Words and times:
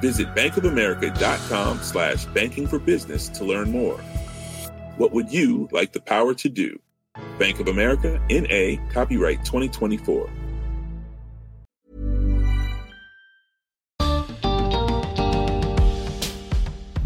Visit 0.00 0.34
bankofamerica.com 0.34 1.82
slash 1.82 2.26
banking 2.26 2.66
for 2.66 2.78
business 2.78 3.28
to 3.30 3.44
learn 3.44 3.70
more. 3.70 3.98
What 4.96 5.12
would 5.12 5.32
you 5.32 5.68
like 5.72 5.92
the 5.92 6.00
power 6.00 6.34
to 6.34 6.48
do? 6.48 6.78
Bank 7.38 7.60
of 7.60 7.68
America, 7.68 8.20
N.A., 8.30 8.78
copyright 8.92 9.44
2024. 9.44 10.28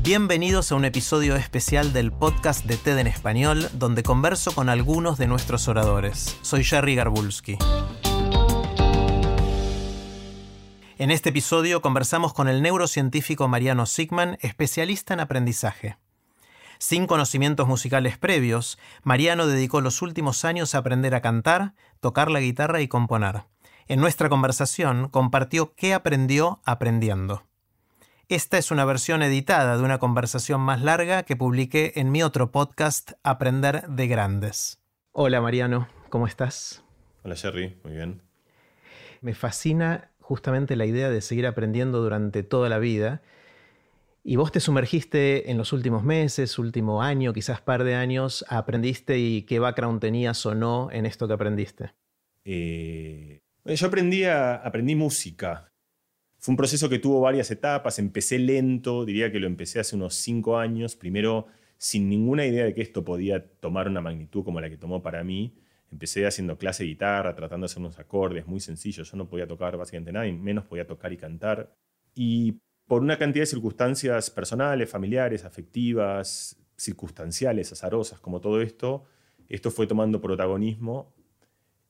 Bienvenidos 0.03 0.73
a 0.73 0.75
un 0.75 0.85
episodio 0.85 1.37
especial 1.37 1.93
del 1.93 2.11
podcast 2.11 2.65
de 2.65 2.77
TED 2.77 2.99
en 2.99 3.07
español, 3.07 3.69
donde 3.75 4.03
converso 4.03 4.51
con 4.53 4.69
algunos 4.69 5.19
de 5.19 5.29
nuestros 5.29 5.69
oradores. 5.69 6.37
Soy 6.43 6.65
Jerry 6.65 6.97
Garbulski. 6.97 7.57
En 11.01 11.11
este 11.11 11.31
episodio 11.31 11.81
conversamos 11.81 12.35
con 12.35 12.47
el 12.47 12.61
neurocientífico 12.61 13.49
Mariano 13.49 13.87
Sigman, 13.87 14.37
especialista 14.43 15.15
en 15.15 15.21
aprendizaje. 15.21 15.97
Sin 16.77 17.07
conocimientos 17.07 17.67
musicales 17.67 18.19
previos, 18.19 18.79
Mariano 19.03 19.47
dedicó 19.47 19.81
los 19.81 20.03
últimos 20.03 20.45
años 20.45 20.75
a 20.75 20.79
aprender 20.79 21.15
a 21.15 21.23
cantar, 21.23 21.73
tocar 22.01 22.31
la 22.31 22.41
guitarra 22.41 22.83
y 22.83 22.89
componer. 22.89 23.45
En 23.89 23.99
nuestra 23.99 24.29
conversación 24.29 25.09
compartió 25.09 25.73
qué 25.75 25.95
aprendió 25.95 26.61
aprendiendo. 26.67 27.45
Esta 28.29 28.59
es 28.59 28.71
una 28.71 28.85
versión 28.85 29.23
editada 29.23 29.79
de 29.79 29.83
una 29.83 29.97
conversación 29.97 30.61
más 30.61 30.83
larga 30.83 31.23
que 31.23 31.35
publiqué 31.35 31.95
en 31.97 32.13
mi 32.13 32.23
otro 32.23 32.53
podcast, 32.53 33.13
Aprender 33.23 33.89
de 33.89 34.07
Grandes. 34.07 34.83
Hola 35.13 35.41
Mariano, 35.41 35.89
¿cómo 36.11 36.27
estás? 36.27 36.85
Hola 37.23 37.37
Jerry, 37.37 37.81
muy 37.85 37.95
bien. 37.95 38.21
Me 39.23 39.33
fascina 39.33 40.10
justamente 40.31 40.77
la 40.77 40.87
idea 40.87 41.11
de 41.11 41.23
seguir 41.23 41.45
aprendiendo 41.45 42.01
durante 42.01 42.45
toda 42.45 42.69
la 42.69 42.79
vida. 42.79 43.21
Y 44.23 44.37
vos 44.37 44.53
te 44.53 44.61
sumergiste 44.61 45.51
en 45.51 45.59
los 45.59 45.73
últimos 45.73 46.05
meses, 46.05 46.57
último 46.57 47.03
año, 47.03 47.33
quizás 47.33 47.61
par 47.61 47.83
de 47.83 47.97
años, 47.97 48.45
aprendiste 48.49 49.19
y 49.19 49.43
qué 49.43 49.59
background 49.59 50.01
tenías 50.01 50.47
o 50.47 50.55
no 50.55 50.89
en 50.93 51.05
esto 51.05 51.27
que 51.27 51.35
aprendiste. 51.35 51.95
Eh, 52.45 53.41
yo 53.65 53.87
aprendí, 53.89 54.23
aprendí 54.23 54.95
música. 54.95 55.73
Fue 56.39 56.53
un 56.53 56.57
proceso 56.57 56.89
que 56.89 57.01
tuvo 57.01 57.21
varias 57.21 57.51
etapas. 57.51 57.99
Empecé 57.99 58.39
lento, 58.39 59.05
diría 59.05 59.33
que 59.33 59.41
lo 59.41 59.49
empecé 59.49 59.81
hace 59.81 59.97
unos 59.97 60.15
cinco 60.15 60.59
años. 60.59 60.95
Primero, 60.95 61.49
sin 61.77 62.09
ninguna 62.09 62.47
idea 62.47 62.67
de 62.67 62.73
que 62.73 62.83
esto 62.83 63.05
podía 63.05 63.45
tomar 63.59 63.89
una 63.89 64.01
magnitud 64.01 64.45
como 64.45 64.61
la 64.61 64.71
que 64.71 64.77
tomó 64.77 65.03
para 65.03 65.25
mí. 65.25 65.57
Empecé 65.91 66.27
haciendo 66.27 66.57
clase 66.57 66.85
de 66.85 66.91
guitarra, 66.91 67.35
tratando 67.35 67.67
de 67.67 67.73
hacer 67.73 67.81
unos 67.81 67.99
acordes 67.99 68.47
muy 68.47 68.61
sencillos. 68.61 69.11
Yo 69.11 69.17
no 69.17 69.29
podía 69.29 69.47
tocar 69.47 69.77
básicamente 69.77 70.13
nada, 70.13 70.27
y 70.27 70.33
menos 70.33 70.65
podía 70.65 70.87
tocar 70.87 71.13
y 71.13 71.17
cantar. 71.17 71.75
Y 72.15 72.61
por 72.87 73.03
una 73.03 73.19
cantidad 73.19 73.43
de 73.43 73.47
circunstancias 73.47 74.31
personales, 74.31 74.89
familiares, 74.89 75.45
afectivas, 75.45 76.57
circunstanciales, 76.77 77.73
azarosas, 77.73 78.21
como 78.21 78.41
todo 78.41 78.63
esto, 78.63 79.05
esto 79.49 79.71
fue 79.71 79.87
tomando 79.87 80.21
protagonismo 80.21 81.13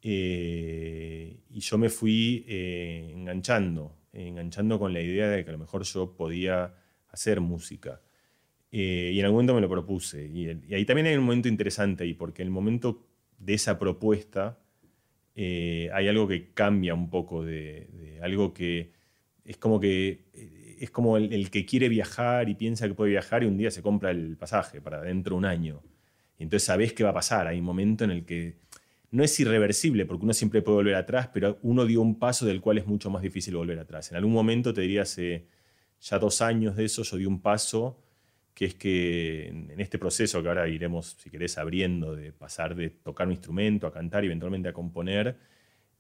eh, 0.03 1.41
y 1.51 1.61
yo 1.61 1.79
me 1.79 1.91
fui 1.91 2.45
eh, 2.49 3.11
enganchando, 3.13 3.97
enganchando 4.13 4.79
con 4.79 4.93
la 4.93 5.01
idea 5.01 5.29
de 5.29 5.45
que 5.45 5.51
a 5.51 5.53
lo 5.53 5.59
mejor 5.59 5.83
yo 5.85 6.15
podía 6.17 6.75
hacer 7.09 7.41
música. 7.41 8.01
Eh, 8.73 9.11
y 9.13 9.19
en 9.19 9.25
algún 9.25 9.39
momento 9.39 9.55
me 9.55 9.61
lo 9.61 9.69
propuse. 9.69 10.27
Y, 10.27 10.49
y, 10.69 10.75
ahí 10.75 10.85
también 10.85 11.07
hay 11.07 11.17
un 11.17 11.25
momento 11.25 11.49
interesante 11.49 12.05
ahí, 12.05 12.15
porque 12.15 12.43
el 12.43 12.51
momento 12.51 13.10
de 13.41 13.55
esa 13.55 13.79
propuesta 13.79 14.61
eh, 15.35 15.89
hay 15.93 16.07
algo 16.07 16.29
que 16.29 16.53
cambia 16.53 16.93
un 16.93 17.09
poco 17.09 17.45
de, 17.45 18.19
algo 18.23 18.53
que 18.53 18.93
es 19.45 19.57
como 19.57 19.81
que 19.81 20.27
eh, 20.35 20.77
es 20.81 20.91
como 20.91 21.17
el, 21.17 21.51
que 21.51 21.65
quiere 21.65 21.89
viajar 21.89 22.49
y 22.49 22.55
piensa 22.55 22.87
que 22.87 22.95
puede 22.95 23.13
viajar 23.13 23.43
y 23.43 23.47
un 23.47 23.57
día 23.57 23.71
se 23.71 23.83
compra 23.83 24.11
el 24.11 24.37
pasaje 24.37 24.81
para 24.81 25.01
dentro 25.03 25.35
de 25.35 25.39
un 25.39 25.45
año. 25.45 25.83
Y 26.39 26.43
entonces 26.43 26.67
sabes 26.67 26.93
qué 26.93 27.05
va 27.05 27.11
a 27.11 27.15
pasar. 27.15 27.47
Hay 27.47 27.59
un 27.59 27.65
momento 27.65 28.05
en 28.05 28.11
el 28.11 28.25
que 28.25 28.57
no 29.11 29.25
es 29.25 29.39
irreversible, 29.41 30.07
porque 30.07 30.25
uno 30.25 30.33
siempre 30.35 30.63
puede 30.63 30.77
volver 30.77 30.95
atrás, 30.95 31.31
pero 31.33 31.59
uno 31.63 31.85
dio 31.85 32.01
un 32.01 32.19
paso 32.19 32.47
del 32.47 32.61
cual 32.61 32.79
es 32.79 32.87
mucho 32.87 33.11
más 33.11 33.23
difícil 33.23 33.57
volver 33.57 33.79
atrás. 33.79 34.11
En 34.11 34.17
algún 34.17 34.33
momento, 34.33 34.73
te 34.73 34.83
diría 34.83 35.03
hace 35.03 35.47
ya 36.01 36.19
dos 36.19 36.41
años 36.41 36.77
de 36.77 36.85
eso, 36.85 37.03
yo 37.03 37.17
di 37.17 37.27
un 37.27 37.41
paso 37.41 37.99
que 38.61 38.67
es 38.67 38.75
que 38.75 39.49
en 39.49 39.81
este 39.81 39.99
proceso 39.99 40.43
que 40.43 40.49
ahora 40.49 40.69
iremos, 40.69 41.17
si 41.19 41.31
querés, 41.31 41.57
abriendo, 41.57 42.15
de 42.15 42.31
pasar 42.31 42.75
de 42.75 42.91
tocar 42.91 43.27
un 43.27 43.33
instrumento 43.33 43.87
a 43.87 43.91
cantar 43.91 44.23
y 44.23 44.27
eventualmente 44.27 44.69
a 44.69 44.75
componer, 44.75 45.39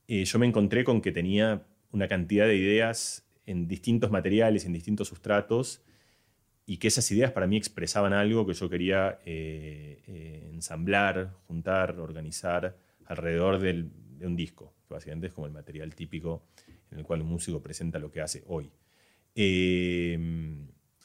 eh, 0.06 0.26
yo 0.26 0.38
me 0.38 0.44
encontré 0.44 0.84
con 0.84 1.00
que 1.00 1.10
tenía 1.10 1.62
una 1.90 2.06
cantidad 2.06 2.46
de 2.46 2.56
ideas 2.56 3.26
en 3.46 3.66
distintos 3.66 4.10
materiales, 4.10 4.66
en 4.66 4.74
distintos 4.74 5.08
sustratos, 5.08 5.80
y 6.66 6.76
que 6.76 6.88
esas 6.88 7.10
ideas 7.10 7.32
para 7.32 7.46
mí 7.46 7.56
expresaban 7.56 8.12
algo 8.12 8.46
que 8.46 8.52
yo 8.52 8.68
quería 8.68 9.20
eh, 9.24 10.02
eh, 10.06 10.50
ensamblar, 10.52 11.32
juntar, 11.46 11.98
organizar 11.98 12.76
alrededor 13.06 13.58
de 13.58 13.86
un 14.26 14.36
disco, 14.36 14.74
que 14.86 14.92
básicamente 14.92 15.28
es 15.28 15.32
como 15.32 15.46
el 15.46 15.54
material 15.54 15.94
típico 15.94 16.42
en 16.90 16.98
el 16.98 17.04
cual 17.06 17.22
un 17.22 17.28
músico 17.28 17.62
presenta 17.62 17.98
lo 17.98 18.10
que 18.10 18.20
hace 18.20 18.44
hoy. 18.48 18.70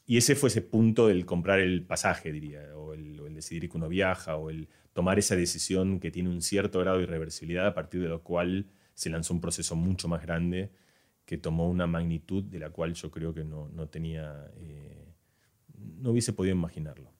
Y 0.06 0.18
ese 0.18 0.36
fue 0.36 0.50
ese 0.50 0.62
punto 0.62 1.08
del 1.08 1.26
comprar 1.26 1.60
el 1.60 1.84
pasaje, 1.84 2.32
diría, 2.32 2.62
o 2.76 2.94
el, 2.94 3.16
decidir 3.34 3.70
que 3.70 3.78
uno 3.78 3.90
viaja, 3.90 4.38
o 4.38 4.50
el 4.50 4.70
tomar 4.94 5.20
esa 5.20 5.36
decisión 5.36 6.00
que 6.00 6.10
tiene 6.10 6.30
un 6.30 6.42
cierto 6.42 6.80
grado 6.80 6.98
de 6.98 7.04
irreversibilidad, 7.04 7.68
a 7.68 7.74
partir 7.74 8.02
de 8.02 8.08
lo 8.08 8.22
cual 8.22 8.68
se 8.94 9.10
lanzó 9.10 9.34
un 9.34 9.42
proceso 9.42 9.76
mucho 9.76 10.08
más 10.08 10.22
grande 10.22 10.72
que 11.26 11.38
tomó 11.38 11.70
una 11.70 11.86
magnitud 11.86 12.44
de 12.44 12.60
la 12.60 12.70
cual 12.70 12.94
yo 12.94 13.12
creo 13.12 13.34
que 13.34 13.44
no, 13.44 13.68
tenía, 13.90 14.52
eh, 14.62 15.06
no 16.00 16.12
hubiese 16.12 16.34
podido 16.34 16.56
imaginarlo. 16.56 17.12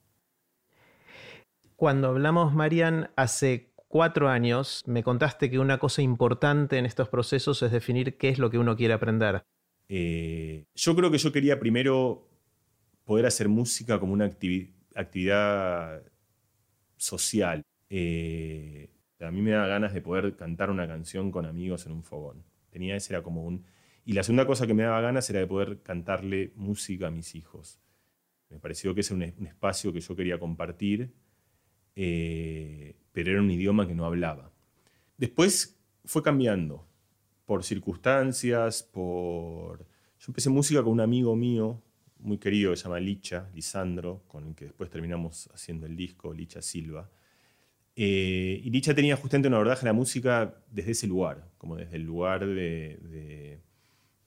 Cuando 1.76 2.08
hablamos, 2.08 2.54
Marian, 2.54 3.10
hace 3.18 3.74
cuatro 3.88 4.30
años, 4.30 4.84
me 4.86 5.04
contaste 5.04 5.50
que 5.50 5.60
una 5.60 5.80
cosa 5.80 6.02
importante 6.02 6.78
en 6.78 6.86
estos 6.86 7.10
procesos 7.10 7.62
es 7.62 7.72
definir 7.72 8.18
qué 8.18 8.30
es 8.30 8.40
lo 8.40 8.50
que 8.50 8.58
uno 8.58 8.78
quiere 8.78 8.94
aprender. 8.94 9.44
Eh, 9.90 10.66
yo 10.76 10.96
creo 10.96 11.12
que 11.12 11.18
yo 11.18 11.32
quería 11.32 11.60
primero 11.60 12.30
poder 13.06 13.28
hacer 13.28 13.48
música 13.48 14.00
como 14.00 14.14
una 14.14 14.26
actividad 14.26 16.04
social. 16.98 17.62
Eh, 17.90 18.90
a 19.20 19.32
mí 19.32 19.42
me 19.42 19.52
da 19.52 19.68
ganas 19.68 19.94
de 19.94 20.02
poder 20.02 20.36
cantar 20.36 20.70
una 20.70 20.88
canción 20.88 21.32
con 21.32 21.46
amigos 21.46 21.86
en 21.86 21.94
un 21.94 22.04
fogón. 22.04 22.44
Tenía 22.70 22.96
ese 22.96 23.14
era 23.14 23.24
como 23.24 23.46
un... 23.46 23.64
Y 24.04 24.14
la 24.14 24.24
segunda 24.24 24.46
cosa 24.46 24.68
que 24.68 24.74
me 24.74 24.84
daba 24.84 25.02
ganas 25.02 25.30
era 25.30 25.40
de 25.40 25.48
poder 25.48 25.82
cantarle 25.82 26.52
música 26.56 27.08
a 27.08 27.12
mis 27.12 27.34
hijos. 27.36 27.80
Me 28.50 28.60
pareció 28.60 28.94
que 28.94 29.02
ese 29.02 29.16
era 29.16 29.34
un, 29.38 29.48
espacio 29.48 29.94
que 29.94 30.02
yo 30.02 30.16
quería 30.16 30.38
compartir, 30.40 31.12
eh, 31.96 32.96
pero 33.12 33.32
era 33.32 33.42
un 33.42 33.50
idioma 33.50 33.88
que 33.88 33.96
no 33.96 34.06
hablaba. 34.06 34.52
Después 35.18 35.80
fue 36.04 36.22
cambiando, 36.22 36.88
por 37.46 37.64
circunstancias, 37.64 38.84
por... 38.84 39.88
Yo 40.20 40.26
empecé 40.28 40.50
música 40.50 40.84
con 40.84 40.94
un 40.94 41.02
amigo 41.02 41.36
mío 41.36 41.82
muy 42.26 42.38
querido 42.38 42.72
que 42.72 42.78
se 42.78 42.84
llama 42.84 43.00
Licha, 43.00 43.50
Lisandro, 43.54 44.24
con 44.28 44.48
el 44.48 44.56
que 44.56 44.66
después 44.66 44.90
terminamos 44.90 45.50
haciendo 45.54 45.86
el 45.86 45.96
disco, 45.96 46.34
Licha 46.34 46.62
Silva. 46.62 47.10
Eh, 47.96 48.60
y 48.64 48.70
Licha 48.72 48.94
tenía 48.94 49.16
justamente 49.16 49.48
una 49.48 49.58
abordaje 49.58 49.86
a 49.86 49.90
la 49.90 49.94
música 49.94 50.56
desde 50.70 50.92
ese 50.92 51.08
lugar, 51.08 51.48
como 51.58 51.78
desde 51.78 51.96
el 51.96 52.04
lugar 52.04 52.46
de, 52.46 53.60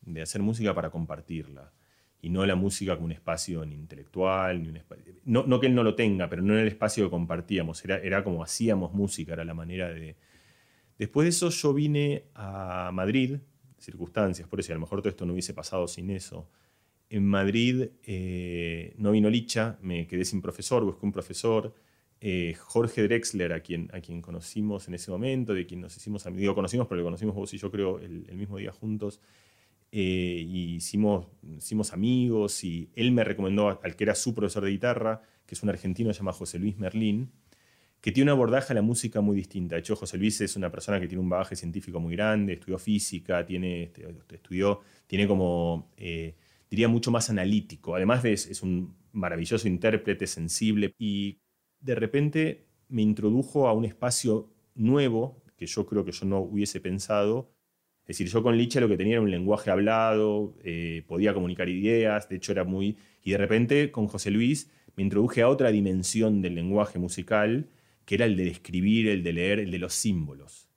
de, 0.02 0.22
hacer 0.22 0.40
música 0.40 0.74
para 0.74 0.90
compartirla. 0.90 1.72
Y 2.20 2.30
no 2.30 2.44
la 2.46 2.56
música 2.56 2.94
como 2.94 3.06
un 3.06 3.12
espacio 3.12 3.64
ni 3.64 3.74
intelectual, 3.76 4.62
ni 4.62 4.68
un 4.70 4.80
no, 5.24 5.44
no, 5.46 5.60
que 5.60 5.66
él 5.66 5.74
no 5.74 5.82
lo 5.84 5.94
tenga, 5.94 6.28
pero 6.28 6.42
no 6.42 6.54
en 6.54 6.60
el 6.60 6.68
espacio 6.68 7.04
que 7.04 7.10
compartíamos, 7.10 7.84
era, 7.84 7.98
era 7.98 8.24
como 8.24 8.42
hacíamos 8.42 8.92
música, 8.92 9.34
era 9.34 9.44
la 9.44 9.54
manera 9.54 9.88
de... 9.88 10.16
Después 10.98 11.26
de 11.26 11.28
eso 11.28 11.50
yo 11.50 11.72
vine 11.74 12.24
a 12.34 12.90
Madrid, 12.92 13.36
circunstancias, 13.78 14.48
por 14.48 14.58
eso 14.58 14.72
a 14.72 14.74
lo 14.74 14.80
mejor 14.80 15.00
todo 15.00 15.10
esto 15.10 15.24
no 15.26 15.32
hubiese 15.32 15.54
pasado 15.54 15.86
sin 15.86 16.10
eso 16.10 16.48
en 17.10 17.26
Madrid 17.26 17.88
eh, 18.04 18.94
no 18.98 19.12
vino 19.12 19.30
Licha, 19.30 19.78
me 19.82 20.06
quedé 20.06 20.24
sin 20.24 20.42
profesor, 20.42 20.84
busqué 20.84 21.06
un 21.06 21.12
profesor. 21.12 21.74
Eh, 22.20 22.54
Jorge 22.58 23.02
Drexler, 23.02 23.52
a 23.52 23.60
quien, 23.60 23.88
a 23.92 24.00
quien 24.00 24.20
conocimos 24.20 24.88
en 24.88 24.94
ese 24.94 25.10
momento, 25.10 25.54
de 25.54 25.66
quien 25.66 25.80
nos 25.80 25.96
hicimos 25.96 26.26
amigos, 26.26 26.54
conocimos, 26.54 26.86
pero 26.88 27.00
lo 27.00 27.04
conocimos 27.04 27.34
vos 27.34 27.54
y 27.54 27.58
yo 27.58 27.70
creo 27.70 27.98
el, 28.00 28.26
mismo 28.36 28.58
día 28.58 28.72
juntos. 28.72 29.20
eh, 29.92 30.44
y 30.46 30.74
hicimos, 30.76 31.26
hicimos 31.56 31.92
amigos 31.92 32.62
y 32.64 32.90
él 32.94 33.12
me 33.12 33.24
recomendó 33.24 33.80
al 33.82 33.96
que 33.96 34.04
era 34.04 34.14
su 34.14 34.34
profesor 34.34 34.64
de 34.64 34.70
guitarra, 34.70 35.22
que 35.46 35.54
es 35.54 35.62
un 35.62 35.70
argentino 35.70 36.10
llamado 36.12 36.36
José 36.38 36.58
Luis 36.58 36.76
Merlín, 36.78 37.30
que 38.00 38.12
tiene 38.12 38.30
un 38.30 38.36
abordaje 38.36 38.72
a 38.72 38.76
la 38.76 38.82
música 38.82 39.20
muy 39.20 39.36
distinta. 39.36 39.76
De 39.76 39.80
hecho, 39.80 39.96
José 39.96 40.18
Luis 40.18 40.40
es 40.40 40.56
una 40.56 40.70
persona 40.70 41.00
que 41.00 41.08
tiene 41.08 41.22
un 41.22 41.28
bagaje 41.28 41.56
científico 41.56 42.00
muy 42.00 42.14
grande, 42.14 42.54
estudió 42.54 42.78
física, 42.78 43.44
tiene, 43.46 43.84
este, 43.84 44.34
estudió, 44.34 44.80
tiene 45.06 45.26
como, 45.26 45.90
eh, 45.96 46.34
diría, 46.70 46.88
mucho 46.88 47.10
más 47.10 47.30
analítico. 47.30 47.94
Además 47.94 48.22
de, 48.22 48.32
es 48.32 48.62
un 48.62 48.96
maravilloso 49.12 49.68
intérprete, 49.68 50.26
sensible, 50.26 50.94
y 50.98 51.40
de 51.80 51.94
repente 51.94 52.66
me 52.88 53.02
introdujo 53.02 53.68
a 53.68 53.72
un 53.72 53.84
espacio 53.84 54.50
nuevo 54.74 55.42
que 55.56 55.66
yo 55.66 55.86
creo 55.86 56.04
que 56.04 56.12
yo 56.12 56.24
no 56.24 56.38
hubiese 56.38 56.80
pensado. 56.80 57.52
Es 58.02 58.16
decir, 58.16 58.28
yo 58.28 58.42
con 58.42 58.56
Licha 58.56 58.80
lo 58.80 58.88
que 58.88 58.96
tenía 58.96 59.14
era 59.14 59.22
un 59.22 59.30
lenguaje 59.30 59.70
hablado, 59.70 60.56
eh, 60.62 61.04
podía 61.06 61.34
comunicar 61.34 61.68
ideas, 61.68 62.28
de 62.28 62.36
hecho 62.36 62.52
era 62.52 62.64
muy... 62.64 62.96
Y 63.22 63.32
de 63.32 63.38
repente 63.38 63.90
con 63.90 64.06
José 64.06 64.30
Luis 64.30 64.70
me 64.96 65.02
introduje 65.02 65.42
a 65.42 65.48
otra 65.48 65.70
dimensión 65.70 66.40
del 66.40 66.54
lenguaje 66.54 66.98
musical, 66.98 67.68
que 68.06 68.14
era 68.14 68.24
el 68.24 68.36
de 68.36 68.48
escribir, 68.48 69.08
el 69.08 69.22
de 69.22 69.32
leer, 69.32 69.58
el 69.58 69.70
de 69.70 69.78
los 69.78 69.92
símbolos. 69.92 70.70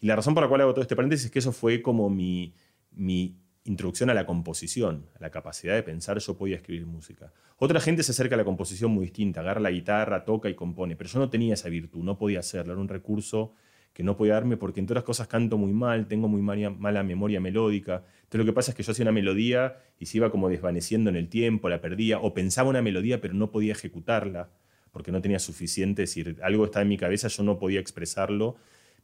Y 0.00 0.06
la 0.06 0.16
razón 0.16 0.34
por 0.34 0.42
la 0.42 0.48
cual 0.48 0.60
hago 0.60 0.72
todo 0.72 0.82
este 0.82 0.96
paréntesis 0.96 1.26
es 1.26 1.30
que 1.30 1.38
eso 1.38 1.52
fue 1.52 1.80
como 1.80 2.10
mi, 2.10 2.52
mi 2.90 3.38
introducción 3.66 4.10
a 4.10 4.14
la 4.14 4.26
composición, 4.26 5.06
a 5.14 5.20
la 5.20 5.30
capacidad 5.30 5.74
de 5.74 5.82
pensar 5.82 6.18
yo 6.18 6.36
podía 6.36 6.56
escribir 6.56 6.86
música. 6.86 7.32
Otra 7.58 7.80
gente 7.80 8.02
se 8.02 8.12
acerca 8.12 8.34
a 8.34 8.38
la 8.38 8.44
composición 8.44 8.90
muy 8.90 9.04
distinta, 9.04 9.40
agarra 9.40 9.60
la 9.60 9.70
guitarra, 9.70 10.24
toca 10.24 10.48
y 10.48 10.54
compone, 10.54 10.96
pero 10.96 11.10
yo 11.10 11.18
no 11.18 11.30
tenía 11.30 11.54
esa 11.54 11.68
virtud, 11.68 12.02
no 12.02 12.18
podía 12.18 12.40
hacerlo, 12.40 12.72
era 12.72 12.80
un 12.80 12.88
recurso 12.88 13.54
que 13.92 14.02
no 14.02 14.16
podía 14.16 14.34
darme 14.34 14.58
porque 14.58 14.80
en 14.80 14.86
todas 14.86 14.96
las 14.96 15.04
cosas 15.04 15.26
canto 15.26 15.56
muy 15.56 15.72
mal, 15.72 16.06
tengo 16.06 16.28
muy 16.28 16.42
mala, 16.42 17.02
memoria 17.02 17.40
melódica. 17.40 18.04
Entonces 18.24 18.38
lo 18.38 18.44
que 18.44 18.52
pasa 18.52 18.70
es 18.70 18.76
que 18.76 18.82
yo 18.82 18.92
hacía 18.92 19.04
una 19.04 19.12
melodía 19.12 19.78
y 19.98 20.04
se 20.04 20.18
iba 20.18 20.30
como 20.30 20.50
desvaneciendo 20.50 21.08
en 21.08 21.16
el 21.16 21.28
tiempo, 21.28 21.70
la 21.70 21.80
perdía, 21.80 22.18
o 22.18 22.34
pensaba 22.34 22.68
una 22.68 22.82
melodía 22.82 23.22
pero 23.22 23.32
no 23.32 23.50
podía 23.50 23.72
ejecutarla 23.72 24.50
porque 24.92 25.12
no 25.12 25.22
tenía 25.22 25.38
suficiente, 25.38 26.02
es 26.02 26.10
decir, 26.10 26.38
algo 26.42 26.66
estaba 26.66 26.82
en 26.82 26.88
mi 26.88 26.98
cabeza, 26.98 27.28
yo 27.28 27.42
no 27.42 27.58
podía 27.58 27.80
expresarlo 27.80 28.56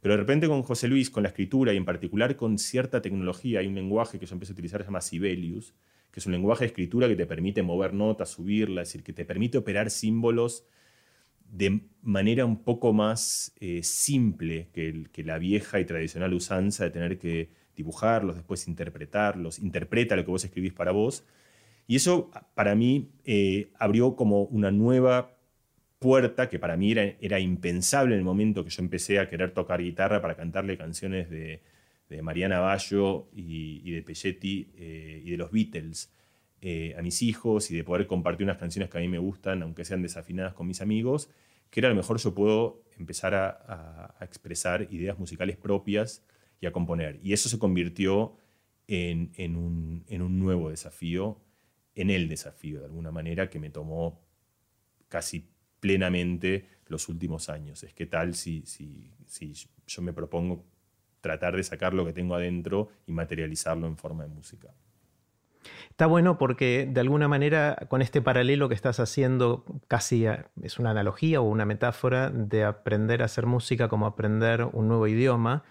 pero 0.02 0.14
de 0.14 0.18
repente 0.18 0.48
con 0.48 0.64
José 0.64 0.88
Luis, 0.88 1.10
con 1.10 1.22
la 1.22 1.28
escritura 1.28 1.72
y 1.72 1.76
en 1.76 1.84
particular 1.84 2.34
con 2.34 2.58
cierta 2.58 3.00
tecnología, 3.00 3.60
hay 3.60 3.68
un 3.68 3.76
lenguaje 3.76 4.18
que 4.18 4.26
yo 4.26 4.34
empecé 4.34 4.50
a 4.50 4.54
utilizar 4.54 4.80
se 4.80 4.86
llama 4.86 5.00
Sibelius, 5.00 5.74
que 6.10 6.18
es 6.18 6.26
un 6.26 6.32
lenguaje 6.32 6.64
de 6.64 6.66
escritura 6.66 7.06
que 7.06 7.14
te 7.14 7.24
permite 7.24 7.62
mover 7.62 7.94
notas, 7.94 8.30
subirlas, 8.30 8.88
es 8.88 8.88
decir, 8.88 9.04
que 9.04 9.12
te 9.12 9.24
permite 9.24 9.58
operar 9.58 9.90
símbolos 9.90 10.66
de 11.48 11.82
manera 12.02 12.44
un 12.44 12.64
poco 12.64 12.92
más 12.92 13.54
eh, 13.60 13.84
simple 13.84 14.70
que, 14.72 15.06
que, 15.12 15.22
la 15.22 15.38
vieja 15.38 15.78
y 15.78 15.84
tradicional 15.84 16.34
usanza 16.34 16.82
de 16.82 16.90
tener 16.90 17.16
que 17.16 17.50
dibujarlos, 17.76 18.34
después 18.34 18.66
interpretarlos, 18.66 19.60
interpreta 19.60 20.16
lo 20.16 20.24
que 20.24 20.32
vos 20.32 20.44
escribís 20.44 20.72
para 20.72 20.90
vos. 20.90 21.24
Y 21.86 21.94
eso 21.94 22.32
para 22.54 22.74
mí 22.74 23.12
eh, 23.24 23.70
abrió 23.78 24.16
como 24.16 24.42
una 24.46 24.72
nueva 24.72 25.36
puerta 26.02 26.50
que 26.50 26.58
para 26.58 26.76
mí 26.76 26.92
era, 26.92 27.40
impensable 27.40 28.14
en 28.14 28.18
el 28.18 28.24
momento 28.24 28.62
que 28.64 28.70
yo 28.70 28.82
empecé 28.82 29.18
a 29.18 29.30
querer 29.30 29.52
tocar 29.54 29.80
guitarra 29.80 30.20
para 30.20 30.36
cantarle 30.36 30.76
canciones 30.76 31.30
de, 31.30 31.62
Mariana 32.22 32.60
Bayo 32.60 33.30
y, 33.32 33.90
de 33.90 34.02
Pelletti 34.02 34.70
eh, 34.76 35.22
y 35.24 35.30
de 35.30 35.36
los 35.38 35.50
Beatles 35.50 36.12
eh, 36.60 36.94
a 36.98 37.00
mis 37.00 37.22
hijos 37.22 37.70
y 37.70 37.76
de 37.76 37.84
poder 37.84 38.06
compartir 38.06 38.44
unas 38.44 38.58
canciones 38.58 38.90
que 38.90 38.98
a 38.98 39.00
mí 39.00 39.08
me 39.08 39.16
gustan, 39.16 39.62
aunque 39.62 39.86
sean 39.86 40.02
desafinadas 40.02 40.52
con 40.52 40.66
mis 40.66 40.82
amigos, 40.82 41.30
que 41.70 41.80
era 41.80 41.88
a 41.88 41.90
lo 41.90 41.96
mejor 41.96 42.18
yo 42.18 42.34
puedo 42.34 42.84
empezar 42.98 43.34
a, 43.34 44.14
expresar 44.20 44.86
ideas 44.90 45.18
musicales 45.18 45.56
propias 45.56 46.22
y 46.60 46.66
a 46.66 46.72
componer. 46.72 47.18
Y 47.22 47.32
eso 47.32 47.48
se 47.48 47.58
convirtió 47.58 48.36
en, 48.88 49.32
un, 49.56 50.04
en 50.06 50.20
un 50.20 50.38
nuevo 50.38 50.68
desafío, 50.68 51.40
en 51.94 52.10
el 52.10 52.28
desafío 52.28 52.80
de 52.80 52.84
alguna 52.84 53.10
manera 53.10 53.48
que 53.48 53.58
me 53.58 53.70
tomó 53.70 54.20
casi 55.08 55.51
plenamente 55.82 56.64
los 56.86 57.08
últimos 57.08 57.48
años. 57.48 57.82
Es 57.82 57.92
que 57.92 58.06
tal 58.06 58.34
si, 58.34 58.62
si, 58.66 59.10
si 59.26 59.52
yo 59.84 60.00
me 60.00 60.12
propongo 60.12 60.64
tratar 61.20 61.56
de 61.56 61.64
sacar 61.64 61.92
lo 61.92 62.06
que 62.06 62.12
tengo 62.12 62.36
adentro 62.36 62.88
y 63.04 63.12
materializarlo 63.12 63.88
en 63.88 63.96
forma 63.96 64.22
de 64.22 64.28
música. 64.28 64.68
Está 65.90 66.06
bueno 66.06 66.38
porque 66.38 66.88
de 66.88 67.00
alguna 67.00 67.26
manera 67.26 67.76
con 67.88 68.00
este 68.00 68.22
paralelo 68.22 68.68
que 68.68 68.76
estás 68.76 69.00
haciendo 69.00 69.64
casi 69.88 70.26
es 70.62 70.78
una 70.78 70.90
analogía 70.90 71.40
o 71.40 71.44
una 71.44 71.64
metáfora 71.64 72.30
de 72.30 72.62
aprender 72.62 73.20
a 73.22 73.24
hacer 73.24 73.46
música 73.46 73.88
como 73.88 74.06
aprender 74.06 74.64
un 74.72 74.86
nuevo 74.86 75.08
idioma. 75.08 75.64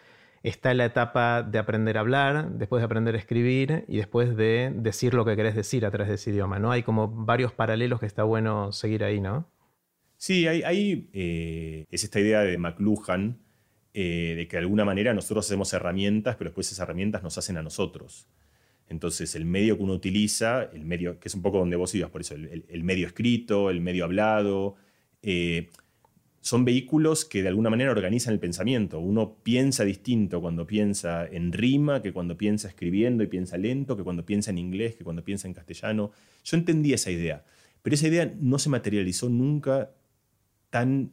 Está 0.44 0.74
la 0.74 0.86
etapa 0.86 1.42
de 1.44 1.58
aprender 1.58 1.98
a 1.98 2.02
hablar, 2.02 2.52
después 2.52 2.82
de 2.82 2.86
aprender 2.86 3.16
a 3.16 3.18
escribir 3.18 3.86
y 3.88 3.98
después 3.98 4.36
de 4.36 4.74
decir 4.76 5.14
lo 5.14 5.24
que 5.24 5.38
querés 5.38 5.56
decir 5.56 5.86
a 5.86 5.92
través 5.92 6.10
de 6.10 6.16
ese 6.16 6.32
idioma. 6.32 6.60
¿no? 6.60 6.72
Hay 6.72 6.84
como 6.84 7.08
varios 7.08 7.54
paralelos 7.54 8.02
que 8.02 8.08
está 8.08 8.24
bueno 8.24 8.74
seguir 8.74 9.06
ahí, 9.06 9.22
¿no? 9.22 9.48
Sí, 10.22 10.46
hay, 10.46 11.10
eh, 11.14 11.88
es 11.90 12.04
esta 12.04 12.20
idea 12.20 12.42
de 12.42 12.56
McLuhan 12.60 13.40
eh, 13.96 14.36
de 14.38 14.48
que 14.48 14.56
de 14.56 14.60
alguna 14.60 14.86
manera 14.86 15.16
nosotros 15.16 15.48
hacemos 15.48 15.74
herramientas, 15.74 16.36
pero 16.36 16.52
después 16.52 16.68
esas 16.68 16.84
herramientas 16.84 17.24
nos 17.24 17.40
hacen 17.40 17.58
a 17.58 17.64
nosotros. 17.64 18.28
Entonces, 18.88 19.34
el 19.34 19.46
medio 19.46 19.78
que 19.78 19.84
uno 19.84 19.94
utiliza, 19.94 20.66
el 20.74 20.86
medio, 20.86 21.20
que 21.20 21.28
es 21.28 21.34
un 21.34 21.42
poco 21.42 21.58
donde 21.58 21.76
vos 21.76 21.96
ibas, 21.96 22.12
por 22.12 22.22
eso, 22.22 22.36
el, 22.36 22.84
medio 22.84 23.08
escrito, 23.08 23.72
el 23.72 23.82
medio 23.82 24.04
hablado, 24.04 24.76
eh, 25.24 25.72
son 26.40 26.66
vehículos 26.66 27.26
que 27.26 27.42
de 27.42 27.48
alguna 27.48 27.72
manera 27.72 27.90
organizan 27.90 28.36
el 28.36 28.40
pensamiento. 28.40 29.00
Uno 29.00 29.38
piensa 29.42 29.84
distinto 29.86 30.40
cuando 30.40 30.68
piensa 30.68 31.26
en 31.26 31.52
rima, 31.52 32.04
que 32.04 32.14
cuando 32.14 32.38
piensa 32.38 32.68
escribiendo 32.68 33.24
y 33.24 33.28
piensa 33.28 33.58
lento, 33.58 33.98
que 33.98 34.04
cuando 34.04 34.24
piensa 34.24 34.52
en 34.52 34.60
inglés, 34.60 34.96
que 34.96 35.04
cuando 35.04 35.24
piensa 35.24 35.48
en 35.48 35.56
castellano. 35.56 36.12
Yo 36.44 36.58
entendí 36.58 36.94
esa 36.94 37.10
idea, 37.10 37.44
pero 37.82 37.96
esa 37.96 38.08
idea 38.08 38.32
no 38.40 38.60
se 38.60 38.70
materializó 38.70 39.28
nunca 39.28 39.90
tan, 40.72 41.12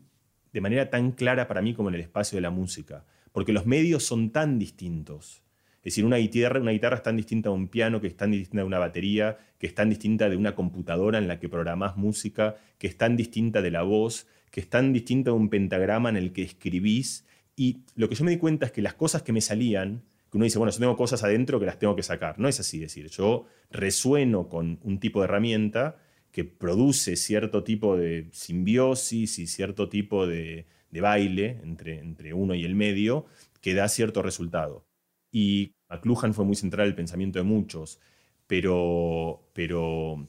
de 0.52 0.62
manera 0.62 0.88
tan 0.88 1.12
clara 1.12 1.46
para 1.46 1.60
mí 1.60 1.74
como 1.74 1.90
en 1.90 1.96
el 1.96 2.00
espacio 2.00 2.36
de 2.36 2.40
la 2.40 2.50
música, 2.50 3.04
porque 3.32 3.52
los 3.52 3.66
medios 3.66 4.04
son 4.04 4.30
tan 4.30 4.58
distintos. 4.58 5.42
Es 5.78 5.94
decir, 5.94 6.04
una 6.04 6.16
guitarra, 6.16 6.60
una 6.60 6.72
guitarra 6.72 6.96
es 6.96 7.02
tan 7.02 7.16
distinta 7.16 7.50
de 7.50 7.54
un 7.54 7.68
piano, 7.68 8.00
que 8.00 8.08
es 8.08 8.16
tan 8.16 8.30
distinta 8.30 8.62
de 8.62 8.66
una 8.66 8.78
batería, 8.78 9.38
que 9.58 9.66
es 9.66 9.74
tan 9.74 9.90
distinta 9.90 10.28
de 10.28 10.36
una 10.36 10.54
computadora 10.54 11.18
en 11.18 11.28
la 11.28 11.38
que 11.38 11.48
programás 11.48 11.96
música, 11.96 12.56
que 12.78 12.86
es 12.86 12.96
tan 12.96 13.16
distinta 13.16 13.62
de 13.62 13.70
la 13.70 13.82
voz, 13.82 14.26
que 14.50 14.60
es 14.60 14.68
tan 14.68 14.92
distinta 14.92 15.30
de 15.30 15.36
un 15.36 15.50
pentagrama 15.50 16.08
en 16.08 16.16
el 16.16 16.32
que 16.32 16.42
escribís. 16.42 17.26
Y 17.54 17.82
lo 17.94 18.08
que 18.08 18.14
yo 18.14 18.24
me 18.24 18.30
di 18.30 18.38
cuenta 18.38 18.66
es 18.66 18.72
que 18.72 18.82
las 18.82 18.94
cosas 18.94 19.22
que 19.22 19.32
me 19.32 19.40
salían, 19.40 20.02
que 20.30 20.36
uno 20.36 20.44
dice, 20.44 20.58
bueno, 20.58 20.72
yo 20.72 20.78
tengo 20.78 20.96
cosas 20.96 21.24
adentro 21.24 21.58
que 21.58 21.66
las 21.66 21.78
tengo 21.78 21.96
que 21.96 22.02
sacar. 22.02 22.38
No 22.38 22.48
es 22.48 22.60
así, 22.60 22.78
decir, 22.78 23.08
yo 23.08 23.46
resueno 23.70 24.48
con 24.48 24.78
un 24.82 24.98
tipo 24.98 25.20
de 25.20 25.24
herramienta 25.24 25.96
que 26.38 26.44
produce 26.44 27.16
cierto 27.16 27.64
tipo 27.64 27.96
de 27.96 28.28
simbiosis 28.30 29.40
y 29.40 29.48
cierto 29.48 29.88
tipo 29.88 30.24
de, 30.24 30.68
baile 30.92 31.58
entre, 31.64 31.98
entre 31.98 32.32
uno 32.32 32.54
y 32.54 32.64
el 32.64 32.76
medio 32.76 33.26
que 33.60 33.74
da 33.74 33.88
cierto 33.88 34.22
resultado. 34.22 34.86
Y 35.32 35.72
McLuhan 35.90 36.34
fue 36.34 36.44
muy 36.44 36.54
central 36.54 36.86
en 36.86 36.90
el 36.90 36.94
pensamiento 36.94 37.40
de 37.40 37.42
muchos, 37.42 37.98
pero, 38.46 39.50
pero 39.52 40.28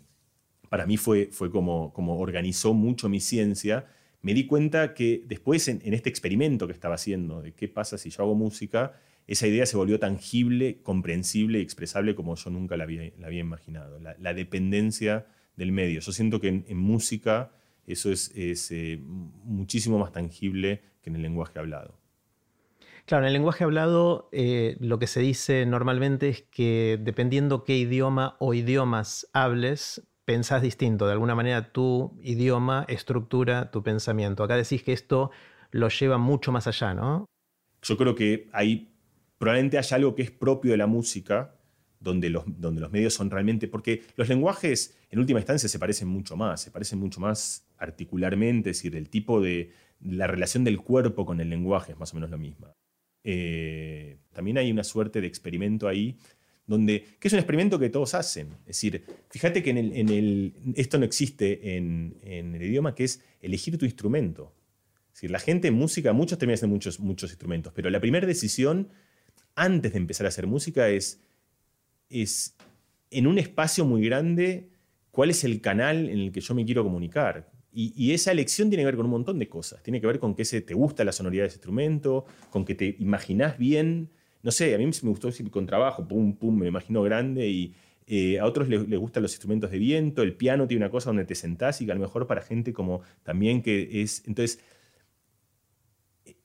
para 0.70 0.88
mí 0.88 0.98
fue, 0.98 1.30
fue 1.32 1.52
como, 1.52 1.94
como 1.94 2.18
organizó 2.18 2.74
mucho 2.74 3.08
mi 3.08 3.20
ciencia. 3.20 3.86
Me 4.24 4.34
di 4.34 4.48
cuenta 4.48 4.96
que 4.96 5.24
después 5.28 5.68
en, 5.68 5.94
este 5.94 6.10
experimento 6.10 6.66
que 6.66 6.74
estaba 6.74 6.96
haciendo, 6.96 7.44
de 7.44 7.54
qué 7.54 7.68
pasa 7.68 8.00
si 8.00 8.10
yo 8.10 8.24
hago 8.24 8.34
música, 8.34 9.00
esa 9.28 9.46
idea 9.46 9.68
se 9.68 9.78
volvió 9.78 10.00
tangible, 10.00 10.82
comprensible 10.82 11.60
y 11.60 11.62
expresable 11.62 12.16
como 12.16 12.34
yo 12.34 12.50
nunca 12.50 12.78
la 12.78 12.86
había, 12.86 13.12
la 13.20 13.28
había 13.28 13.42
imaginado. 13.42 14.00
La, 14.00 14.16
la 14.18 14.34
dependencia 14.34 15.28
del 15.60 15.72
medio. 15.74 16.00
Yo 16.00 16.12
siento 16.12 16.40
que 16.40 16.48
en, 16.48 16.78
música 16.78 17.52
eso 17.86 18.12
es, 18.12 18.32
eh, 18.36 19.00
muchísimo 19.44 20.00
más 20.00 20.12
tangible 20.12 20.82
que 21.02 21.10
en 21.10 21.18
el 21.18 21.22
lenguaje 21.22 21.60
hablado. 21.60 22.00
Claro, 23.06 23.24
en 23.24 23.28
el 23.28 23.34
lenguaje 23.34 23.64
hablado 23.64 24.30
eh, 24.32 24.78
lo 24.80 25.00
que 25.00 25.08
se 25.08 25.20
dice 25.20 25.66
normalmente 25.66 26.30
es 26.30 26.44
que 26.44 26.98
dependiendo 27.02 27.64
qué 27.66 27.78
idioma 27.78 28.38
o 28.40 28.54
idiomas 28.54 29.28
hables, 29.34 30.08
pensás 30.26 30.62
distinto. 30.62 31.08
De 31.08 31.14
alguna 31.14 31.36
manera 31.36 31.74
tu 31.74 32.18
idioma 32.22 32.86
estructura 32.88 33.70
tu 33.72 33.84
pensamiento. 33.84 34.44
Acá 34.44 34.56
decís 34.56 34.84
que 34.84 34.94
esto 34.94 35.32
lo 35.72 35.90
lleva 35.90 36.18
mucho 36.18 36.52
más 36.52 36.68
allá, 36.68 36.94
¿no? 36.94 37.26
Yo 37.82 37.98
creo 37.98 38.16
que 38.16 38.50
hay, 38.54 38.94
probablemente 39.38 39.78
haya 39.78 39.98
algo 39.98 40.16
que 40.16 40.22
es 40.22 40.32
propio 40.32 40.72
de 40.72 40.78
la 40.78 40.88
música, 40.88 41.59
donde 42.00 42.30
los, 42.30 42.44
donde 42.48 42.82
los 42.82 42.92
medios 42.92 43.14
son 43.14 43.30
realmente, 43.30 43.68
porque 43.68 44.04
los 44.16 44.30
lenguajes 44.30 44.98
en 45.10 45.20
última 45.20 45.40
instancia 45.40 45.68
se 45.68 45.80
parecen 45.80 46.08
mucho 46.08 46.38
más, 46.38 46.62
se 46.62 46.72
parecen 46.72 47.00
mucho 47.00 47.20
más 47.20 47.66
articularmente, 47.78 48.70
es 48.70 48.78
decir, 48.78 48.96
el 48.96 49.10
tipo 49.10 49.42
de, 49.42 49.72
la 50.02 50.28
relación 50.28 50.64
del 50.64 50.78
cuerpo 50.80 51.26
con 51.26 51.42
el 51.42 51.50
lenguaje 51.50 51.92
es 51.92 52.00
más 52.00 52.14
o 52.14 52.16
menos 52.16 52.30
lo 52.30 52.38
misma. 52.38 52.76
Eh, 53.24 54.18
también 54.32 54.58
hay 54.58 54.72
una 54.72 54.84
suerte 54.84 55.22
de 55.22 55.28
experimento 55.28 55.88
ahí, 55.88 56.18
donde, 56.66 57.04
que 57.20 57.28
es 57.28 57.34
un 57.34 57.40
experimento 57.40 57.80
que 57.80 57.90
todos 57.90 58.14
hacen. 58.14 58.50
Es 58.62 58.78
decir, 58.78 59.04
fíjate 59.30 59.64
que 59.64 59.72
en 59.72 60.10
el, 60.10 60.54
esto 60.76 61.00
no 61.00 61.06
existe 61.06 61.76
en, 61.76 62.20
el 62.24 62.62
idioma, 62.62 62.96
que 62.96 63.06
es 63.06 63.24
elegir 63.42 63.78
tu 63.78 63.86
instrumento. 63.86 64.54
Es 65.08 65.16
decir, 65.16 65.32
la 65.32 65.40
gente 65.40 65.68
en 65.68 65.74
música, 65.74 66.14
muchos 66.14 66.38
terminan 66.38 66.56
haciendo 66.56 66.76
muchos, 66.76 67.00
muchos 67.00 67.32
instrumentos, 67.32 67.74
pero 67.76 67.90
la 67.90 68.00
primera 68.00 68.28
decisión 68.28 68.90
antes 69.56 69.92
de 69.92 69.98
empezar 69.98 70.26
a 70.28 70.30
hacer 70.30 70.48
música 70.48 70.90
es 70.90 71.22
es 72.10 72.56
en 73.12 73.28
un 73.28 73.38
espacio 73.38 73.86
muy 73.86 74.04
grande 74.06 74.70
cuál 75.12 75.30
es 75.30 75.44
el 75.44 75.62
canal 75.62 76.10
en 76.10 76.20
el 76.20 76.32
que 76.32 76.42
yo 76.42 76.54
me 76.56 76.66
quiero 76.66 76.84
comunicar. 76.84 77.52
Y, 77.72 78.12
esa 78.14 78.32
elección 78.32 78.70
tiene 78.70 78.82
que 78.82 78.88
ver 78.88 78.96
con 78.96 79.06
un 79.06 79.12
montón 79.12 79.38
de 79.40 79.48
cosas. 79.48 79.82
Tiene 79.84 80.02
que 80.02 80.08
ver 80.08 80.20
con 80.20 80.36
que 80.36 80.44
se, 80.44 80.60
te 80.62 80.74
gusta 80.74 81.04
la 81.04 81.12
sonoridad 81.12 81.44
de 81.44 81.48
ese 81.48 81.58
instrumento, 81.58 82.26
con 82.50 82.66
que 82.66 82.76
te 82.76 82.96
imaginás 83.00 83.58
bien. 83.58 84.10
No 84.42 84.52
sé, 84.52 84.74
a 84.74 84.78
mí 84.78 84.86
me 84.86 85.10
gustó 85.10 85.30
con 85.52 85.66
trabajo, 85.66 86.08
pum, 86.08 86.36
pum, 86.36 86.58
me 86.58 86.68
imagino 86.68 87.04
grande. 87.04 87.48
Y 87.48 87.76
eh, 88.08 88.40
a 88.40 88.46
otros 88.46 88.68
les, 88.68 88.90
gustan 89.00 89.24
los 89.24 89.32
instrumentos 89.34 89.70
de 89.72 89.78
viento. 89.78 90.24
El 90.24 90.36
piano 90.36 90.68
tiene 90.68 90.84
una 90.84 90.92
cosa 90.92 91.12
donde 91.12 91.26
te 91.26 91.36
sentás 91.36 91.80
y 91.80 91.86
que 91.86 91.92
a 91.92 91.96
lo 91.96 92.02
mejor 92.02 92.26
para 92.28 92.42
gente 92.42 92.74
como 92.74 93.02
también 93.24 93.62
que 93.62 94.02
es. 94.02 94.24
Entonces, 94.26 94.60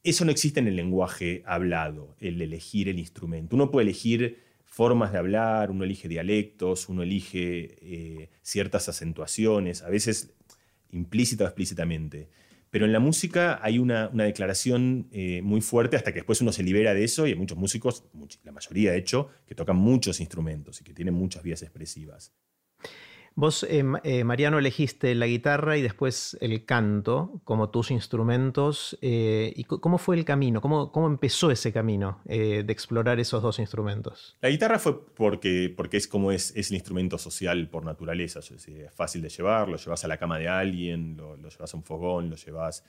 eso 0.03 0.25
no 0.27 0.31
existe 0.31 0.61
en 0.61 0.69
el 0.69 0.77
lenguaje 0.77 1.43
hablado, 1.47 2.15
el 2.21 2.41
elegir 2.43 2.89
el 2.91 2.99
instrumento. 2.99 3.57
Uno 3.57 3.71
puede 3.71 3.85
elegir 3.85 4.39
formas 4.75 5.13
de 5.13 5.19
hablar, 5.19 5.71
uno 5.71 5.85
elige 5.85 6.09
dialectos, 6.09 6.89
uno 6.89 7.05
elige 7.05 7.77
eh, 7.81 8.31
ciertas 8.43 8.89
acentuaciones, 8.89 9.83
a 9.83 9.89
veces 9.89 10.35
implícita 10.91 11.45
o 11.45 11.47
explícitamente. 11.47 12.29
Pero 12.71 12.85
en 12.85 12.93
la 12.93 12.99
música 12.99 13.61
hay 13.63 13.79
una, 13.79 14.09
declaración 14.09 15.07
eh, 15.13 15.43
muy 15.43 15.61
fuerte 15.61 15.95
hasta 15.95 16.11
que 16.11 16.19
después 16.19 16.41
uno 16.41 16.51
se 16.51 16.65
libera 16.65 16.93
de 16.93 17.05
eso 17.05 17.25
y 17.25 17.31
hay 17.31 17.37
muchos 17.37 17.57
músicos, 17.57 18.03
la 18.43 18.51
mayoría 18.51 18.91
de 18.91 18.99
hecho, 18.99 19.29
que 19.47 19.55
tocan 19.55 19.77
muchos 19.77 20.19
instrumentos 20.19 20.81
y 20.81 20.85
que 20.85 20.93
tienen 20.93 21.15
muchas 21.15 21.45
vías 21.45 21.63
expresivas. 21.63 22.33
Vos, 23.37 23.65
eh, 23.65 23.83
eh, 24.05 24.23
Mariano, 24.23 24.61
elegiste 24.61 25.13
la 25.17 25.27
guitarra 25.27 25.77
y 25.77 25.83
después 25.83 26.39
el 26.41 26.65
canto 26.65 27.41
como 27.43 27.69
tus 27.69 27.91
instrumentos. 27.91 28.97
Eh, 29.03 29.53
¿Y 29.57 29.65
cómo 29.65 29.99
fue 29.99 30.17
el 30.17 30.25
camino? 30.25 30.61
¿Cómo, 30.61 30.93
cómo 30.93 31.09
empezó 31.09 31.51
ese 31.51 31.73
camino 31.73 32.21
de 32.25 32.65
explorar 32.69 33.19
esos 33.19 33.43
dos 33.43 33.59
instrumentos? 33.59 34.37
La 34.41 34.51
guitarra 34.51 34.79
fue 34.79 35.05
porque, 35.05 35.73
porque 35.77 35.97
es 35.97 36.07
como 36.07 36.31
es, 36.31 36.55
es 36.55 36.71
el 36.71 36.77
instrumento 36.77 37.19
social 37.19 37.69
por 37.69 37.85
naturaleza. 37.85 38.39
Es, 38.39 38.69
fácil 38.95 39.21
de 39.23 39.29
llevar, 39.29 39.69
lo 39.69 39.79
llevas 39.79 40.05
a 40.05 40.09
la 40.09 40.17
cama 40.17 40.39
de 40.39 40.49
alguien, 40.49 41.17
lo, 41.17 41.37
lo 41.37 41.49
llevas 41.49 41.75
a 41.75 41.77
un 41.77 41.83
fogón, 41.83 42.31
lo 42.31 42.37
llevas... 42.37 42.85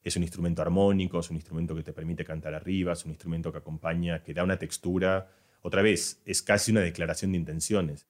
Es 0.00 0.14
un 0.14 0.22
instrumento 0.22 0.62
armónico, 0.62 1.18
es 1.18 1.30
un 1.30 1.36
instrumento 1.36 1.74
que 1.74 1.82
te 1.82 1.92
permite 1.92 2.24
cantar 2.24 2.54
arriba, 2.54 2.92
es 2.92 3.04
un 3.04 3.10
instrumento 3.10 3.50
que 3.50 3.58
acompaña, 3.58 4.22
que 4.22 4.32
da 4.32 4.44
una 4.44 4.56
textura. 4.56 5.28
Otra 5.62 5.82
vez, 5.82 6.22
es 6.24 6.42
casi 6.42 6.70
una 6.70 6.82
declaración 6.82 7.32
de 7.32 7.38
intenciones 7.38 8.06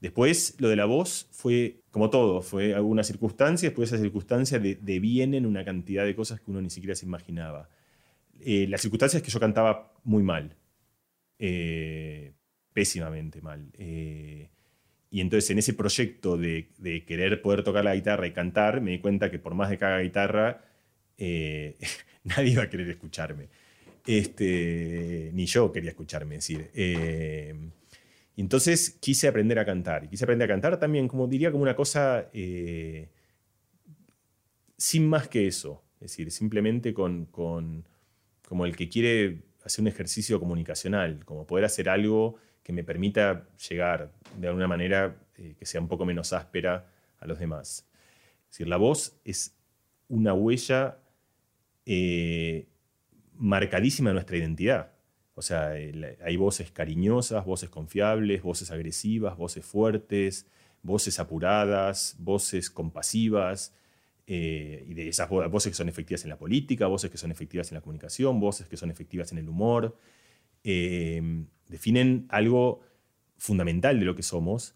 Después, 0.00 0.54
lo 0.58 0.68
de 0.68 0.76
la 0.76 0.84
voz 0.84 1.28
fue, 1.32 1.80
como 1.90 2.08
todo, 2.08 2.40
fue 2.40 2.72
alguna 2.74 3.02
circunstancia, 3.02 3.68
después 3.68 3.92
esa 3.92 4.00
circunstancia 4.00 4.58
de, 4.60 4.76
devienen 4.76 5.44
una 5.44 5.64
cantidad 5.64 6.04
de 6.04 6.14
cosas 6.14 6.40
que 6.40 6.50
uno 6.50 6.62
ni 6.62 6.70
siquiera 6.70 6.94
se 6.94 7.04
imaginaba. 7.04 7.68
Eh, 8.40 8.66
la 8.68 8.78
circunstancia 8.78 9.16
es 9.18 9.24
que 9.24 9.30
yo 9.30 9.40
cantaba 9.40 9.92
muy 10.04 10.22
mal, 10.22 10.54
eh, 11.38 12.32
pésimamente 12.72 13.40
mal. 13.40 13.70
Eh, 13.76 14.48
y 15.10 15.20
entonces 15.20 15.50
en 15.50 15.58
ese 15.58 15.74
proyecto 15.74 16.36
de, 16.36 16.68
querer 17.06 17.42
poder 17.42 17.64
tocar 17.64 17.84
la 17.84 17.96
guitarra 17.96 18.26
y 18.28 18.32
cantar, 18.32 18.80
me 18.80 18.92
di 18.92 19.00
cuenta 19.00 19.30
que 19.30 19.40
por 19.40 19.54
más 19.54 19.70
de 19.70 19.78
que 19.78 20.02
guitarra, 20.02 20.64
nadie 21.18 22.52
iba 22.52 22.62
a 22.62 22.70
querer 22.70 22.88
escucharme. 22.88 23.48
Este, 24.06 25.30
ni 25.34 25.46
yo 25.46 25.72
quería 25.72 25.90
escucharme, 25.90 26.36
es 26.36 26.46
decir 26.46 26.70
entonces 28.42 28.90
quise 29.00 29.28
aprender 29.28 29.58
a 29.58 29.64
cantar. 29.64 30.04
Y 30.04 30.08
quise 30.08 30.24
aprender 30.24 30.50
a 30.50 30.54
cantar 30.54 30.78
también, 30.78 31.08
como 31.08 31.26
diría, 31.26 31.50
como 31.50 31.62
una 31.62 31.74
cosa 31.74 32.28
eh, 32.32 33.08
sin 34.76 35.08
más 35.08 35.28
que 35.28 35.46
eso. 35.46 35.82
Es 35.94 36.12
decir, 36.12 36.30
simplemente 36.30 36.94
con, 36.94 37.26
como 37.26 38.64
el 38.64 38.76
que 38.76 38.88
quiere 38.88 39.42
hacer 39.64 39.82
un 39.82 39.88
ejercicio 39.88 40.38
comunicacional, 40.38 41.24
como 41.24 41.46
poder 41.46 41.64
hacer 41.64 41.88
algo 41.88 42.36
que 42.62 42.72
me 42.72 42.84
permita 42.84 43.48
llegar 43.68 44.12
de 44.36 44.46
alguna 44.46 44.68
manera 44.68 45.16
eh, 45.36 45.56
que 45.58 45.66
sea 45.66 45.80
un 45.80 45.88
poco 45.88 46.06
menos 46.06 46.32
áspera 46.32 46.86
a 47.18 47.26
los 47.26 47.38
demás. 47.38 47.88
Es 48.44 48.50
decir, 48.50 48.68
la 48.68 48.76
voz 48.76 49.18
es 49.24 49.56
una 50.06 50.32
huella 50.32 50.98
eh, 51.86 52.68
marcadísima 53.34 54.10
de 54.10 54.14
nuestra 54.14 54.36
identidad. 54.36 54.92
O 55.38 55.42
sea, 55.42 55.70
hay 55.70 56.36
voces 56.36 56.72
cariñosas, 56.72 57.44
voces 57.44 57.70
confiables, 57.70 58.42
voces 58.42 58.72
agresivas, 58.72 59.36
voces 59.36 59.64
fuertes, 59.64 60.46
voces 60.82 61.20
apuradas, 61.20 62.16
voces 62.18 62.70
compasivas, 62.70 63.72
eh, 64.26 64.84
y 64.86 64.94
de 64.94 65.08
esas 65.08 65.28
voces 65.30 65.70
que 65.70 65.76
son 65.76 65.88
efectivas 65.88 66.24
en 66.24 66.30
la 66.30 66.36
política, 66.36 66.86
voces 66.86 67.10
que 67.10 67.16
son 67.16 67.30
efectivas 67.30 67.70
en 67.70 67.76
la 67.76 67.80
comunicación, 67.80 68.40
voces 68.40 68.68
que 68.68 68.76
son 68.76 68.90
efectivas 68.90 69.32
en 69.32 69.38
el 69.38 69.48
humor, 69.48 69.96
eh, 70.64 71.22
definen 71.68 72.26
algo 72.28 72.80
fundamental 73.36 73.98
de 73.98 74.04
lo 74.04 74.14
que 74.14 74.22
somos, 74.22 74.74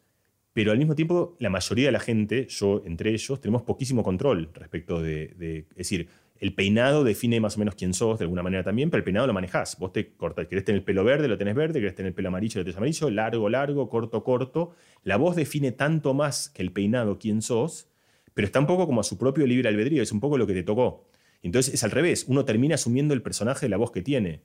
pero 0.52 0.72
al 0.72 0.78
mismo 0.78 0.94
tiempo 0.94 1.36
la 1.38 1.50
mayoría 1.50 1.86
de 1.86 1.92
la 1.92 2.00
gente, 2.00 2.46
yo 2.48 2.82
entre 2.86 3.10
ellos, 3.10 3.40
tenemos 3.40 3.62
poquísimo 3.62 4.02
control 4.02 4.50
respecto 4.54 5.02
de, 5.02 5.28
de 5.36 5.58
es 5.70 5.76
decir, 5.76 6.08
el 6.42 6.54
peinado 6.54 7.04
define 7.04 7.38
más 7.38 7.54
o 7.54 7.60
menos 7.60 7.76
quién 7.76 7.94
sos 7.94 8.18
de 8.18 8.24
alguna 8.24 8.42
manera 8.42 8.64
también, 8.64 8.90
pero 8.90 8.98
el 8.98 9.04
peinado 9.04 9.28
lo 9.28 9.32
manejás. 9.32 9.78
Vos 9.78 9.92
te 9.92 10.12
cortas, 10.16 10.48
querés 10.48 10.64
tener 10.64 10.80
el 10.80 10.84
pelo 10.84 11.04
verde, 11.04 11.28
lo 11.28 11.38
tenés 11.38 11.54
verde, 11.54 11.78
querés 11.78 11.94
tener 11.94 12.08
el 12.08 12.14
pelo 12.14 12.30
amarillo, 12.30 12.58
lo 12.58 12.64
tenés 12.64 12.76
amarillo, 12.76 13.10
largo, 13.10 13.48
largo, 13.48 13.88
corto, 13.88 14.24
corto. 14.24 14.74
La 15.04 15.16
voz 15.16 15.36
define 15.36 15.70
tanto 15.70 16.14
más 16.14 16.48
que 16.48 16.62
el 16.62 16.72
peinado 16.72 17.20
quién 17.20 17.42
sos, 17.42 17.92
pero 18.34 18.44
está 18.44 18.58
un 18.58 18.66
poco 18.66 18.86
como 18.86 19.00
a 19.00 19.04
su 19.04 19.18
propio 19.18 19.46
libre 19.46 19.68
albedrío, 19.68 20.02
es 20.02 20.10
un 20.10 20.18
poco 20.18 20.36
lo 20.36 20.48
que 20.48 20.52
te 20.52 20.64
tocó. 20.64 21.08
Entonces 21.42 21.74
es 21.74 21.84
al 21.84 21.92
revés, 21.92 22.24
uno 22.26 22.44
termina 22.44 22.74
asumiendo 22.74 23.14
el 23.14 23.22
personaje 23.22 23.66
de 23.66 23.70
la 23.70 23.76
voz 23.76 23.92
que 23.92 24.02
tiene. 24.02 24.42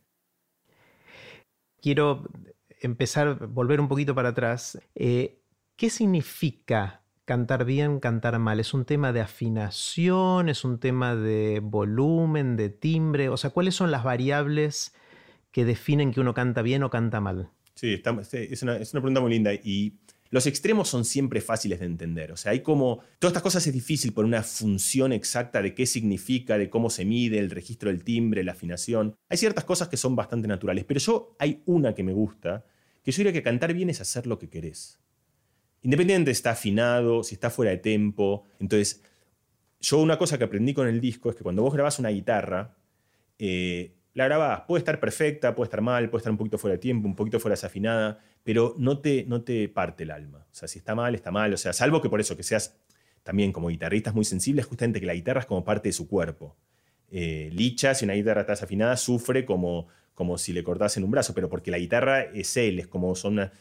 Quiero 1.81 2.29
empezar, 2.79 3.47
volver 3.47 3.81
un 3.81 3.87
poquito 3.87 4.13
para 4.13 4.29
atrás. 4.29 4.79
Eh, 4.93 5.39
¿Qué 5.75 5.89
significa 5.89 7.01
cantar 7.27 7.65
bien, 7.65 7.99
cantar 7.99 8.39
mal? 8.39 8.61
¿Es 8.61 8.73
un 8.73 8.85
tema 8.85 9.11
de 9.11 9.19
afinación? 9.19 10.47
¿Es 10.47 10.63
un 10.63 10.79
tema 10.79 11.13
de 11.13 11.59
volumen, 11.61 12.55
de 12.55 12.69
timbre? 12.69 13.27
O 13.27 13.35
sea, 13.35 13.49
¿cuáles 13.49 13.75
son 13.75 13.91
las 13.91 14.05
variables 14.05 14.93
que 15.51 15.65
definen 15.65 16.13
que 16.13 16.21
uno 16.21 16.33
canta 16.33 16.61
bien 16.61 16.83
o 16.83 16.89
canta 16.89 17.19
mal? 17.19 17.49
Sí, 17.75 18.01
es, 18.31 18.63
una, 18.63 18.79
pregunta 18.79 19.19
muy 19.19 19.29
linda 19.29 19.53
y 19.53 19.97
los 20.29 20.47
extremos 20.47 20.87
son 20.87 21.03
siempre 21.03 21.41
fáciles 21.41 21.81
de 21.81 21.87
entender. 21.87 22.31
O 22.31 22.37
sea, 22.37 22.53
hay 22.53 22.61
como... 22.61 23.01
Todas 23.19 23.31
estas 23.31 23.43
cosas 23.43 23.67
es 23.67 23.73
difícil 23.73 24.13
por 24.13 24.23
una 24.23 24.41
función 24.41 25.11
exacta 25.11 25.61
de 25.61 25.75
qué 25.75 25.85
significa, 25.85 26.57
de 26.57 26.69
cómo 26.69 26.89
se 26.89 27.03
mide, 27.03 27.39
el 27.39 27.51
registro 27.51 27.89
del 27.89 28.05
timbre, 28.05 28.41
la 28.45 28.53
afinación. 28.53 29.17
Hay 29.27 29.37
ciertas 29.37 29.65
cosas 29.65 29.89
que 29.89 29.97
son 29.97 30.15
bastante 30.15 30.47
naturales, 30.47 30.85
pero 30.85 31.01
yo 31.01 31.35
hay 31.39 31.61
una 31.65 31.93
que 31.93 32.03
me 32.03 32.13
gusta, 32.13 32.63
que 33.03 33.11
yo 33.11 33.17
diría 33.17 33.33
que 33.33 33.43
cantar 33.43 33.73
bien 33.73 33.89
es 33.89 33.99
hacer 33.99 34.27
lo 34.27 34.39
que 34.39 34.49
querés. 34.49 35.01
Independiente 35.81 36.31
está 36.31 36.51
afinado, 36.51 37.23
si 37.23 37.35
está 37.35 37.49
fuera 37.49 37.71
de 37.71 37.77
tempo. 37.77 38.45
Entonces, 38.59 39.03
yo 39.79 39.99
una 39.99 40.17
cosa 40.17 40.37
que 40.37 40.43
aprendí 40.43 40.73
con 40.73 40.87
el 40.87 40.99
disco 40.99 41.29
es 41.29 41.35
que 41.35 41.43
cuando 41.43 41.61
vos 41.61 41.73
grabás 41.73 41.99
una 41.99 42.09
guitarra, 42.09 42.75
eh, 43.39 43.93
la 44.13 44.25
grabás, 44.25 44.61
puede 44.61 44.79
estar 44.79 44.99
perfecta, 44.99 45.53
puede 45.53 45.67
estar 45.67 45.81
mal, 45.81 46.09
puede 46.09 46.21
estar 46.21 46.31
un 46.31 46.37
poquito 46.37 46.57
fuera 46.57 46.73
de 46.73 46.79
tiempo, 46.79 47.07
un 47.07 47.15
poquito 47.15 47.39
fuera 47.39 47.53
desafinada, 47.53 48.19
pero 48.43 48.73
no 48.77 48.99
te, 48.99 49.25
no 49.27 49.43
te 49.43 49.69
parte 49.69 50.03
el 50.03 50.11
alma. 50.11 50.47
O 50.51 50.55
sea, 50.55 50.67
si 50.67 50.79
está 50.79 50.95
mal, 50.95 51.13
está 51.13 51.29
mal. 51.31 51.53
O 51.53 51.57
sea, 51.57 51.71
salvo 51.71 52.01
que 52.01 52.09
por 52.09 52.19
eso 52.19 52.35
que 52.35 52.43
seas 52.43 52.75
también 53.21 53.51
como 53.51 53.67
guitarrista 53.67 54.11
muy 54.13 54.25
sensible, 54.25 54.61
es 54.61 54.67
justamente 54.67 54.99
que 54.99 55.05
la 55.05 55.13
guitarra 55.13 55.41
es 55.41 55.45
como 55.45 55.63
parte 55.63 55.89
de 55.89 55.93
su 55.93 56.07
cuerpo. 56.07 56.55
Eh, 57.11 57.49
Licha, 57.53 57.93
si 57.93 58.05
una 58.05 58.13
guitarra 58.13 58.41
está 58.41 58.53
desafinada, 58.53 58.97
sufre 58.97 59.45
como, 59.45 59.87
como 60.15 60.37
si 60.37 60.51
le 60.51 60.63
cortasen 60.63 61.03
un 61.03 61.11
brazo, 61.11 61.33
pero 61.33 61.49
porque 61.49 61.69
la 61.69 61.77
guitarra 61.77 62.21
es 62.21 62.57
él, 62.57 62.79
es 62.79 62.87
como 62.87 63.13
son 63.15 63.33
una, 63.33 63.51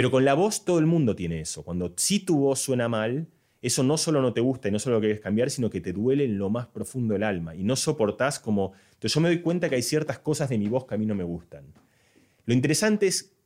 pero 0.00 0.10
con 0.10 0.24
la 0.24 0.32
voz 0.32 0.64
todo 0.64 0.78
el 0.78 0.86
mundo 0.86 1.14
tiene 1.14 1.42
eso. 1.42 1.62
Cuando 1.62 1.92
si 1.98 2.20
tu 2.20 2.38
voz 2.38 2.58
suena 2.58 2.88
mal, 2.88 3.28
eso 3.60 3.82
no 3.82 3.98
solo 3.98 4.22
no 4.22 4.32
te 4.32 4.40
gusta 4.40 4.68
y 4.68 4.70
no 4.70 4.78
solo 4.78 4.96
lo 4.96 5.00
quieres 5.00 5.20
cambiar, 5.20 5.50
sino 5.50 5.68
que 5.68 5.82
te 5.82 5.92
duele 5.92 6.24
en 6.24 6.38
lo 6.38 6.48
más 6.48 6.68
profundo 6.68 7.12
del 7.12 7.22
alma 7.22 7.54
y 7.54 7.64
no 7.64 7.76
soportás 7.76 8.40
como... 8.40 8.72
Entonces 8.94 9.12
yo 9.12 9.20
me 9.20 9.28
doy 9.28 9.42
cuenta 9.42 9.68
que 9.68 9.74
hay 9.74 9.82
ciertas 9.82 10.18
cosas 10.18 10.48
de 10.48 10.56
mi 10.56 10.68
voz 10.68 10.86
que 10.86 10.94
a 10.94 10.96
mí 10.96 11.04
no 11.04 11.14
me 11.14 11.22
gustan. 11.22 11.74
Lo 12.46 12.54
interesante 12.54 13.08
es 13.08 13.36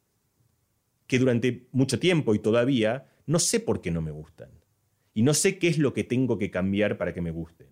que 1.09 1.19
durante 1.19 1.67
mucho 1.73 1.99
tiempo 1.99 2.37
y 2.37 2.39
todavía 2.39 3.09
no 3.27 3.41
sé 3.41 3.59
por 3.59 3.81
qué 3.81 3.91
no 3.91 4.01
me 4.01 4.13
gustan. 4.13 4.51
Y 5.13 5.23
no 5.23 5.35
sé 5.35 5.59
qué 5.59 5.67
es 5.67 5.79
lo 5.79 5.93
que 5.93 6.05
tengo 6.05 6.39
que 6.39 6.53
cambiar 6.53 6.99
para 6.99 7.13
que 7.13 7.21
me 7.21 7.33
gusten. 7.33 7.67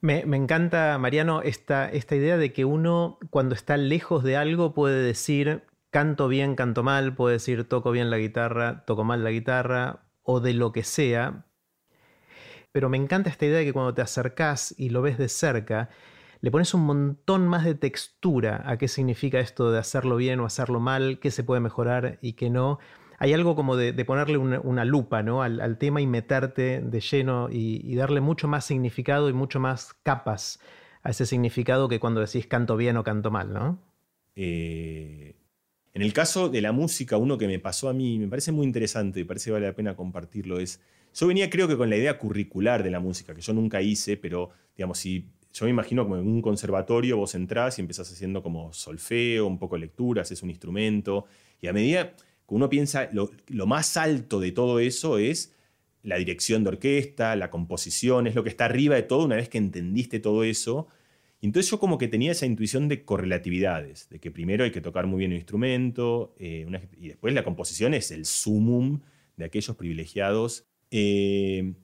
Me, 0.00 0.24
me, 0.26 0.36
encanta, 0.36 0.96
Mariano, 0.98 1.42
esta, 1.42 1.90
esta 1.90 2.14
idea 2.14 2.36
de 2.36 2.52
que 2.52 2.64
uno 2.64 3.18
cuando 3.30 3.56
está 3.56 3.76
lejos 3.76 4.22
de 4.22 4.36
algo 4.36 4.74
puede 4.74 5.02
decir, 5.02 5.64
canto 5.90 6.28
bien, 6.28 6.54
canto 6.54 6.82
mal, 6.82 7.14
puedo 7.14 7.32
decir 7.32 7.68
toco 7.68 7.90
bien 7.90 8.10
la 8.10 8.18
guitarra, 8.18 8.84
toco 8.84 9.04
mal 9.04 9.24
la 9.24 9.30
guitarra, 9.30 10.08
o 10.22 10.40
de 10.40 10.52
lo 10.52 10.72
que 10.72 10.84
sea. 10.84 11.46
Pero 12.72 12.88
me 12.88 12.98
encanta 12.98 13.30
esta 13.30 13.46
idea 13.46 13.58
de 13.58 13.64
que 13.64 13.72
cuando 13.72 13.94
te 13.94 14.02
acercás 14.02 14.74
y 14.76 14.90
lo 14.90 15.00
ves 15.00 15.16
de 15.16 15.28
cerca, 15.28 15.88
le 16.40 16.50
pones 16.50 16.74
un 16.74 16.82
montón 16.82 17.48
más 17.48 17.64
de 17.64 17.74
textura 17.74 18.62
a 18.66 18.76
qué 18.76 18.88
significa 18.88 19.40
esto 19.40 19.72
de 19.72 19.78
hacerlo 19.78 20.16
bien 20.16 20.40
o 20.40 20.44
hacerlo 20.44 20.78
mal, 20.78 21.18
qué 21.18 21.30
se 21.30 21.44
puede 21.44 21.60
mejorar 21.60 22.18
y 22.20 22.34
qué 22.34 22.50
no. 22.50 22.78
Hay 23.18 23.32
algo 23.32 23.56
como 23.56 23.76
de, 23.76 23.92
ponerle 24.04 24.38
una, 24.38 24.84
lupa 24.84 25.18
al, 25.18 25.78
tema 25.78 26.00
y 26.00 26.06
meterte 26.06 26.80
de 26.80 27.00
lleno 27.00 27.48
y, 27.50 27.96
darle 27.96 28.20
mucho 28.20 28.46
más 28.46 28.64
significado 28.64 29.28
y 29.28 29.32
mucho 29.32 29.58
más 29.58 29.94
capas 30.04 30.60
a 31.02 31.10
ese 31.10 31.26
significado 31.26 31.88
que 31.88 31.98
cuando 31.98 32.20
decís 32.20 32.46
canto 32.46 32.76
bien 32.76 32.96
o 32.96 33.02
canto 33.02 33.30
mal, 33.30 33.52
¿no? 33.52 33.80
Eh, 34.36 35.37
En 35.98 36.04
el 36.04 36.12
caso 36.12 36.48
de 36.48 36.60
la 36.60 36.70
música, 36.70 37.16
uno 37.16 37.36
que 37.36 37.48
me 37.48 37.58
pasó 37.58 37.88
a 37.88 37.92
mí, 37.92 38.20
me 38.20 38.28
parece 38.28 38.52
muy 38.52 38.64
interesante, 38.64 39.18
me 39.18 39.26
parece 39.26 39.46
que 39.46 39.54
vale 39.54 39.66
la 39.66 39.74
pena 39.74 39.96
compartirlo, 39.96 40.60
es, 40.60 40.80
yo 41.12 41.26
venía 41.26 41.50
creo 41.50 41.66
que 41.66 41.76
con 41.76 41.90
la 41.90 41.96
idea 41.96 42.16
curricular 42.18 42.84
de 42.84 42.90
la 42.92 43.00
música, 43.00 43.34
que 43.34 43.40
yo 43.40 43.52
nunca 43.52 43.82
hice, 43.82 44.16
pero 44.16 44.50
digamos, 44.76 44.98
si 44.98 45.26
yo 45.52 45.64
me 45.64 45.70
imagino 45.72 46.04
como 46.04 46.16
en 46.16 46.28
un 46.28 46.40
conservatorio 46.40 47.16
vos 47.16 47.34
entrás 47.34 47.78
y 47.78 47.80
empezás 47.80 48.12
haciendo 48.12 48.44
como 48.44 48.72
solfeo, 48.72 49.48
un 49.48 49.58
poco 49.58 49.76
lectura, 49.76 50.22
haces 50.22 50.40
un 50.44 50.50
instrumento, 50.50 51.24
y 51.60 51.66
a 51.66 51.72
medida 51.72 52.12
que 52.12 52.54
uno 52.54 52.68
piensa, 52.68 53.10
lo 53.12 53.66
más 53.66 53.96
alto 53.96 54.38
de 54.38 54.52
todo 54.52 54.78
eso 54.78 55.18
es 55.18 55.52
la 56.04 56.14
dirección 56.14 56.62
de 56.62 56.68
orquesta, 56.68 57.34
la 57.34 57.50
composición, 57.50 58.28
es 58.28 58.36
lo 58.36 58.44
que 58.44 58.50
está 58.50 58.66
arriba 58.66 58.94
de 58.94 59.02
todo 59.02 59.24
una 59.24 59.34
vez 59.34 59.48
que 59.48 59.58
entendiste 59.58 60.20
todo 60.20 60.44
eso. 60.44 60.86
Entonces 61.40 61.70
yo 61.70 61.78
como 61.78 61.98
que 61.98 62.08
tenía 62.08 62.32
esa 62.32 62.46
intuición 62.46 62.88
de 62.88 63.04
correlatividades, 63.04 64.08
de 64.08 64.18
que 64.18 64.30
primero 64.30 64.64
hay 64.64 64.72
que 64.72 64.80
tocar 64.80 65.06
muy 65.06 65.20
bien 65.20 65.30
un 65.30 65.36
instrumento, 65.36 66.34
eh, 66.38 66.66
y 66.98 67.08
después 67.08 67.32
la 67.32 67.44
composición 67.44 67.94
es 67.94 68.10
el 68.10 68.24
sumum 68.24 69.00
de 69.36 69.44
aquellos 69.44 69.76
privilegiados. 69.76 70.66
Eh, 70.90 71.74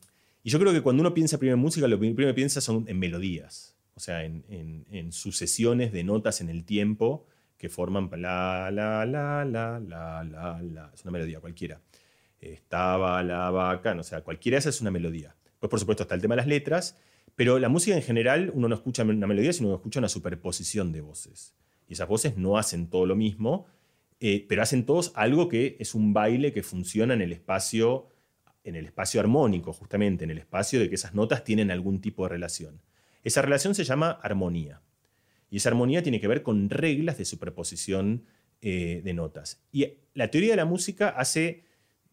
y 0.43 0.51
yo 0.51 0.59
creo 0.59 0.73
que 0.73 0.83
cuando 0.83 1.03
uno 1.03 1.15
piensa 1.15 1.39
primero 1.39 1.55
en 1.55 1.63
música, 1.63 1.87
lo 1.87 1.99
primero 1.99 2.29
que 2.29 2.35
piensa 2.35 2.61
son 2.61 2.85
en 2.89 2.99
melodías, 2.99 3.77
o 3.95 4.01
sea, 4.01 4.25
en, 4.25 5.13
sucesiones 5.13 5.93
de 5.93 6.03
notas 6.03 6.41
en 6.41 6.49
el 6.49 6.65
tiempo 6.65 7.27
que 7.57 7.69
forman 7.69 8.11
la, 8.21 8.71
la, 8.73 9.07
la, 9.07 9.45
la, 9.45 9.81
la, 9.81 10.25
la, 10.25 10.61
la. 10.61 10.91
Es 10.93 11.03
una 11.05 11.13
melodía 11.13 11.41
cualquiera. 11.41 11.81
Estaba 12.41 13.23
la 13.23 13.51
vaca, 13.51 13.95
no, 13.95 14.01
o 14.01 14.05
sea, 14.05 14.23
cualquiera 14.23 14.57
de 14.57 14.59
esas 14.61 14.75
es 14.75 14.81
una 14.81 14.91
melodía. 14.91 15.37
Pues 15.61 15.71
por 15.71 15.79
supuesto 15.79 16.03
está 16.03 16.15
el 16.15 16.21
tema 16.21 16.35
de 16.35 16.39
las 16.39 16.47
letras, 16.47 16.99
pero 17.37 17.59
la 17.59 17.69
música 17.69 17.97
en 17.97 18.03
general 18.03 18.51
uno 18.55 18.69
no 18.69 18.75
escucha 18.75 19.03
una 19.03 19.27
melodía, 19.27 19.53
sino 19.53 19.71
que 19.71 19.75
escucha 19.77 19.99
una 19.99 20.09
superposición 20.09 20.93
de 20.93 21.01
voces. 21.01 21.55
Y 21.89 21.95
esas 21.95 22.09
voces 22.09 22.37
no 22.37 22.59
hacen 22.59 22.89
todo 22.89 23.07
lo 23.07 23.17
mismo, 23.17 23.67
eh, 24.21 24.47
pero 24.49 24.63
hacen 24.63 24.87
todos 24.87 25.13
algo 25.15 25.49
que 25.49 25.77
es 25.81 25.95
un 25.95 26.13
baile 26.13 26.53
que 26.53 26.63
funciona 26.63 27.15
en 27.15 27.23
el 27.23 27.33
espacio 27.33 28.09
en 28.65 28.77
el 28.77 28.87
espacio 28.87 29.21
armónico, 29.21 29.73
justamente, 29.73 30.25
en 30.25 30.31
el 30.31 30.39
espacio 30.39 30.81
de 30.81 30.89
que 30.89 30.95
esas 30.95 31.15
notas 31.15 31.45
tienen 31.45 31.71
algún 31.71 32.01
tipo 32.01 32.25
de 32.25 32.31
relación. 32.31 32.81
Esa 33.23 33.43
relación 33.43 33.75
se 33.75 33.85
llama 33.85 34.11
armonía. 34.11 34.81
Y 35.51 35.59
esa 35.59 35.69
armonía 35.69 36.03
tiene 36.03 36.21
que 36.21 36.29
ver 36.29 36.43
con 36.43 36.71
reglas 36.71 37.19
de 37.19 37.27
superposición 37.27 38.25
eh, 38.63 39.03
de 39.05 39.13
notas. 39.13 39.63
Y 39.71 39.99
la 40.15 40.31
teoría 40.31 40.51
de 40.53 40.57
la 40.57 40.65
música 40.65 41.11
hace 41.11 41.65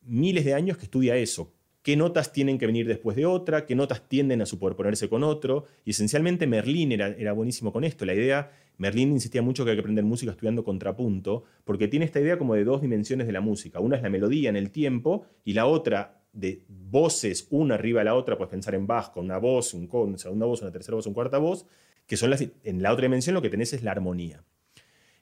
miles 0.04 0.44
de 0.44 0.54
años 0.54 0.78
que 0.78 0.86
estudia 0.86 1.16
eso. 1.16 1.54
¿Qué 1.84 1.96
notas 1.96 2.32
tienen 2.32 2.60
que 2.60 2.68
venir 2.68 2.88
después 2.88 3.18
de 3.18 3.26
otra? 3.26 3.66
¿Qué 3.66 3.76
notas 3.76 4.08
tienden 4.08 4.42
a 4.42 4.46
superponerse 4.46 5.10
con 5.10 5.24
otro? 5.24 5.66
Y 5.84 5.92
esencialmente 5.92 6.46
Merlín 6.46 6.92
era, 6.92 7.08
era 7.08 7.34
buenísimo 7.34 7.74
con 7.74 7.84
esto. 7.84 8.06
La 8.06 8.14
idea, 8.14 8.52
Merlín 8.78 9.12
insistía 9.12 9.42
mucho 9.42 9.64
que 9.64 9.72
hay 9.72 9.78
que 9.78 9.82
aprender 9.82 10.06
música 10.06 10.32
estudiando 10.32 10.64
contrapunto, 10.64 11.44
porque 11.64 11.88
tiene 11.88 12.06
esta 12.06 12.20
idea 12.20 12.38
como 12.38 12.54
de 12.54 12.64
dos 12.64 12.82
dimensiones 12.82 13.26
de 13.26 13.34
la 13.34 13.42
música. 13.42 13.80
Una 13.80 13.96
es 13.96 14.04
la 14.04 14.10
melodía 14.10 14.50
en 14.50 14.58
el 14.58 14.70
tiempo 14.70 15.26
y 15.44 15.54
la 15.54 15.66
otra 15.66 16.22
de 16.34 16.64
voces 16.68 17.48
una 17.50 17.76
arriba 17.76 18.02
de 18.02 18.06
la 18.06 18.16
otra, 18.16 18.38
puedes 18.38 18.52
pensar 18.52 18.76
en 18.76 18.88
Bach 18.88 19.12
con 19.12 19.26
una 19.26 19.38
voz, 19.38 19.74
un, 19.74 19.90
una 19.92 20.18
segunda 20.18 20.46
voz, 20.46 20.62
una 20.62 20.72
tercera 20.72 20.96
voz, 20.96 21.06
una 21.06 21.16
cuarta 21.16 21.38
voz, 21.38 21.66
que 22.06 22.18
son 22.18 22.30
las, 22.30 22.46
en 22.64 22.82
la 22.82 22.94
otra 22.94 23.04
dimensión 23.04 23.34
lo 23.34 23.42
que 23.42 23.50
tenés 23.50 23.74
es 23.74 23.84
la 23.84 23.92
armonía. 23.92 24.44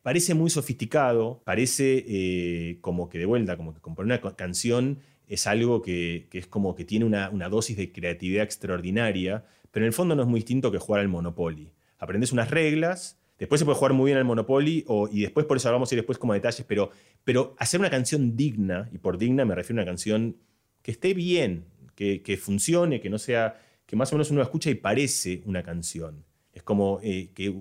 Parece 0.01 0.33
muy 0.33 0.49
sofisticado, 0.49 1.41
parece 1.43 2.05
eh, 2.07 2.77
como 2.81 3.09
que 3.09 3.17
de 3.17 3.25
vuelta, 3.25 3.57
como 3.57 3.73
que 3.73 3.81
componer 3.81 4.19
una 4.21 4.35
canción 4.35 4.99
es 5.29 5.45
algo 5.45 5.81
que, 5.81 6.27
es 6.33 6.47
como 6.47 6.75
que 6.75 6.83
tiene 6.83 7.05
una, 7.05 7.29
dosis 7.49 7.77
de 7.77 7.91
creatividad 7.91 8.43
extraordinaria, 8.43 9.45
pero 9.71 9.85
en 9.85 9.87
el 9.87 9.93
fondo 9.93 10.15
no 10.15 10.23
es 10.23 10.27
muy 10.27 10.39
distinto 10.39 10.71
que 10.71 10.79
jugar 10.79 11.01
al 11.01 11.07
Monopoly. 11.07 11.71
Aprendes 11.99 12.31
unas 12.31 12.49
reglas, 12.49 13.19
después 13.37 13.59
se 13.59 13.65
puede 13.65 13.77
jugar 13.77 13.93
muy 13.93 14.07
bien 14.07 14.17
al 14.17 14.25
Monopoly, 14.25 14.85
y 15.11 15.21
después 15.21 15.45
por 15.45 15.57
eso 15.57 15.69
hablamos 15.69 15.93
y 15.93 15.95
después 15.95 16.17
como 16.17 16.33
detalles, 16.33 16.65
pero, 16.67 16.89
pero 17.23 17.55
hacer 17.59 17.79
una 17.79 17.91
canción 17.91 18.35
digna, 18.35 18.89
y 18.91 18.97
por 18.97 19.19
digna 19.19 19.45
me 19.45 19.53
refiero 19.53 19.79
a 19.79 19.83
una 19.83 19.89
canción 19.89 20.37
que 20.81 20.91
esté 20.91 21.13
bien, 21.13 21.65
que, 21.95 22.37
funcione, 22.41 22.99
que 22.99 23.09
no 23.09 23.19
sea, 23.19 23.59
que 23.85 23.95
más 23.95 24.11
o 24.11 24.15
menos 24.15 24.31
uno 24.31 24.41
escucha 24.41 24.71
y 24.71 24.75
parece 24.75 25.43
una 25.45 25.61
canción. 25.61 26.23
Es 26.53 26.63
como 26.63 26.99
eh, 27.03 27.29
que, 27.35 27.53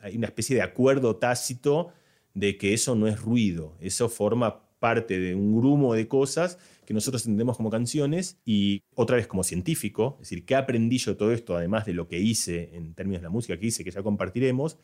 hay 0.00 0.16
una 0.16 0.28
especie 0.28 0.56
de 0.56 0.62
acuerdo 0.62 1.16
tácito 1.16 1.92
de 2.32 2.56
que 2.56 2.72
eso 2.72 2.94
no 2.94 3.08
es 3.08 3.20
ruido, 3.20 3.76
eso 3.80 4.08
forma 4.08 4.70
parte 4.78 5.18
de 5.18 5.34
un 5.34 5.58
grumo 5.58 5.92
de 5.94 6.08
cosas 6.08 6.58
que 6.90 6.94
nosotros 6.94 7.24
entendemos 7.24 7.56
como 7.56 7.70
canciones 7.70 8.40
y 8.44 8.82
otra 8.96 9.14
vez 9.14 9.28
como 9.28 9.44
científico, 9.44 10.16
es 10.16 10.28
decir, 10.28 10.44
¿qué 10.44 10.56
aprendí 10.56 10.98
yo 10.98 11.16
todo 11.16 11.30
esto 11.30 11.56
además 11.56 11.86
de 11.86 11.92
lo 11.92 12.08
que 12.08 12.18
hice 12.18 12.70
en 12.72 12.94
términos 12.94 13.22
de 13.22 13.26
la 13.26 13.30
música 13.30 13.56
que 13.56 13.66
hice, 13.66 13.84
que 13.84 13.92
ya 13.92 14.02
compartiremos? 14.02 14.76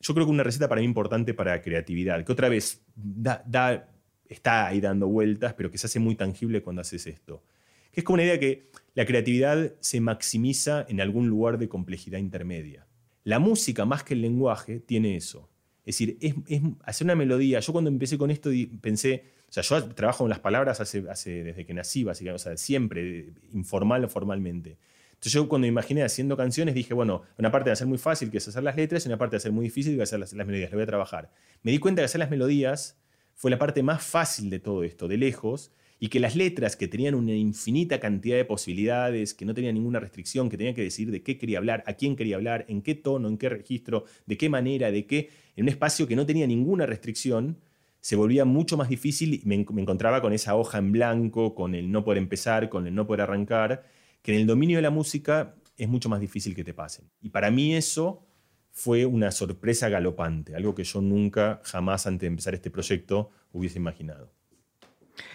Yo 0.00 0.14
creo 0.14 0.24
que 0.24 0.30
una 0.30 0.44
receta 0.44 0.68
para 0.68 0.80
mí 0.80 0.84
importante 0.84 1.34
para 1.34 1.60
creatividad, 1.60 2.24
que 2.24 2.30
otra 2.30 2.48
vez 2.48 2.84
da, 2.94 3.90
está 4.28 4.68
ahí 4.68 4.80
dando 4.80 5.08
vueltas, 5.08 5.54
pero 5.54 5.68
que 5.68 5.78
se 5.78 5.88
hace 5.88 5.98
muy 5.98 6.14
tangible 6.14 6.62
cuando 6.62 6.82
haces 6.82 7.08
esto. 7.08 7.42
Que 7.90 8.02
es 8.02 8.04
como 8.04 8.14
una 8.14 8.22
idea 8.22 8.38
que 8.38 8.70
la 8.94 9.04
creatividad 9.04 9.74
se 9.80 10.00
maximiza 10.00 10.86
en 10.88 11.00
algún 11.00 11.26
lugar 11.26 11.58
de 11.58 11.68
complejidad 11.68 12.20
intermedia. 12.20 12.86
La 13.24 13.40
música, 13.40 13.84
más 13.84 14.04
que 14.04 14.14
el 14.14 14.22
lenguaje, 14.22 14.78
tiene 14.78 15.16
eso. 15.16 15.50
Es 15.84 15.98
decir, 15.98 16.18
es, 16.20 16.62
hacer 16.84 17.04
una 17.04 17.16
melodía. 17.16 17.58
Yo 17.58 17.72
cuando 17.72 17.90
empecé 17.90 18.16
con 18.16 18.30
esto 18.30 18.50
pensé, 18.80 19.37
o 19.48 19.52
sea, 19.52 19.62
yo 19.62 19.82
trabajo 19.94 20.24
con 20.24 20.30
las 20.30 20.40
palabras 20.40 20.80
hace, 20.80 21.00
desde 21.00 21.64
que 21.64 21.72
nací, 21.72 22.04
básicamente, 22.04 22.36
o 22.36 22.38
sea, 22.38 22.56
siempre, 22.56 23.32
informal 23.52 24.04
o 24.04 24.08
formalmente. 24.08 24.76
Entonces 25.12 25.32
yo 25.32 25.48
cuando 25.48 25.64
me 25.64 25.68
imaginé 25.68 26.02
haciendo 26.02 26.36
canciones 26.36 26.74
dije, 26.74 26.92
bueno, 26.94 27.22
una 27.38 27.50
parte 27.50 27.70
de 27.70 27.72
hacer 27.72 27.86
muy 27.86 27.98
fácil, 27.98 28.30
que 28.30 28.38
es 28.38 28.46
hacer 28.46 28.62
las 28.62 28.76
letras, 28.76 29.04
y 29.04 29.08
una 29.08 29.16
parte 29.16 29.32
de 29.32 29.38
hacer 29.38 29.52
muy 29.52 29.64
difícil, 29.64 29.96
que 29.96 30.02
es 30.02 30.10
hacer 30.10 30.20
las, 30.20 30.32
las 30.34 30.46
melodías. 30.46 30.70
Le 30.70 30.76
voy 30.76 30.82
a 30.82 30.86
trabajar. 30.86 31.32
Me 31.62 31.72
di 31.72 31.78
cuenta 31.78 32.02
que 32.02 32.04
hacer 32.04 32.18
las 32.18 32.30
melodías 32.30 33.00
fue 33.34 33.50
la 33.50 33.58
parte 33.58 33.82
más 33.82 34.02
fácil 34.02 34.50
de 34.50 34.60
todo 34.60 34.84
esto, 34.84 35.08
de 35.08 35.16
lejos, 35.16 35.72
y 35.98 36.08
que 36.08 36.20
las 36.20 36.36
letras 36.36 36.76
que 36.76 36.86
tenían 36.86 37.14
una 37.14 37.34
infinita 37.34 37.98
cantidad 37.98 38.36
de 38.36 38.44
posibilidades, 38.44 39.34
que 39.34 39.44
no 39.44 39.54
tenían 39.54 39.74
ninguna 39.74 39.98
restricción, 39.98 40.48
que 40.48 40.56
tenía 40.56 40.74
que 40.74 40.82
decir 40.82 41.10
de 41.10 41.22
qué 41.22 41.38
quería 41.38 41.58
hablar, 41.58 41.82
a 41.86 41.94
quién 41.94 42.14
quería 42.14 42.36
hablar, 42.36 42.66
en 42.68 42.82
qué 42.82 42.94
tono, 42.94 43.28
en 43.28 43.38
qué 43.38 43.48
registro, 43.48 44.04
de 44.26 44.36
qué 44.36 44.48
manera, 44.48 44.92
de 44.92 45.06
qué, 45.06 45.30
en 45.56 45.64
un 45.64 45.68
espacio 45.68 46.06
que 46.06 46.14
no 46.14 46.26
tenía 46.26 46.46
ninguna 46.46 46.86
restricción, 46.86 47.56
se 48.00 48.16
volvía 48.16 48.44
mucho 48.44 48.76
más 48.76 48.88
difícil 48.88 49.34
y 49.34 49.42
me, 49.44 49.54
encontraba 49.54 50.20
con 50.20 50.32
esa 50.32 50.56
hoja 50.56 50.78
en 50.78 50.92
blanco, 50.92 51.54
con 51.54 51.74
el 51.74 51.90
no 51.90 52.04
poder 52.04 52.18
empezar, 52.18 52.68
con 52.68 52.86
el 52.86 52.94
no 52.94 53.06
poder 53.06 53.22
arrancar, 53.22 53.84
que 54.22 54.34
en 54.34 54.40
el 54.40 54.46
dominio 54.46 54.78
de 54.78 54.82
la 54.82 54.90
música 54.90 55.54
es 55.76 55.88
mucho 55.88 56.08
más 56.08 56.20
difícil 56.20 56.54
que 56.54 56.64
te 56.64 56.74
pasen. 56.74 57.10
Y 57.20 57.30
para 57.30 57.50
mí 57.50 57.74
eso 57.74 58.26
fue 58.70 59.06
una 59.06 59.30
sorpresa 59.30 59.88
galopante, 59.88 60.54
algo 60.54 60.74
que 60.74 60.84
yo 60.84 61.00
nunca, 61.00 61.60
jamás 61.64 62.06
antes 62.06 62.22
de 62.22 62.26
empezar 62.28 62.54
este 62.54 62.70
proyecto 62.70 63.30
hubiese 63.52 63.78
imaginado. 63.78 64.32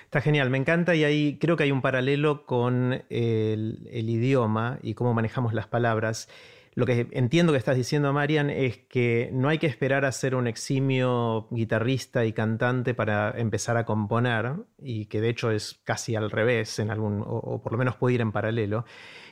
Está 0.06 0.22
genial, 0.22 0.50
me 0.50 0.58
encanta 0.58 0.96
y 0.96 1.04
ahí 1.04 1.38
creo 1.40 1.58
que 1.58 1.64
hay 1.64 1.72
un 1.72 1.82
paralelo 1.82 2.46
con 2.46 3.04
el, 3.10 3.90
el 3.92 4.10
idioma 4.10 4.80
y 4.82 4.94
cómo 4.94 5.14
manejamos 5.14 5.54
las 5.54 5.68
palabras. 5.68 6.30
Lo 6.76 6.86
que 6.86 7.08
entiendo 7.12 7.52
que 7.52 7.60
estás 7.60 7.76
diciendo, 7.76 8.12
Marian, 8.14 8.50
es 8.50 8.78
que 8.78 9.30
no 9.32 9.50
hay 9.50 9.60
que 9.60 9.68
esperar 9.68 10.06
a 10.06 10.12
ser 10.12 10.34
un 10.34 10.48
eximio 10.48 11.48
guitarrista 11.52 12.26
y 12.26 12.34
cantante 12.34 12.96
para 12.96 13.32
empezar 13.38 13.78
a 13.78 13.86
componer, 13.86 14.56
y 14.80 15.06
que 15.06 15.22
de 15.22 15.30
hecho 15.30 15.52
es 15.52 15.80
casi 15.84 16.16
al 16.16 16.32
revés, 16.32 16.80
en 16.80 16.90
algún, 16.90 17.24
o, 17.26 17.62
por 17.62 17.74
lo 17.74 17.78
menos 17.78 17.96
puede 17.96 18.16
ir 18.16 18.22
en 18.22 18.32
paralelo. 18.32 18.86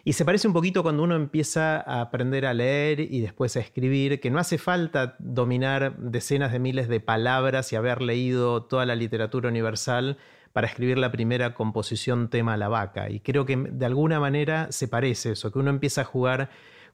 Y 0.03 0.13
se 0.13 0.23
parece 0.23 0.47
un 0.47 0.53
poquito 0.53 0.83
cuando 0.83 1.03
uno 1.03 1.15
empieza 1.15 1.77
a 1.77 2.01
aprender 2.01 2.45
a 2.45 2.53
leer 2.53 2.99
y 2.99 3.21
después 3.21 3.57
a 3.57 3.59
escribir, 3.59 4.19
que 4.19 4.29
no 4.29 4.39
hace 4.39 4.59
falta 4.59 5.15
dominar 5.19 5.97
decenas 5.97 6.51
de 6.51 6.59
miles 6.59 6.87
de 6.89 6.99
palabras 6.99 7.73
y 7.73 7.75
haber 7.75 8.01
leído 8.01 8.63
toda 8.63 8.85
la 8.85 8.95
literatura 8.95 9.49
universal 9.49 10.17
para 10.53 10.67
escribir 10.67 10.97
la 10.97 11.11
primera 11.11 11.53
composición 11.53 12.29
tema 12.29 12.57
la 12.57 12.67
vaca. 12.67 13.09
Y 13.09 13.19
creo 13.21 13.45
que 13.45 13.55
de 13.55 13.85
alguna 13.85 14.19
manera 14.19 14.71
se 14.71 14.87
parece 14.87 15.31
eso, 15.31 15.51
que 15.51 15.59
uno 15.59 15.69
empieza 15.69 16.01
a 16.01 16.05
jugar 16.05 16.49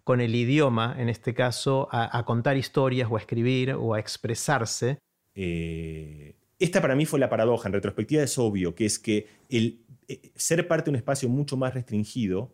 con 0.08 0.22
el 0.22 0.36
idioma, 0.36 0.96
en 0.98 1.10
este 1.10 1.34
caso, 1.34 1.90
a, 1.92 2.24
contar 2.24 2.56
historias 2.56 3.10
o 3.12 3.18
a 3.18 3.20
escribir 3.20 3.74
o 3.74 3.94
a 3.94 4.00
expresarse. 4.00 5.00
Eh, 5.36 6.34
esta 6.60 6.82
para 6.82 6.96
mí 6.96 7.06
fue 7.06 7.20
la 7.20 7.28
paradoja, 7.28 7.68
en 7.68 7.74
retrospectiva 7.74 8.24
es 8.24 8.38
obvio, 8.38 8.74
que 8.74 8.86
es 8.86 9.00
que 9.00 9.28
el 9.50 9.82
eh, 10.08 10.32
ser 10.34 10.66
parte 10.66 10.86
de 10.86 10.92
un 10.92 10.96
espacio 10.96 11.28
mucho 11.28 11.58
más 11.58 11.74
restringido 11.74 12.54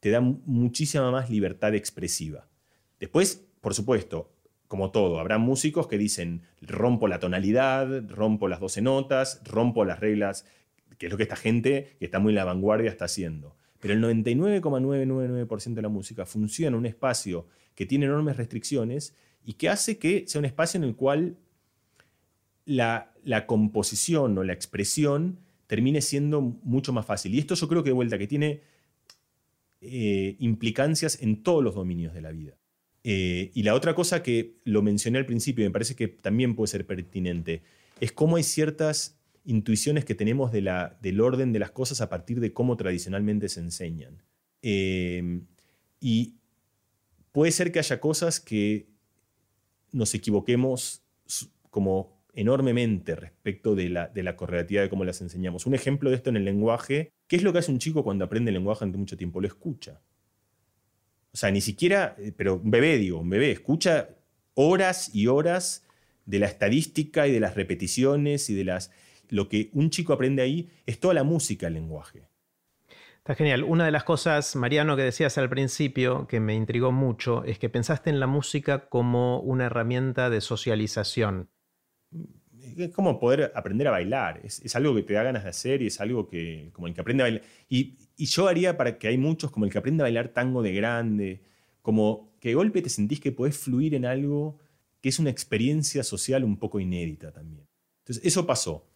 te 0.00 0.08
da 0.08 0.22
muchísima 0.22 1.10
más 1.10 1.28
libertad 1.28 1.74
expresiva. 1.74 2.48
Después, 2.98 3.46
por 3.60 3.74
supuesto, 3.74 4.32
como 4.66 4.90
todo, 4.90 5.20
habrá 5.20 5.36
músicos 5.36 5.88
que 5.88 5.98
dicen 5.98 6.44
rompo 6.62 7.08
la 7.08 7.20
tonalidad, 7.20 8.08
rompo 8.08 8.48
las 8.48 8.60
12 8.60 8.80
notas, 8.80 9.42
rompo 9.44 9.84
las 9.84 10.00
reglas, 10.00 10.46
que 10.96 11.08
es 11.08 11.12
lo 11.12 11.18
que 11.18 11.24
esta 11.24 11.36
gente 11.36 11.94
que 11.98 12.06
está 12.06 12.20
muy 12.20 12.30
en 12.30 12.36
la 12.36 12.46
vanguardia 12.46 12.88
está 12.88 13.04
haciendo. 13.04 13.54
Pero 13.86 13.94
el 13.94 14.18
99,999% 14.18 15.74
de 15.74 15.82
la 15.82 15.88
música 15.88 16.26
funciona 16.26 16.74
en 16.74 16.74
un 16.74 16.86
espacio 16.86 17.46
que 17.76 17.86
tiene 17.86 18.06
enormes 18.06 18.36
restricciones 18.36 19.14
y 19.44 19.52
que 19.52 19.68
hace 19.68 19.96
que 19.96 20.24
sea 20.26 20.40
un 20.40 20.44
espacio 20.44 20.78
en 20.78 20.84
el 20.84 20.96
cual 20.96 21.36
la, 22.64 23.12
composición 23.46 24.36
o 24.38 24.42
la 24.42 24.52
expresión 24.52 25.38
termine 25.68 26.00
siendo 26.00 26.40
mucho 26.40 26.92
más 26.92 27.06
fácil. 27.06 27.32
Y 27.32 27.38
esto 27.38 27.54
yo 27.54 27.68
creo 27.68 27.84
que 27.84 27.90
de 27.90 27.94
vuelta 27.94 28.18
que 28.18 28.26
tiene 28.26 28.62
eh, 29.80 30.34
implicancias 30.40 31.22
en 31.22 31.44
todos 31.44 31.62
los 31.62 31.76
dominios 31.76 32.12
de 32.12 32.22
la 32.22 32.32
vida. 32.32 32.58
Eh, 33.04 33.52
y 33.54 33.62
la 33.62 33.74
otra 33.74 33.94
cosa 33.94 34.20
que 34.20 34.56
lo 34.64 34.82
mencioné 34.82 35.18
al 35.18 35.26
principio 35.26 35.64
y 35.64 35.68
me 35.68 35.72
parece 35.72 35.94
que 35.94 36.08
también 36.08 36.56
puede 36.56 36.72
ser 36.72 36.84
pertinente, 36.84 37.62
es 38.00 38.10
cómo 38.10 38.34
hay 38.34 38.42
ciertas 38.42 39.15
intuiciones 39.46 40.04
que 40.04 40.14
tenemos 40.14 40.52
del 40.52 41.20
orden 41.20 41.52
de 41.52 41.58
las 41.58 41.70
cosas 41.70 42.00
a 42.00 42.10
partir 42.10 42.40
de 42.40 42.52
cómo 42.52 42.76
tradicionalmente 42.76 43.48
se 43.48 43.60
enseñan. 43.60 44.22
Eh, 44.62 45.40
y 46.00 46.34
puede 47.32 47.52
ser 47.52 47.72
que 47.72 47.78
haya 47.78 48.00
cosas 48.00 48.40
que 48.40 48.88
nos 49.92 50.14
equivoquemos 50.14 51.02
como 51.70 52.16
enormemente 52.34 53.16
respecto 53.16 53.74
de 53.74 53.88
la, 53.88 54.08
de 54.08 54.22
la 54.22 54.36
correlatividad 54.36 54.82
de 54.82 54.90
cómo 54.90 55.04
las 55.04 55.20
enseñamos. 55.22 55.64
Un 55.64 55.74
ejemplo 55.74 56.10
de 56.10 56.16
esto 56.16 56.30
en 56.30 56.36
el 56.36 56.44
lenguaje, 56.44 57.12
¿qué 57.26 57.36
es 57.36 57.42
lo 57.42 57.52
que 57.52 57.60
hace 57.60 57.72
un 57.72 57.78
chico 57.78 58.04
cuando 58.04 58.24
aprende 58.24 58.50
el 58.50 58.54
lenguaje 58.54 58.84
ante 58.84 58.98
mucho 58.98 59.16
tiempo? 59.16 59.40
Lo 59.40 59.46
escucha. 59.46 60.02
O 61.32 61.36
sea, 61.36 61.50
ni 61.50 61.60
siquiera, 61.60 62.14
eh, 62.18 62.32
pero 62.36 62.56
un 62.56 62.70
bebé, 62.70 62.98
digo, 62.98 63.20
un 63.20 63.30
bebé, 63.30 63.52
escucha 63.52 64.10
horas 64.54 65.14
y 65.14 65.28
horas 65.28 65.86
de 66.26 66.38
la 66.38 66.46
estadística 66.46 67.26
y 67.26 67.32
de 67.32 67.40
las 67.40 67.54
repeticiones 67.54 68.50
y 68.50 68.54
de 68.54 68.64
las... 68.64 68.90
Lo 69.28 69.48
que 69.48 69.70
un 69.72 69.90
chico 69.90 70.12
aprende 70.12 70.42
ahí 70.42 70.68
es 70.86 71.00
toda 71.00 71.14
la 71.14 71.24
música, 71.24 71.66
el 71.66 71.74
lenguaje. 71.74 72.28
Está 73.26 73.34
genial. 73.34 73.64
Una 73.64 73.84
de 73.84 73.90
las 73.90 74.04
cosas, 74.04 74.54
Mariano, 74.54 74.94
que 74.94 75.02
decías 75.02 75.36
al 75.36 75.48
principio, 75.48 76.28
que 76.28 76.38
me 76.38 76.54
intrigó 76.54 76.92
mucho, 76.92 77.42
es 77.42 77.58
que 77.58 77.68
pensaste 77.68 78.08
en 78.08 78.20
la 78.20 78.28
música 78.28 78.88
como 78.88 79.40
una 79.40 79.64
herramienta 79.64 80.30
de 80.30 80.40
socialización. 80.40 81.50
Es 82.76 82.92
como 82.92 83.18
poder 83.18 83.50
aprender 83.56 83.88
a 83.88 83.90
bailar. 83.90 84.40
Es, 84.44 84.76
algo 84.76 84.94
que 84.94 85.02
te 85.02 85.14
da 85.14 85.24
ganas 85.24 85.42
de 85.42 85.50
hacer 85.50 85.82
y 85.82 85.88
es 85.88 86.00
algo 86.00 86.28
que, 86.28 86.70
como 86.72 86.86
el 86.86 86.94
que 86.94 87.00
aprende 87.00 87.24
a 87.24 87.26
bailar. 87.26 87.42
Y, 87.68 87.98
y, 88.16 88.26
yo 88.26 88.46
haría 88.46 88.76
para 88.76 88.96
que 88.96 89.08
hay 89.08 89.18
muchos, 89.18 89.50
como 89.50 89.64
el 89.64 89.72
que 89.72 89.78
aprende 89.78 90.02
a 90.02 90.04
bailar 90.04 90.28
tango 90.28 90.62
de 90.62 90.72
grande, 90.72 91.42
como 91.82 92.32
que 92.38 92.50
de 92.50 92.54
golpe 92.54 92.80
te 92.80 92.90
sentís 92.90 93.18
que 93.18 93.32
podés 93.32 93.58
fluir 93.58 93.96
en 93.96 94.04
algo 94.04 94.60
que 95.00 95.08
es 95.08 95.18
una 95.18 95.30
experiencia 95.30 96.04
social 96.04 96.44
un 96.44 96.58
poco 96.58 96.78
inédita 96.78 97.32
también. 97.32 97.66
Entonces, 98.04 98.24
eso 98.24 98.46
pasó. 98.46 98.86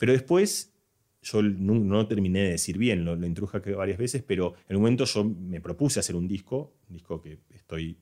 Pero 0.00 0.14
después, 0.14 0.72
yo 1.20 1.42
no, 1.42 2.06
terminé 2.06 2.40
de 2.40 2.50
decir 2.52 2.78
bien, 2.78 3.04
lo, 3.04 3.16
lo 3.16 3.76
varias 3.76 3.98
veces, 3.98 4.22
pero 4.22 4.54
en 4.66 4.76
un 4.76 4.82
momento 4.82 5.04
yo 5.04 5.24
me 5.24 5.60
propuse 5.60 6.00
hacer 6.00 6.16
un 6.16 6.26
disco, 6.26 6.72
un 6.88 6.94
disco 6.94 7.20
que 7.20 7.40
estoy 7.50 7.98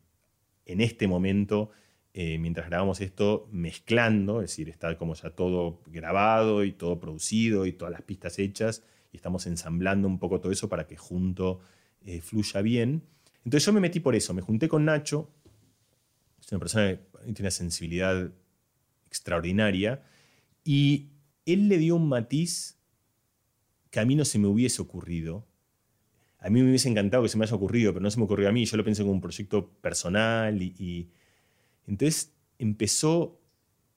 en 0.64 0.80
este 0.80 1.08
momento, 1.08 1.70
eh, 2.14 2.38
mientras 2.38 2.68
grabamos 2.68 3.00
esto, 3.00 3.48
mezclando, 3.50 4.42
es 4.42 4.50
decir, 4.50 4.68
está 4.68 4.96
como 4.96 5.14
ya 5.14 5.30
todo 5.30 5.82
grabado 5.86 6.62
y 6.62 6.70
todo 6.70 7.00
producido 7.00 7.66
y 7.66 7.72
todas 7.72 7.90
las 7.90 8.02
pistas 8.02 8.38
hechas, 8.38 8.84
y 9.10 9.16
estamos 9.16 9.48
ensamblando 9.48 10.06
un 10.06 10.20
poco 10.20 10.40
todo 10.40 10.52
eso 10.52 10.68
para 10.68 10.86
que 10.86 10.96
junto 10.96 11.58
eh, 12.02 12.20
fluya 12.20 12.62
bien. 12.62 13.02
Entonces 13.44 13.66
yo 13.66 13.72
me 13.72 13.80
metí 13.80 13.98
por 13.98 14.14
eso, 14.14 14.32
me 14.34 14.42
junté 14.42 14.68
con 14.68 14.84
Nacho, 14.84 15.32
es 16.40 16.52
una 16.52 16.60
persona 16.60 16.90
que 16.90 17.00
tiene 17.22 17.40
una 17.40 17.50
sensibilidad 17.50 18.30
extraordinaria, 19.08 20.04
y 20.62 21.08
él 21.52 21.68
le 21.68 21.78
dio 21.78 21.96
un 21.96 22.08
matiz 22.08 22.78
que 23.90 24.00
a 24.00 24.04
mí 24.04 24.14
no 24.14 24.24
se 24.24 24.38
me 24.38 24.46
hubiese 24.46 24.82
ocurrido. 24.82 25.46
A 26.38 26.50
mí 26.50 26.62
me 26.62 26.68
hubiese 26.68 26.88
encantado 26.88 27.22
que 27.22 27.28
se 27.28 27.36
me 27.36 27.44
haya 27.44 27.56
ocurrido, 27.56 27.92
pero 27.92 28.02
no 28.02 28.10
se 28.10 28.18
me 28.18 28.24
ocurrió 28.24 28.48
a 28.48 28.52
mí. 28.52 28.64
Yo 28.64 28.76
lo 28.76 28.84
pensé 28.84 29.02
como 29.02 29.14
un 29.14 29.20
proyecto 29.20 29.70
personal 29.80 30.62
y, 30.62 31.10
entonces 31.86 32.34
empezó 32.58 33.40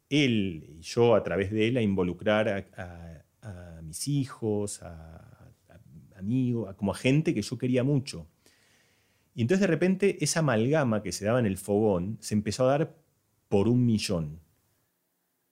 él 0.10 0.76
y 0.78 0.82
yo 0.82 1.16
a 1.16 1.24
través 1.24 1.52
de 1.52 1.68
él 1.68 1.78
a 1.78 1.82
involucrar 1.82 2.72
a, 2.76 3.82
mis 3.84 4.08
hijos, 4.08 4.82
a, 4.84 5.54
amigos, 6.16 6.74
como 6.76 6.92
a 6.92 6.96
gente 6.96 7.34
que 7.34 7.42
yo 7.42 7.58
quería 7.58 7.84
mucho. 7.84 8.28
Y 9.34 9.42
entonces 9.42 9.62
de 9.62 9.68
repente 9.68 10.24
esa 10.24 10.40
amalgama 10.40 11.02
que 11.02 11.12
se 11.12 11.26
daba 11.26 11.40
en 11.40 11.46
el 11.46 11.58
fogón 11.58 12.18
se 12.22 12.34
empezó 12.34 12.66
a 12.66 12.78
dar 12.78 12.96
por 13.50 13.68
un 13.68 13.86
millón. 13.86 14.40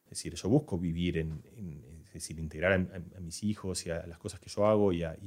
Es 0.06 0.12
decir, 0.12 0.34
yo 0.34 0.50
busco 0.50 0.78
vivir 0.78 1.18
en, 1.18 1.44
es 2.10 2.14
decir, 2.14 2.40
integrar 2.40 2.74
a, 2.74 3.20
mis 3.20 3.44
hijos 3.44 3.86
y 3.86 3.92
a 3.92 4.06
las 4.08 4.18
cosas 4.18 4.40
que 4.40 4.50
yo 4.50 4.66
hago 4.66 4.92
y 4.92 5.04
a... 5.04 5.18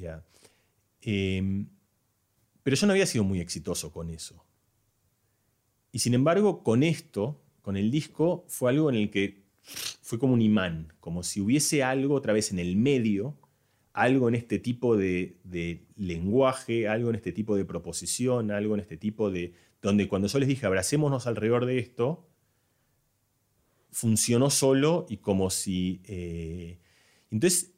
Em, 1.00 1.68
pero 2.62 2.76
yo 2.76 2.86
no 2.86 2.92
había 2.92 3.06
sido 3.06 3.24
muy 3.24 3.40
exitoso 3.40 3.92
con 3.92 4.10
eso. 4.10 4.44
Y 5.90 5.98
sin 5.98 6.14
embargo, 6.14 6.62
con 6.62 6.82
esto, 6.82 7.42
con 7.60 7.76
el 7.76 7.90
disco, 7.90 8.44
fue 8.48 8.70
algo 8.70 8.88
en 8.88 8.96
el 8.96 9.10
que 9.10 9.42
fue 9.60 10.18
como 10.18 10.34
un 10.34 10.42
imán, 10.42 10.92
como 11.00 11.22
si 11.22 11.40
hubiese 11.40 11.82
algo 11.82 12.14
otra 12.14 12.32
vez 12.32 12.52
en 12.52 12.58
el 12.58 12.76
medio, 12.76 13.36
algo 13.92 14.28
en 14.28 14.34
este 14.36 14.58
tipo 14.58 14.96
de 14.96 15.86
lenguaje, 15.96 16.88
algo 16.88 17.10
en 17.10 17.16
este 17.16 17.32
tipo 17.32 17.56
de 17.56 17.64
proposición, 17.64 18.50
algo 18.50 18.74
en 18.74 18.80
este 18.80 18.96
tipo 18.96 19.30
de... 19.30 19.54
donde 19.82 20.08
cuando 20.08 20.28
yo 20.28 20.38
les 20.38 20.48
dije, 20.48 20.66
abracémonos 20.66 21.26
alrededor 21.26 21.66
de 21.66 21.78
esto, 21.78 22.28
funcionó 23.92 24.50
solo 24.50 25.06
y 25.08 25.18
como 25.18 25.50
si... 25.50 26.00
Eh, 26.04 26.78
entonces 27.30 27.72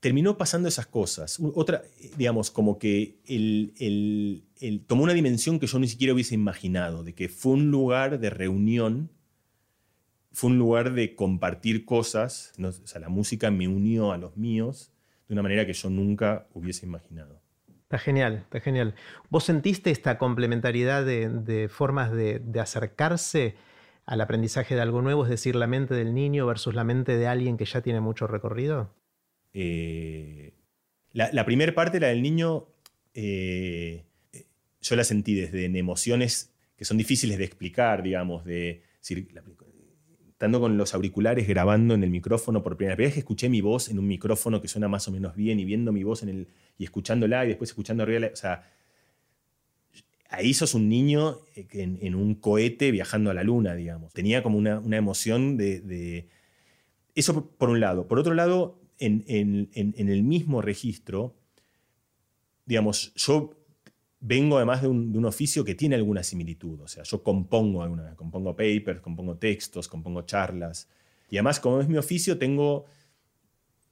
terminó 0.00 0.36
pasando 0.38 0.68
esas 0.68 0.86
cosas. 0.86 1.38
Otra, 1.54 1.82
digamos, 2.16 2.50
como 2.50 2.78
que 2.78 3.18
el, 3.26 4.44
tomó 4.86 5.02
una 5.02 5.14
dimensión 5.14 5.58
que 5.58 5.66
yo 5.66 5.78
ni 5.78 5.88
siquiera 5.88 6.14
hubiese 6.14 6.34
imaginado, 6.34 7.02
de 7.02 7.14
que 7.14 7.28
fue 7.28 7.54
un 7.54 7.70
lugar 7.70 8.20
de 8.20 8.30
reunión, 8.30 9.10
fue 10.32 10.50
un 10.50 10.58
lugar 10.58 10.92
de 10.92 11.16
compartir 11.16 11.84
cosas, 11.84 12.52
o 12.62 12.70
sea, 12.86 13.00
la 13.00 13.08
música 13.08 13.50
me 13.50 13.66
unió 13.66 14.12
a 14.12 14.18
los 14.18 14.36
míos 14.36 14.92
de 15.28 15.34
una 15.34 15.42
manera 15.42 15.66
que 15.66 15.72
yo 15.72 15.90
nunca 15.90 16.46
hubiese 16.52 16.86
imaginado. 16.86 17.40
Está 17.82 17.98
genial, 17.98 18.42
está 18.44 18.60
genial. 18.60 18.94
¿Vos 19.30 19.44
sentiste 19.44 19.90
esta 19.90 20.18
complementariedad 20.18 21.04
de, 21.04 21.68
formas 21.68 22.12
de, 22.12 22.38
de 22.40 22.60
acercarse 22.60 23.54
al 24.06 24.20
aprendizaje 24.20 24.76
de 24.76 24.80
algo 24.80 25.02
nuevo, 25.02 25.24
es 25.24 25.30
decir, 25.30 25.56
la 25.56 25.66
mente 25.66 25.94
del 25.94 26.14
niño 26.14 26.46
versus 26.46 26.74
la 26.74 26.84
mente 26.84 27.16
de 27.16 27.26
alguien 27.26 27.56
que 27.56 27.64
ya 27.64 27.82
tiene 27.82 28.00
mucho 28.00 28.26
recorrido? 28.26 28.94
Eh, 29.52 30.54
la, 31.12 31.44
primera 31.44 31.74
parte, 31.74 31.98
la 31.98 32.08
del 32.08 32.22
niño, 32.22 32.68
eh, 33.14 34.04
yo 34.80 34.96
la 34.96 35.02
sentí 35.02 35.34
desde 35.34 35.64
en 35.64 35.76
emociones 35.76 36.52
que 36.76 36.84
son 36.84 36.98
difíciles 36.98 37.38
de 37.38 37.44
explicar, 37.44 38.02
digamos, 38.02 38.44
de 38.44 38.82
estando 40.28 40.60
con 40.60 40.76
los 40.76 40.94
auriculares 40.94 41.48
grabando 41.48 41.94
en 41.94 42.04
el 42.04 42.10
micrófono 42.10 42.62
por 42.62 42.76
primera 42.76 42.96
vez 42.96 43.14
que 43.14 43.20
escuché 43.20 43.48
mi 43.48 43.62
voz 43.62 43.88
en 43.88 43.98
un 43.98 44.06
micrófono 44.06 44.60
que 44.60 44.68
suena 44.68 44.86
más 44.86 45.08
o 45.08 45.10
menos 45.10 45.34
bien 45.34 45.58
y 45.58 45.64
viendo 45.64 45.92
mi 45.92 46.04
voz 46.04 46.22
en 46.22 46.28
el 46.28 46.48
y 46.76 46.84
escuchándola 46.84 47.46
y 47.46 47.48
después 47.48 47.70
escuchando 47.70 48.02
arriba, 48.02 48.28
o 48.30 48.36
sea, 48.36 48.70
ahí 50.30 50.54
sos 50.54 50.74
un 50.74 50.88
niño 50.88 51.40
eh, 51.54 51.66
en, 51.72 52.14
un 52.14 52.34
cohete 52.34 52.90
viajando 52.90 53.30
a 53.30 53.34
la 53.34 53.44
luna, 53.44 53.74
digamos. 53.74 54.12
Tenía 54.12 54.42
como 54.42 54.58
una, 54.58 54.80
emoción 54.96 55.56
de, 55.56 56.28
Eso 57.14 57.50
por 57.50 57.70
un 57.70 57.80
lado. 57.80 58.06
Por 58.08 58.18
otro 58.18 58.34
lado, 58.34 58.80
en, 58.98 59.24
el 59.74 60.22
mismo 60.22 60.62
registro, 60.62 61.36
digamos, 62.64 63.12
yo 63.14 63.54
vengo 64.20 64.56
además 64.56 64.82
de 64.82 64.88
un, 64.88 65.24
oficio 65.24 65.64
que 65.64 65.74
tiene 65.74 65.94
alguna 65.94 66.22
similitud. 66.22 66.80
O 66.80 66.88
sea, 66.88 67.02
yo 67.04 67.22
compongo 67.22 67.82
alguna, 67.82 68.14
compongo 68.16 68.56
papers, 68.56 69.00
compongo 69.00 69.36
textos, 69.36 69.88
compongo 69.88 70.22
charlas. 70.22 70.88
Y 71.30 71.36
además, 71.36 71.60
como 71.60 71.80
es 71.80 71.88
mi 71.88 71.96
oficio, 71.96 72.38
tengo 72.38 72.86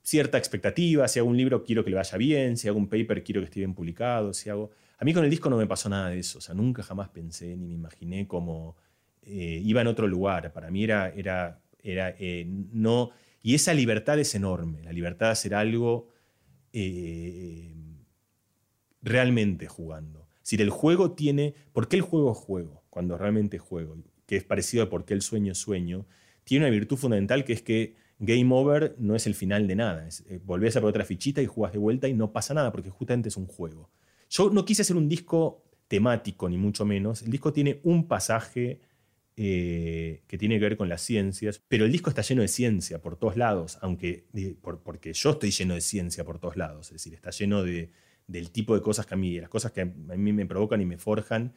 cierta 0.03 0.39
expectativa. 0.39 1.09
Si 1.09 1.19
hago 1.19 1.29
un 1.29 1.37
libro, 1.37 1.65
quiero 1.65 1.85
que 1.85 1.91
le 1.91 1.97
vaya 1.97 2.19
bien. 2.19 2.57
Si 2.57 2.69
hago 2.69 2.79
un 2.79 2.89
paper, 2.89 3.25
quiero 3.25 3.41
que 3.41 3.47
esté 3.47 3.61
bien 3.61 3.75
publicado. 3.75 4.33
Si 4.33 4.51
hago 4.51 4.71
a 4.99 5.05
mí 5.05 5.13
con 5.13 5.25
el 5.25 5.31
disco 5.31 5.51
no 5.51 5.57
me 5.57 5.67
pasó 5.67 5.89
nada 5.89 6.11
de 6.11 6.19
eso, 6.19 6.39
o 6.39 6.41
sea, 6.41 6.55
nunca 6.55 6.83
jamás 6.83 7.09
pensé 7.09 7.57
ni 7.57 7.67
me 7.67 7.75
imaginé 7.75 8.27
cómo 8.27 8.77
eh, 9.27 9.61
iba 9.65 9.81
en 9.81 9.87
otro 9.87 10.07
lugar. 10.07 10.53
Para 10.53 10.71
mí 10.71 10.85
era, 10.85 11.09
era, 11.09 11.61
era 11.83 12.15
eh, 12.19 12.45
no... 12.47 13.11
Y 13.43 13.55
esa 13.55 13.75
libertad 13.75 14.19
es 14.19 14.35
enorme, 14.35 14.83
la 14.83 14.93
libertad 14.93 15.27
de 15.27 15.33
hacer 15.33 15.55
algo 15.55 16.09
eh, 16.73 17.75
realmente 19.03 19.67
jugando. 19.67 20.29
Si 20.43 20.57
el 20.57 20.71
juego 20.71 21.13
tiene... 21.13 21.55
¿Por 21.73 21.89
qué 21.89 21.97
el 21.97 22.03
juego 22.03 22.33
es 22.33 22.39
juego? 22.39 22.85
Cuando 22.91 23.19
realmente 23.19 23.57
es 23.57 23.63
juego, 23.63 23.97
que 24.27 24.37
es 24.37 24.45
parecido 24.45 24.85
a 24.85 24.91
por 24.91 25.05
qué 25.05 25.15
el 25.15 25.23
sueño 25.23 25.53
es 25.53 25.59
sueño, 25.59 26.07
tiene 26.45 26.67
una 26.67 26.73
virtud 26.73 26.97
fundamental 26.97 27.45
que 27.45 27.55
es 27.55 27.63
que 27.63 27.97
game 28.19 28.55
over 28.55 28.95
no 28.99 29.15
es 29.17 29.27
el 29.27 29.35
final 29.35 29.67
de 29.67 29.77
nada. 29.77 30.07
Es, 30.07 30.25
volvés 30.45 30.77
a 30.77 30.81
por 30.81 30.91
otra 30.91 31.05
fichita 31.05 31.43
y 31.43 31.47
jugás 31.47 31.73
de 31.73 31.79
vuelta 31.79 32.09
y 32.09 32.15
no 32.15 32.33
pasa 32.33 32.55
nada 32.55 32.73
porque 32.73 32.91
justamente 32.91 33.29
es 33.29 33.37
un 33.37 33.47
juego. 33.47 33.91
Yo 34.35 34.51
no 34.51 34.65
quise 34.65 34.83
hacer 34.83 34.97
un 34.97 35.09
disco 35.09 35.63
temático, 35.87 36.49
ni 36.49 36.57
mucho 36.57 36.85
menos. 36.85 37.23
El 37.23 37.31
disco 37.31 37.53
tiene 37.53 37.79
un 37.85 38.09
pasaje 38.09 38.81
eh, 39.37 40.25
que 40.27 40.37
tiene 40.39 40.59
que 40.59 40.65
ver 40.65 40.77
con 40.77 40.89
las 40.89 41.03
ciencias, 41.03 41.63
pero 41.69 41.85
el 41.85 41.93
disco 41.93 42.11
está 42.11 42.23
lleno 42.23 42.43
de 42.43 42.49
ciencia 42.49 43.01
por 43.01 43.17
todos 43.17 43.37
lados, 43.37 43.79
aunque 43.81 44.27
porque 44.83 45.13
yo 45.13 45.31
estoy 45.31 45.53
lleno 45.53 45.75
de 45.75 45.81
ciencia 45.81 46.25
por 46.25 46.41
todos 46.41 46.57
lados, 46.57 46.89
es 46.89 46.95
decir, 46.95 47.15
está 47.15 47.31
lleno 47.31 47.63
de, 47.63 47.93
del 48.27 48.51
tipo 48.51 48.75
de 48.75 48.83
cosas 48.83 49.07
que 49.07 49.15
a 49.15 49.17
mí, 49.17 49.39
las 49.39 49.49
cosas 49.49 49.71
que 49.71 49.83
a 49.83 49.85
mí 49.85 50.33
me 50.33 50.47
provocan 50.47 50.81
y 50.81 50.85
me 50.85 50.99
forjan. 50.99 51.55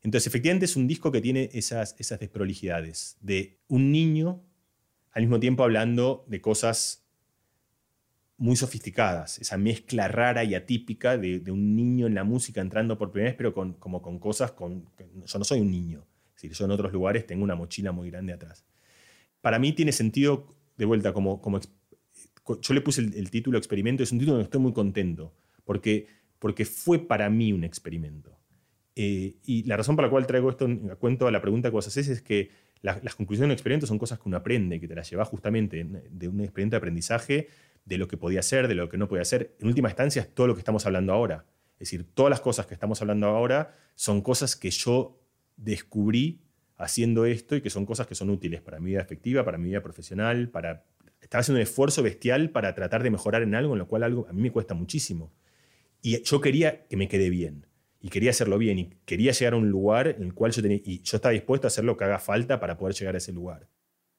Entonces, 0.00 0.28
efectivamente 0.28 0.66
es 0.66 0.76
un 0.76 0.86
disco 0.86 1.10
que 1.10 1.20
tiene 1.20 1.50
esas, 1.52 1.96
esas 1.98 2.20
desprolijidades 2.20 3.16
de 3.20 3.58
un 3.66 3.90
niño 3.90 4.44
al 5.10 5.22
mismo 5.22 5.40
tiempo 5.40 5.64
hablando 5.64 6.24
de 6.28 6.40
cosas 6.40 6.99
muy 8.40 8.56
sofisticadas, 8.56 9.38
esa 9.38 9.58
mezcla 9.58 10.08
rara 10.08 10.44
y 10.44 10.54
atípica 10.54 11.18
de, 11.18 11.42
un 11.50 11.76
niño 11.76 12.06
en 12.06 12.14
la 12.14 12.24
música 12.24 12.62
entrando 12.62 12.96
por 12.96 13.12
primera 13.12 13.32
vez, 13.32 13.36
pero 13.36 13.52
con, 13.52 13.74
como 13.74 14.00
con 14.00 14.18
cosas 14.18 14.52
con... 14.52 14.88
Yo 15.26 15.38
no 15.38 15.44
soy 15.44 15.60
un 15.60 15.70
niño, 15.70 16.06
es 16.28 16.42
decir, 16.42 16.52
yo 16.52 16.64
en 16.64 16.70
otros 16.70 16.90
lugares 16.90 17.26
tengo 17.26 17.44
una 17.44 17.54
mochila 17.54 17.92
muy 17.92 18.10
grande 18.10 18.32
atrás. 18.32 18.64
Para 19.42 19.58
mí 19.58 19.74
tiene 19.74 19.92
sentido 19.92 20.56
de 20.78 20.86
vuelta, 20.86 21.12
como, 21.12 21.42
como 21.42 21.60
yo 21.60 22.74
le 22.74 22.80
puse 22.80 23.02
el, 23.02 23.30
título 23.30 23.58
experimento, 23.58 24.02
es 24.02 24.10
un 24.10 24.18
título 24.18 24.38
que 24.38 24.44
estoy 24.44 24.62
muy 24.62 24.72
contento, 24.72 25.34
porque, 25.66 26.06
porque 26.38 26.64
fue 26.64 26.98
para 26.98 27.28
mí 27.28 27.52
un 27.52 27.62
experimento. 27.62 28.38
Eh, 28.96 29.36
y 29.44 29.64
la 29.64 29.76
razón 29.76 29.96
por 29.96 30.06
la 30.06 30.10
cual 30.10 30.26
traigo 30.26 30.48
esto 30.48 30.66
a 30.90 30.96
cuento 30.96 31.26
a 31.26 31.30
la 31.30 31.42
pregunta 31.42 31.68
que 31.68 31.74
vos 31.74 31.86
haces 31.86 32.08
es 32.08 32.22
que 32.22 32.48
las 32.80 33.14
conclusiones 33.14 33.40
de 33.40 33.44
un 33.44 33.52
experimento 33.52 33.86
son 33.86 33.98
cosas 33.98 34.18
que 34.18 34.30
uno 34.30 34.38
aprende, 34.38 34.80
que 34.80 34.88
te 34.88 34.94
las 34.94 35.10
llevas 35.10 35.28
justamente 35.28 35.84
de 35.84 36.28
un 36.28 36.40
experimento 36.40 36.76
de 36.76 36.78
aprendizaje, 36.78 37.48
de 37.84 37.98
lo 37.98 38.08
que 38.08 38.16
podía 38.16 38.40
hacer, 38.40 38.68
de 38.68 38.74
lo 38.74 38.88
que 38.88 38.96
no 38.96 39.08
podía 39.08 39.22
hacer. 39.22 39.56
En 39.60 39.68
última 39.68 39.88
instancia 39.88 40.22
es 40.22 40.34
todo 40.34 40.46
lo 40.46 40.54
que 40.54 40.60
estamos 40.60 40.86
hablando 40.86 41.12
ahora. 41.12 41.46
Es 41.74 41.90
decir, 41.90 42.06
todas 42.14 42.30
las 42.30 42.40
cosas 42.40 42.66
que 42.66 42.74
estamos 42.74 43.00
hablando 43.00 43.26
ahora 43.28 43.74
son 43.94 44.20
cosas 44.20 44.56
que 44.56 44.70
yo 44.70 45.20
descubrí 45.56 46.42
haciendo 46.76 47.26
esto 47.26 47.56
y 47.56 47.60
que 47.60 47.70
son 47.70 47.86
cosas 47.86 48.06
que 48.06 48.14
son 48.14 48.30
útiles 48.30 48.60
para 48.62 48.80
mi 48.80 48.90
vida 48.90 49.00
efectiva, 49.00 49.44
para 49.44 49.58
mi 49.58 49.68
vida 49.68 49.82
profesional, 49.82 50.48
para 50.48 50.84
estaba 51.20 51.40
haciendo 51.40 51.58
un 51.58 51.62
esfuerzo 51.62 52.02
bestial 52.02 52.50
para 52.50 52.74
tratar 52.74 53.02
de 53.02 53.10
mejorar 53.10 53.42
en 53.42 53.54
algo 53.54 53.74
en 53.74 53.80
lo 53.80 53.88
cual 53.88 54.02
algo 54.02 54.26
a 54.28 54.32
mí 54.32 54.42
me 54.42 54.50
cuesta 54.50 54.74
muchísimo. 54.74 55.32
Y 56.02 56.22
yo 56.22 56.40
quería 56.40 56.86
que 56.86 56.96
me 56.96 57.08
quede 57.08 57.28
bien 57.28 57.66
y 58.00 58.08
quería 58.08 58.30
hacerlo 58.30 58.56
bien 58.56 58.78
y 58.78 58.90
quería 59.04 59.32
llegar 59.32 59.52
a 59.52 59.56
un 59.56 59.68
lugar 59.68 60.08
en 60.08 60.22
el 60.22 60.34
cual 60.34 60.52
yo 60.52 60.62
tenía 60.62 60.80
y 60.82 61.02
yo 61.02 61.16
estaba 61.16 61.32
dispuesto 61.32 61.66
a 61.66 61.68
hacer 61.68 61.84
lo 61.84 61.96
que 61.96 62.04
haga 62.04 62.18
falta 62.18 62.58
para 62.58 62.78
poder 62.78 62.94
llegar 62.94 63.14
a 63.14 63.18
ese 63.18 63.32
lugar. 63.32 63.68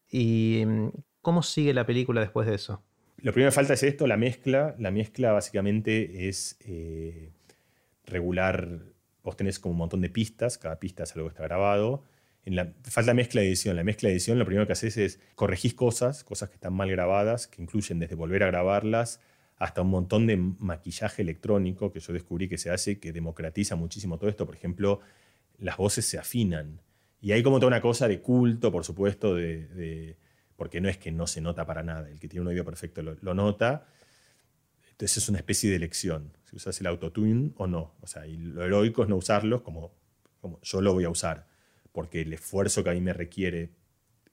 ¿Y 0.09 0.63
mm, 0.65 0.89
cómo 1.21 1.41
sigue 1.41 1.73
la 1.73 1.85
película 1.85 2.21
después 2.21 2.47
de 2.47 2.55
eso? 2.55 2.83
Lo 3.17 3.33
primero 3.33 3.51
que 3.51 3.55
falta 3.55 3.73
es 3.73 3.83
esto, 3.83 4.07
la 4.07 4.17
mezcla. 4.17 4.75
La 4.79 4.91
mezcla 4.91 5.31
básicamente 5.31 6.27
es 6.27 6.57
eh, 6.61 7.31
regular. 8.05 8.79
Vos 9.23 9.37
tenés 9.37 9.59
como 9.59 9.73
un 9.73 9.77
montón 9.77 10.01
de 10.01 10.09
pistas, 10.09 10.57
cada 10.57 10.79
pista 10.79 11.03
es 11.03 11.15
algo 11.15 11.27
que 11.27 11.33
está 11.33 11.43
grabado. 11.43 12.03
En 12.43 12.55
la, 12.55 12.73
falta 12.83 13.13
mezcla 13.13 13.41
de 13.41 13.47
edición. 13.47 13.75
La 13.75 13.83
mezcla 13.83 14.07
de 14.09 14.13
edición 14.13 14.39
lo 14.39 14.45
primero 14.45 14.65
que 14.65 14.73
haces 14.73 14.97
es 14.97 15.19
corregís 15.35 15.75
cosas, 15.75 16.23
cosas 16.23 16.49
que 16.49 16.55
están 16.55 16.73
mal 16.73 16.89
grabadas, 16.89 17.47
que 17.47 17.61
incluyen 17.61 17.99
desde 17.99 18.15
volver 18.15 18.43
a 18.43 18.47
grabarlas 18.47 19.19
hasta 19.61 19.83
un 19.83 19.89
montón 19.89 20.25
de 20.25 20.37
maquillaje 20.37 21.21
electrónico 21.21 21.91
que 21.91 21.99
yo 21.99 22.13
descubrí 22.13 22.49
que 22.49 22.57
se 22.57 22.71
hace, 22.71 22.99
que 22.99 23.13
democratiza 23.13 23.75
muchísimo 23.75 24.17
todo 24.17 24.27
esto. 24.27 24.47
Por 24.47 24.55
ejemplo, 24.55 25.01
las 25.59 25.77
voces 25.77 26.03
se 26.03 26.17
afinan. 26.17 26.81
Y 27.21 27.33
hay 27.33 27.43
como 27.43 27.59
toda 27.59 27.67
una 27.67 27.79
cosa 27.79 28.07
de 28.07 28.21
culto, 28.21 28.71
por 28.71 28.83
supuesto, 28.83 29.35
de, 29.35 30.17
porque 30.61 30.79
no 30.79 30.89
es 30.89 30.99
que 30.99 31.11
no 31.11 31.25
se 31.25 31.41
nota 31.41 31.65
para 31.65 31.81
nada. 31.81 32.07
El 32.07 32.19
que 32.19 32.27
tiene 32.27 32.41
un 32.41 32.49
oído 32.49 32.63
perfecto 32.63 33.01
lo, 33.01 33.33
nota. 33.33 33.87
Entonces 34.91 35.17
es 35.17 35.27
una 35.27 35.39
especie 35.39 35.71
de 35.71 35.75
elección. 35.75 36.37
Si 36.43 36.55
usas 36.55 36.79
el 36.79 36.85
autotune 36.85 37.51
o 37.55 37.65
no. 37.65 37.95
O 37.99 38.05
sea, 38.05 38.27
y 38.27 38.37
lo 38.37 38.63
heroico 38.63 39.01
es 39.01 39.09
no 39.09 39.15
usarlos 39.15 39.61
como, 39.63 39.91
como 40.39 40.59
yo 40.61 40.81
lo 40.81 40.93
voy 40.93 41.05
a 41.05 41.09
usar. 41.09 41.47
Porque 41.91 42.21
el 42.21 42.31
esfuerzo 42.31 42.83
que 42.83 42.91
a 42.91 42.93
mí 42.93 43.01
me 43.01 43.11
requiere 43.11 43.71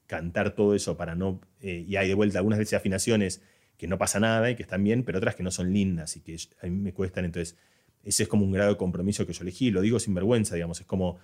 cantar 0.05 0.53
todo 0.53 0.75
eso 0.75 0.95
para 0.95 1.15
no... 1.15 1.41
Eh, 1.61 1.83
y 1.87 1.95
hay 1.95 2.07
de 2.07 2.13
vuelta 2.13 2.37
algunas 2.37 2.59
veces 2.59 2.75
afinaciones 2.75 3.41
que 3.75 3.87
no 3.87 3.97
pasa 3.97 4.19
nada 4.19 4.51
y 4.51 4.55
que 4.55 4.61
están 4.61 4.83
bien, 4.83 5.01
pero 5.01 5.17
otras 5.17 5.33
que 5.33 5.41
no 5.41 5.49
son 5.49 5.73
lindas 5.73 6.15
y 6.15 6.21
que 6.21 6.37
a 6.61 6.67
mí 6.67 6.75
me 6.75 6.93
cuestan. 6.93 7.25
Entonces, 7.25 7.57
ese 8.03 8.21
es 8.21 8.29
como 8.29 8.45
un 8.45 8.51
grado 8.51 8.69
de 8.69 8.77
compromiso 8.77 9.25
que 9.25 9.33
yo 9.33 9.41
elegí. 9.41 9.71
Lo 9.71 9.81
digo 9.81 9.99
sin 9.99 10.13
vergüenza, 10.13 10.53
digamos. 10.53 10.79
Es 10.79 10.85
como 10.85 11.17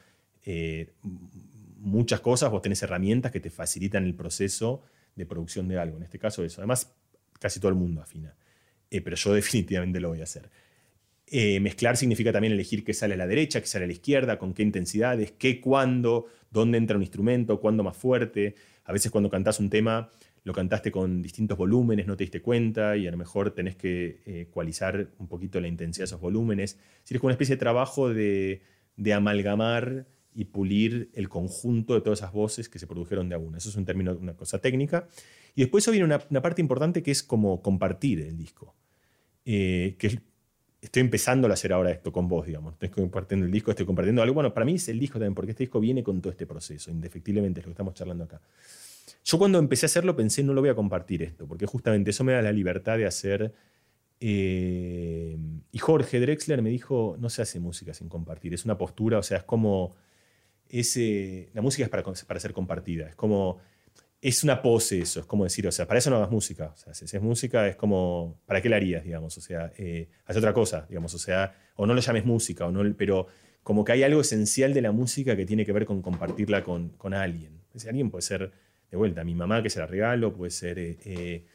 eh, 0.48 0.96
muchas 1.78 2.22
cosas, 2.22 2.50
vos 2.50 2.64
tenés 2.64 2.82
herramientas 2.82 3.32
que 3.32 3.40
te 3.40 3.52
facilitan 3.52 4.04
el 4.04 4.16
proceso 4.16 4.82
de 5.16 5.26
producción 5.26 5.68
de 5.68 5.80
algo. 5.80 5.98
En 5.98 6.04
este 6.04 6.20
caso, 6.20 6.44
eso. 6.44 6.62
Además, 6.62 6.94
casi 7.40 7.60
todo 7.60 7.70
el 7.70 7.76
mundo 7.76 8.02
afina. 8.02 8.36
Eh, 8.90 9.02
pero 9.02 9.16
yo 9.16 9.34
definitivamente 9.42 10.00
lo 10.00 10.10
voy 10.10 10.22
a 10.22 10.24
hacer. 10.24 10.50
Eh, 11.28 11.60
mezclar 11.60 11.98
significa 11.98 12.32
también 12.32 12.54
elegir 12.54 12.84
qué 12.84 12.94
sale 12.94 13.16
a 13.16 13.18
la 13.18 13.26
derecha, 13.26 13.60
qué 13.60 13.68
sale 13.68 13.86
a 13.86 13.88
la 13.88 13.94
izquierda, 13.94 14.38
con 14.38 14.54
qué 14.54 14.62
intensidades, 14.62 15.32
qué, 15.32 15.60
cuándo, 15.60 16.28
dónde 16.52 16.78
entra 16.78 16.98
un 16.98 17.04
instrumento, 17.04 17.60
cuándo 17.60 17.84
más 17.84 17.98
fuerte. 17.98 18.56
A 18.84 18.94
veces 18.94 19.12
cuando 19.12 19.30
cantás 19.30 19.60
un 19.60 19.70
tema 19.70 20.12
lo 20.46 20.54
cantaste 20.54 20.92
con 20.92 21.24
distintos 21.24 21.58
volúmenes, 21.58 22.06
no 22.06 22.16
te 22.16 22.24
diste 22.24 22.40
cuenta 22.40 22.96
y 22.96 23.08
a 23.08 23.12
lo 23.12 23.18
mejor 23.18 23.50
tenés 23.50 23.76
que 23.76 24.22
eh, 24.28 24.42
ecualizar 24.42 25.10
un 25.18 25.28
poquito 25.28 25.60
la 25.60 25.68
intensidad 25.68 26.04
de 26.04 26.06
esos 26.06 26.22
volúmenes. 26.22 26.78
Es 27.04 27.12
es 27.12 27.22
una 27.24 27.34
especie 27.34 27.56
de 27.56 27.60
trabajo 27.60 28.14
de, 28.14 28.62
amalgamar 29.12 30.06
y 30.36 30.46
pulir 30.46 31.10
el 31.14 31.30
conjunto 31.30 31.94
de 31.96 32.02
todas 32.02 32.20
esas 32.20 32.34
voces 32.34 32.68
que 32.68 32.78
se 32.78 32.86
produjeron 32.86 33.30
de 33.30 33.36
a 33.36 33.38
una. 33.38 33.58
Eso 33.58 33.70
es 33.70 33.76
un 33.76 33.86
término, 33.86 34.14
una 34.14 34.36
cosa 34.36 34.60
técnica. 34.60 35.08
Y 35.56 35.62
después 35.62 35.90
viene 35.90 36.06
una, 36.06 36.42
parte 36.42 36.62
importante 36.62 37.02
que 37.02 37.12
es 37.12 37.24
como 37.24 37.62
compartir 37.62 38.20
el 38.20 38.38
disco. 38.38 38.76
Eh, 39.46 39.96
que 39.98 40.20
estoy 40.82 41.02
empezando 41.02 41.48
a 41.48 41.54
hacer 41.54 41.72
ahora 41.72 41.92
esto 41.92 42.12
con 42.12 42.28
vos, 42.28 42.46
digamos. 42.46 42.74
Estoy 42.74 42.90
compartiendo 42.90 43.46
el 43.46 43.52
disco, 43.52 43.72
estoy 43.72 43.86
compartiendo 43.86 44.22
algo. 44.22 44.34
Bueno, 44.36 44.54
para 44.54 44.66
mí 44.66 44.76
es 44.76 44.90
el 44.90 45.00
disco 45.00 45.14
también, 45.14 45.34
porque 45.34 45.52
este 45.52 45.64
disco 45.64 45.80
viene 45.80 46.04
con 46.04 46.22
todo 46.22 46.32
este 46.32 46.46
proceso, 46.46 46.92
indefectiblemente, 46.92 47.62
es 47.62 47.66
lo 47.66 47.70
que 47.70 47.74
estamos 47.74 47.94
charlando 47.94 48.26
acá. 48.26 48.42
Yo 49.24 49.38
cuando 49.38 49.58
empecé 49.58 49.86
a 49.86 49.88
hacerlo 49.88 50.16
pensé, 50.16 50.44
no 50.44 50.54
lo 50.54 50.62
voy 50.62 50.70
a 50.70 50.76
compartir 50.76 51.24
esto, 51.24 51.48
porque 51.48 51.66
justamente 51.66 52.12
eso 52.12 52.24
me 52.24 52.34
da 52.34 52.42
la 52.42 52.52
libertad 52.52 52.98
de 52.98 53.06
hacer... 53.06 53.54
Eh, 54.20 55.38
y 55.72 55.78
Jorge 55.78 56.20
Drexler 56.20 56.62
me 56.62 56.70
dijo, 56.70 57.18
no 57.20 57.30
se 57.30 57.42
hace 57.42 57.60
música 57.60 57.94
sin 57.94 58.08
compartir, 58.08 58.54
es 58.54 58.66
una 58.66 58.78
postura, 58.78 59.18
o 59.18 59.24
sea, 59.24 59.38
es 59.40 59.44
como... 59.44 59.96
La 61.54 61.62
música 61.62 61.84
es 61.84 61.90
para, 61.90 62.04
para 62.04 62.40
ser 62.40 62.54
compartida, 62.54 63.08
es 63.10 63.16
como... 63.16 63.60
Es 64.22 64.44
una 64.44 64.60
pose 64.64 65.02
eso, 65.02 65.20
es 65.20 65.26
como 65.28 65.44
decir, 65.44 65.68
o 65.68 65.72
sea, 65.72 65.86
para 65.86 66.00
eso 66.00 66.10
no 66.10 66.16
hagas 66.16 66.32
música. 66.32 66.72
O 66.74 66.78
sea, 66.78 66.96
si 66.96 67.06
haces 67.06 67.22
música 67.22 67.68
es 67.68 67.76
como, 67.76 68.40
¿para 68.48 68.60
qué 68.60 68.70
la 68.70 68.78
harías, 68.78 69.04
digamos? 69.04 69.38
O 69.38 69.42
sea, 69.42 69.72
eh, 69.78 70.10
haz 70.26 70.38
otra 70.38 70.52
cosa, 70.52 70.88
digamos, 70.90 71.14
o 71.14 71.20
sea, 71.20 71.54
o 71.76 71.86
no 71.86 71.94
lo 71.94 72.02
llames 72.02 72.26
música, 72.26 72.66
o 72.66 72.72
no, 72.72 72.82
pero 72.98 73.28
como 73.66 73.84
que 73.84 73.92
hay 73.92 74.04
algo 74.04 74.22
esencial 74.22 74.76
de 74.76 74.82
la 74.82 74.92
música 74.92 75.36
que 75.36 75.44
tiene 75.44 75.66
que 75.66 75.72
ver 75.74 75.86
con 75.86 76.04
compartirla 76.04 76.64
con, 76.64 77.14
alguien. 77.14 77.62
Ese 77.74 77.90
alguien 77.90 78.12
puede 78.12 78.22
ser 78.22 78.52
de 78.92 78.96
vuelta, 78.96 79.24
mi 79.24 79.34
mamá 79.34 79.64
que 79.64 79.72
se 79.72 79.80
la 79.80 79.88
regalo, 79.88 80.32
puede 80.34 80.52
ser... 80.52 80.78
Eh, 80.78 80.98
eh, 81.04 81.46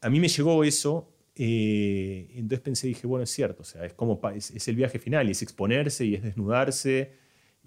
a 0.00 0.08
mí 0.08 0.20
me 0.20 0.28
llegó 0.28 0.64
eso, 0.64 1.12
eh, 1.34 2.28
entonces 2.30 2.60
pensé, 2.60 2.86
dije, 2.86 3.06
bueno, 3.06 3.24
es 3.24 3.30
cierto, 3.30 3.60
o 3.60 3.64
sea, 3.64 3.84
es 3.84 3.92
como 3.92 4.18
es, 4.34 4.68
el 4.68 4.74
viaje 4.74 4.98
final, 4.98 5.28
es 5.28 5.42
exponerse, 5.42 6.06
y 6.06 6.14
es 6.14 6.22
desnudarse, 6.22 7.12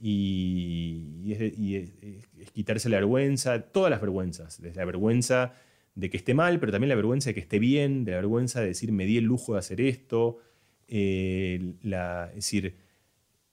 y, 0.02 1.34
es, 1.34 2.52
quitarse 2.54 2.90
la 2.90 2.98
vergüenza, 2.98 3.62
todas 3.62 3.92
las 3.92 4.02
vergüenzas, 4.02 4.62
desde 4.62 4.80
la 4.80 4.86
vergüenza 4.86 5.54
de 5.96 6.10
que 6.10 6.18
esté 6.18 6.34
mal, 6.34 6.60
pero 6.60 6.72
también 6.72 6.90
la 6.90 6.96
vergüenza 6.96 7.30
de 7.30 7.34
que 7.34 7.42
esté 7.42 7.60
bien, 7.60 8.06
de 8.06 8.12
la 8.12 8.18
vergüenza 8.18 8.62
de 8.62 8.68
decir, 8.68 8.92
me 8.92 9.06
di 9.06 9.18
el 9.18 9.26
lujo 9.26 9.54
de 9.54 9.60
hacer 9.60 9.82
esto, 9.82 10.40
la, 10.88 12.30
es 12.30 12.36
decir, 12.36 12.76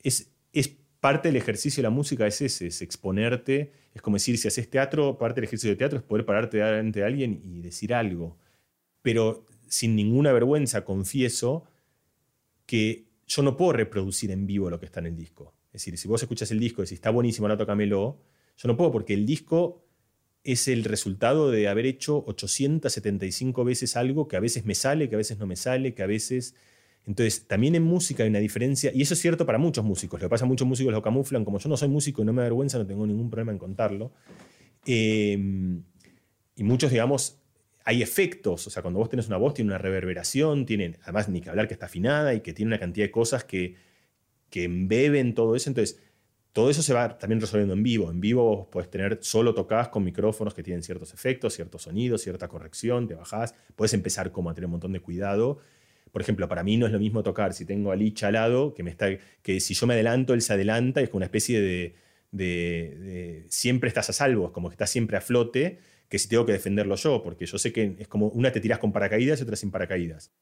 es, 0.02 0.30
es 0.52 0.76
parte 1.00 1.28
del 1.28 1.37
ejercicio 1.37 1.82
de 1.82 1.85
la 1.85 1.90
música 1.90 2.26
es 2.26 2.40
ese, 2.40 2.68
es 2.68 2.82
exponerte. 2.82 3.72
Es 3.94 4.02
como 4.02 4.16
decir, 4.16 4.38
si 4.38 4.48
haces 4.48 4.68
teatro, 4.70 5.18
parte 5.18 5.40
del 5.40 5.44
ejercicio 5.44 5.70
de 5.70 5.76
teatro 5.76 5.98
es 5.98 6.04
poder 6.04 6.24
pararte 6.24 6.59
delante 6.59 7.00
de 7.00 7.06
alguien 7.06 7.40
y 7.44 7.61
decir 7.61 7.94
algo. 7.94 8.38
Pero 9.02 9.46
sin 9.68 9.94
ninguna 9.94 10.32
vergüenza 10.32 10.85
confieso 10.85 11.64
que 12.66 13.06
yo 13.26 13.42
no 13.42 13.56
puedo 13.56 13.72
reproducir 13.72 14.30
en 14.30 14.46
vivo 14.46 14.70
lo 14.70 14.80
que 14.80 14.87
está 14.87 15.00
en 15.00 15.06
el 15.06 15.16
disco. 15.16 15.54
Es 15.77 15.83
decir, 15.83 15.99
si 15.99 16.09
vos 16.09 16.23
escuchas 16.23 16.51
el 16.51 16.59
disco 16.59 16.81
y 16.81 16.85
decís, 16.85 16.95
está 16.95 17.11
buenísimo, 17.11 17.47
ahora 17.47 17.59
tócamelo, 17.59 18.19
yo 18.57 18.67
no 18.67 18.79
puedo 18.79 18.91
porque 18.91 19.12
el 19.12 19.27
disco 19.27 19.85
es 20.43 20.69
el 20.69 20.85
resultado 20.85 21.51
de 21.51 21.69
haber 21.69 21.85
hecho 21.85 22.25
875 22.27 23.62
veces 23.62 23.95
algo 23.95 24.27
que 24.27 24.37
a 24.37 24.41
veces 24.41 24.65
me 24.65 24.75
sale, 24.75 25.11
que 25.11 25.17
a 25.17 25.19
veces 25.19 25.39
no 25.39 25.47
me 25.47 25.57
sale, 25.57 25.93
que 25.93 26.03
a 26.03 26.07
veces 26.07 26.55
entonces, 27.07 27.47
también 27.47 27.75
en 27.75 27.85
música 27.85 28.25
hay 28.25 28.31
una 28.31 28.41
diferencia, 28.41 28.91
y 28.93 29.03
eso 29.03 29.15
es 29.15 29.21
cierto 29.21 29.47
para 29.47 29.59
muchos 29.59 29.85
músicos. 29.85 30.21
Lo 30.21 30.27
que 30.27 30.31
pasa, 30.31 30.45
muchos 30.45 30.67
músicos 30.67 30.93
lo 30.93 31.03
camuflan, 31.03 31.45
como 31.45 31.59
yo 31.59 31.69
no 31.69 31.77
soy 31.77 31.89
músico 31.89 32.23
y 32.23 32.25
no 32.25 32.33
me 32.33 32.39
da 32.43 32.47
vergüenza, 32.47 32.79
no 32.79 32.87
tengo 32.87 33.07
ningún 33.07 33.31
problema 33.31 33.53
en 33.53 33.59
contarlo. 33.59 34.12
Em, 34.87 35.85
y 36.57 36.65
muchos, 36.65 36.91
digamos, 36.91 37.39
hay 37.85 38.03
efectos, 38.03 38.67
o 38.67 38.71
sea, 38.71 38.83
cuando 38.83 38.99
vos 38.99 39.09
tenés 39.09 39.29
una 39.29 39.37
voz, 39.37 39.55
tiene 39.55 39.71
una 39.71 39.79
reverberación, 39.79 40.67
tiene, 40.67 40.99
además, 41.03 41.29
ni 41.29 41.41
que 41.41 41.51
hablar 41.51 41.69
que 41.69 41.75
está 41.75 41.87
afinada 41.87 42.35
y 42.35 42.41
que 42.41 42.53
tiene 42.53 42.71
una 42.71 42.81
cantidad 42.81 43.07
de 43.07 43.12
cosas 43.12 43.45
que, 43.45 43.77
que 44.50 44.64
embeben 44.64 45.35
todo 45.35 45.56
eso. 45.56 45.70
Entonces, 45.70 46.00
todo 46.52 46.70
eso 46.70 46.82
se 46.82 46.94
va 46.94 47.18
también 47.18 47.40
resolviendo 47.40 47.74
en 47.74 47.82
vivo. 47.82 48.11
En 48.11 48.20
vivo 48.20 48.44
vos 48.44 48.66
podés 48.68 48.90
tener, 48.90 49.18
solo 49.20 49.54
tocás 49.54 49.88
con 49.88 50.04
micrófonos 50.04 50.54
que 50.54 50.62
tienen 50.62 50.82
ciertos 50.82 51.12
efectos, 51.12 51.54
ciertos 51.54 51.82
sonidos, 51.82 52.22
cierta 52.22 52.48
corrección, 52.48 53.06
te 53.06 53.14
bajás, 53.14 53.54
puedes 53.74 53.92
empezar 53.94 54.32
como 54.32 54.50
a 54.50 54.54
tener 54.54 54.66
un 54.66 54.72
montón 54.72 54.92
de 54.92 55.00
cuidado 55.00 55.61
por 56.16 56.22
ejemplo, 56.22 56.48
para 56.48 56.62
mí 56.62 56.78
no 56.78 56.87
es 56.87 56.92
lo 56.92 56.98
mismo 56.98 57.22
tocar 57.22 57.52
si 57.52 57.66
tengo 57.66 57.92
a 57.92 57.94
Lich 57.94 58.22
al 58.22 58.32
lado, 58.32 58.72
que, 58.72 58.82
me 58.82 58.88
está, 58.88 59.09
que 59.42 59.61
si 59.61 59.74
yo 59.74 59.87
me 59.87 59.92
adelanto, 59.92 60.32
él 60.32 60.40
se 60.40 60.54
adelanta, 60.54 61.02
y 61.02 61.04
es 61.04 61.11
como 61.11 61.18
una 61.18 61.26
especie 61.26 61.61
de, 61.61 63.44
siempre 63.50 63.88
estás 63.88 64.09
a 64.09 64.14
salvo, 64.14 64.50
como 64.50 64.70
que 64.70 64.72
estás 64.72 64.88
siempre 64.88 65.18
a 65.18 65.20
flote, 65.20 65.78
que 66.09 66.18
si 66.18 66.26
tengo 66.26 66.46
que 66.46 66.52
defenderlo 66.52 66.96
yo, 66.96 67.22
porque 67.22 67.44
yo 67.44 67.59
sé 67.59 67.70
que 67.70 67.96
es 67.98 68.09
como 68.09 68.28
una 68.28 68.50
te 68.50 68.61
tiras 68.61 68.78
con 68.78 68.92
paracaídas 68.92 69.40
y 69.40 69.42
otra 69.42 69.56
sin 69.56 69.70
paracaídas. 69.70 70.32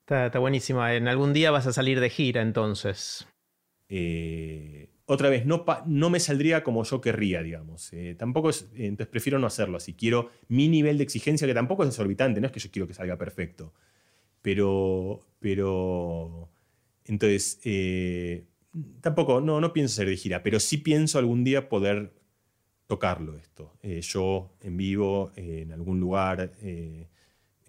Está, 0.00 0.26
está 0.26 0.40
buenísima. 0.40 0.94
En 0.94 1.08
algún 1.08 1.32
día 1.32 1.50
vas 1.50 1.66
a 1.66 1.72
salir 1.72 2.00
de 2.00 2.10
gira 2.10 2.42
entonces. 2.42 3.26
Eh, 3.88 4.90
otra 5.06 5.28
vez, 5.28 5.44
no, 5.44 5.64
no, 5.86 6.10
me 6.10 6.18
saldría 6.18 6.64
como 6.64 6.82
yo 6.84 7.00
querría, 7.00 7.42
digamos. 7.42 7.92
Eh, 7.92 8.14
tampoco 8.18 8.50
es, 8.50 8.68
entonces 8.74 9.08
prefiero 9.08 9.38
no 9.38 9.46
hacerlo 9.46 9.76
así. 9.76 9.94
Quiero 9.94 10.30
mi 10.48 10.68
nivel 10.68 10.98
de 10.98 11.04
exigencia, 11.04 11.46
que 11.46 11.54
tampoco 11.54 11.82
es 11.82 11.90
exorbitante, 11.90 12.40
no 12.40 12.46
es 12.46 12.52
que 12.52 12.60
yo 12.60 12.70
quiero 12.70 12.88
que 12.88 12.94
salga 12.94 13.18
perfecto. 13.18 13.74
Pero, 14.42 15.26
pero, 15.40 16.50
entonces, 17.04 17.60
eh, 17.64 18.46
tampoco, 19.00 19.40
no, 19.40 19.60
no 19.60 19.72
pienso 19.72 19.94
ser 19.96 20.08
de 20.08 20.16
gira, 20.16 20.42
pero 20.42 20.60
sí 20.60 20.78
pienso 20.78 21.18
algún 21.18 21.44
día 21.44 21.68
poder 21.68 22.14
tocarlo 22.86 23.36
esto. 23.36 23.76
Eh, 23.82 24.00
yo 24.02 24.56
en 24.60 24.76
vivo, 24.76 25.32
en 25.36 25.72
algún 25.72 26.00
lugar. 26.00 26.52
en 26.60 27.08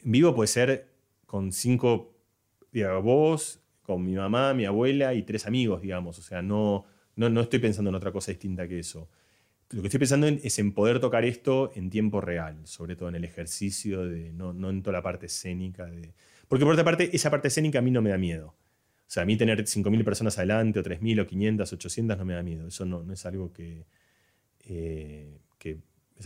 vivo 0.04 0.34
puede 0.36 0.48
ser 0.48 0.90
con 1.26 1.52
cinco, 1.52 2.16
digamos, 2.72 3.04
vos, 3.04 3.65
con 3.86 4.04
mi 4.04 4.16
mamá, 4.16 4.54
mi 4.54 4.66
abuela 4.66 5.14
y 5.14 5.22
tres 5.22 5.46
amigos, 5.46 5.82
digamos. 5.82 6.18
O 6.18 6.22
sea, 6.22 6.42
no, 6.42 6.86
no, 7.16 7.30
no 7.30 7.42
estoy 7.42 7.60
pensando 7.60 7.90
en 7.90 7.96
otra 7.96 8.12
cosa 8.12 8.32
distinta 8.32 8.68
que 8.68 8.80
eso. 8.80 9.10
Lo 9.72 9.82
que 9.82 9.88
estoy 9.88 10.00
pensando 10.00 10.28
es 10.28 10.60
en 10.60 10.74
poder 10.74 11.00
tocar 11.00 11.24
esto 11.26 11.72
en 11.76 11.90
tiempo 11.90 12.22
real, 12.22 12.58
sobre 12.66 12.96
todo 12.96 13.10
en 13.10 13.16
el 13.16 13.24
ejercicio, 13.24 14.06
de, 14.06 14.32
no, 14.34 14.54
no 14.54 14.70
en 14.70 14.82
toda 14.82 14.94
la 14.94 15.04
parte 15.04 15.28
escénica. 15.28 15.86
De... 15.86 16.14
Porque 16.48 16.66
por 16.66 16.74
otra 16.74 16.84
parte, 16.84 17.16
esa 17.16 17.30
parte 17.32 17.48
escénica 17.48 17.80
a 17.80 17.82
mí 17.82 17.92
no 17.92 18.02
me 18.02 18.10
da 18.10 18.18
miedo. 18.18 18.56
O 19.08 19.12
sea, 19.16 19.24
a 19.24 19.26
mí 19.26 19.38
tener 19.38 19.64
5.000 19.64 20.04
personas 20.04 20.38
adelante, 20.38 20.80
o 20.80 20.84
3.000, 20.84 21.22
o 21.22 21.28
500, 21.28 21.74
800 21.74 22.18
no 22.18 22.26
me 22.26 22.34
da 22.34 22.44
miedo. 22.44 22.68
Eso 22.68 22.86
no, 22.86 23.04
no 23.04 23.14
es 23.14 23.26
algo 23.26 23.54
que, 23.54 23.86
eh, 24.66 25.40
que... 25.58 25.80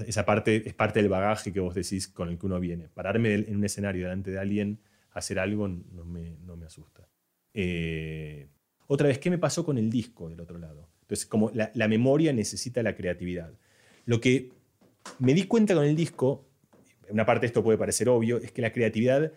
Esa 0.06 0.24
parte 0.24 0.68
es 0.68 0.74
parte 0.76 1.02
del 1.02 1.10
bagaje 1.10 1.52
que 1.52 1.60
vos 1.60 1.74
decís 1.74 2.08
con 2.08 2.30
el 2.30 2.38
que 2.38 2.46
uno 2.46 2.60
viene. 2.60 2.90
Pararme 2.90 3.34
en 3.34 3.56
un 3.56 3.64
escenario 3.64 4.04
delante 4.04 4.32
de 4.32 4.38
alguien, 4.38 4.80
hacer 5.12 5.40
algo, 5.40 5.68
no 5.68 6.06
me, 6.06 6.38
no 6.46 6.56
me 6.56 6.68
asusta. 6.68 7.08
Eh, 7.54 8.48
otra 8.88 9.08
vez, 9.08 9.20
¿qué 9.20 9.30
me 9.30 9.38
pasó 9.38 9.66
con 9.66 9.78
el 9.78 9.90
disco 9.90 10.30
del 10.30 10.40
otro 10.40 10.58
lado? 10.58 10.88
Entonces, 11.02 11.26
como 11.26 11.52
la, 11.54 11.88
memoria 11.88 12.34
necesita 12.34 12.84
la 12.84 12.96
creatividad. 12.96 13.52
Lo 14.06 14.20
que 14.20 14.52
me 15.20 15.34
di 15.34 15.44
cuenta 15.44 15.74
con 15.74 15.86
el 15.86 15.96
disco, 15.96 16.46
una 17.10 17.26
parte 17.26 17.42
de 17.42 17.48
esto 17.48 17.64
puede 17.64 17.78
parecer 17.78 18.10
obvio, 18.10 18.38
es 18.38 18.52
que 18.52 18.62
la 18.62 18.72
creatividad 18.72 19.32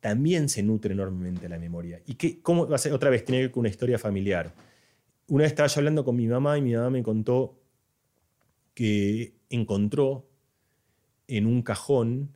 también 0.00 0.48
se 0.48 0.62
nutre 0.62 0.94
enormemente 0.94 1.42
de 1.42 1.48
la 1.48 1.58
memoria. 1.58 2.00
¿Y 2.06 2.14
qué, 2.14 2.40
cómo 2.40 2.66
va 2.66 2.76
a 2.76 2.78
ser? 2.78 2.92
Otra 2.92 3.10
vez, 3.10 3.24
tiene 3.24 3.38
que 3.38 3.46
ver 3.46 3.50
con 3.50 3.60
una 3.60 3.68
historia 3.68 3.98
familiar. 3.98 4.54
Una 5.28 5.42
vez 5.42 5.52
estaba 5.52 5.68
yo 5.68 5.80
hablando 5.80 6.04
con 6.04 6.16
mi 6.16 6.26
mamá 6.26 6.58
y 6.58 6.62
mi 6.62 6.74
mamá 6.74 6.90
me 6.90 7.02
contó 7.02 7.58
que 8.74 9.34
encontró 9.50 10.26
en 11.28 11.46
un 11.46 11.62
cajón 11.62 12.30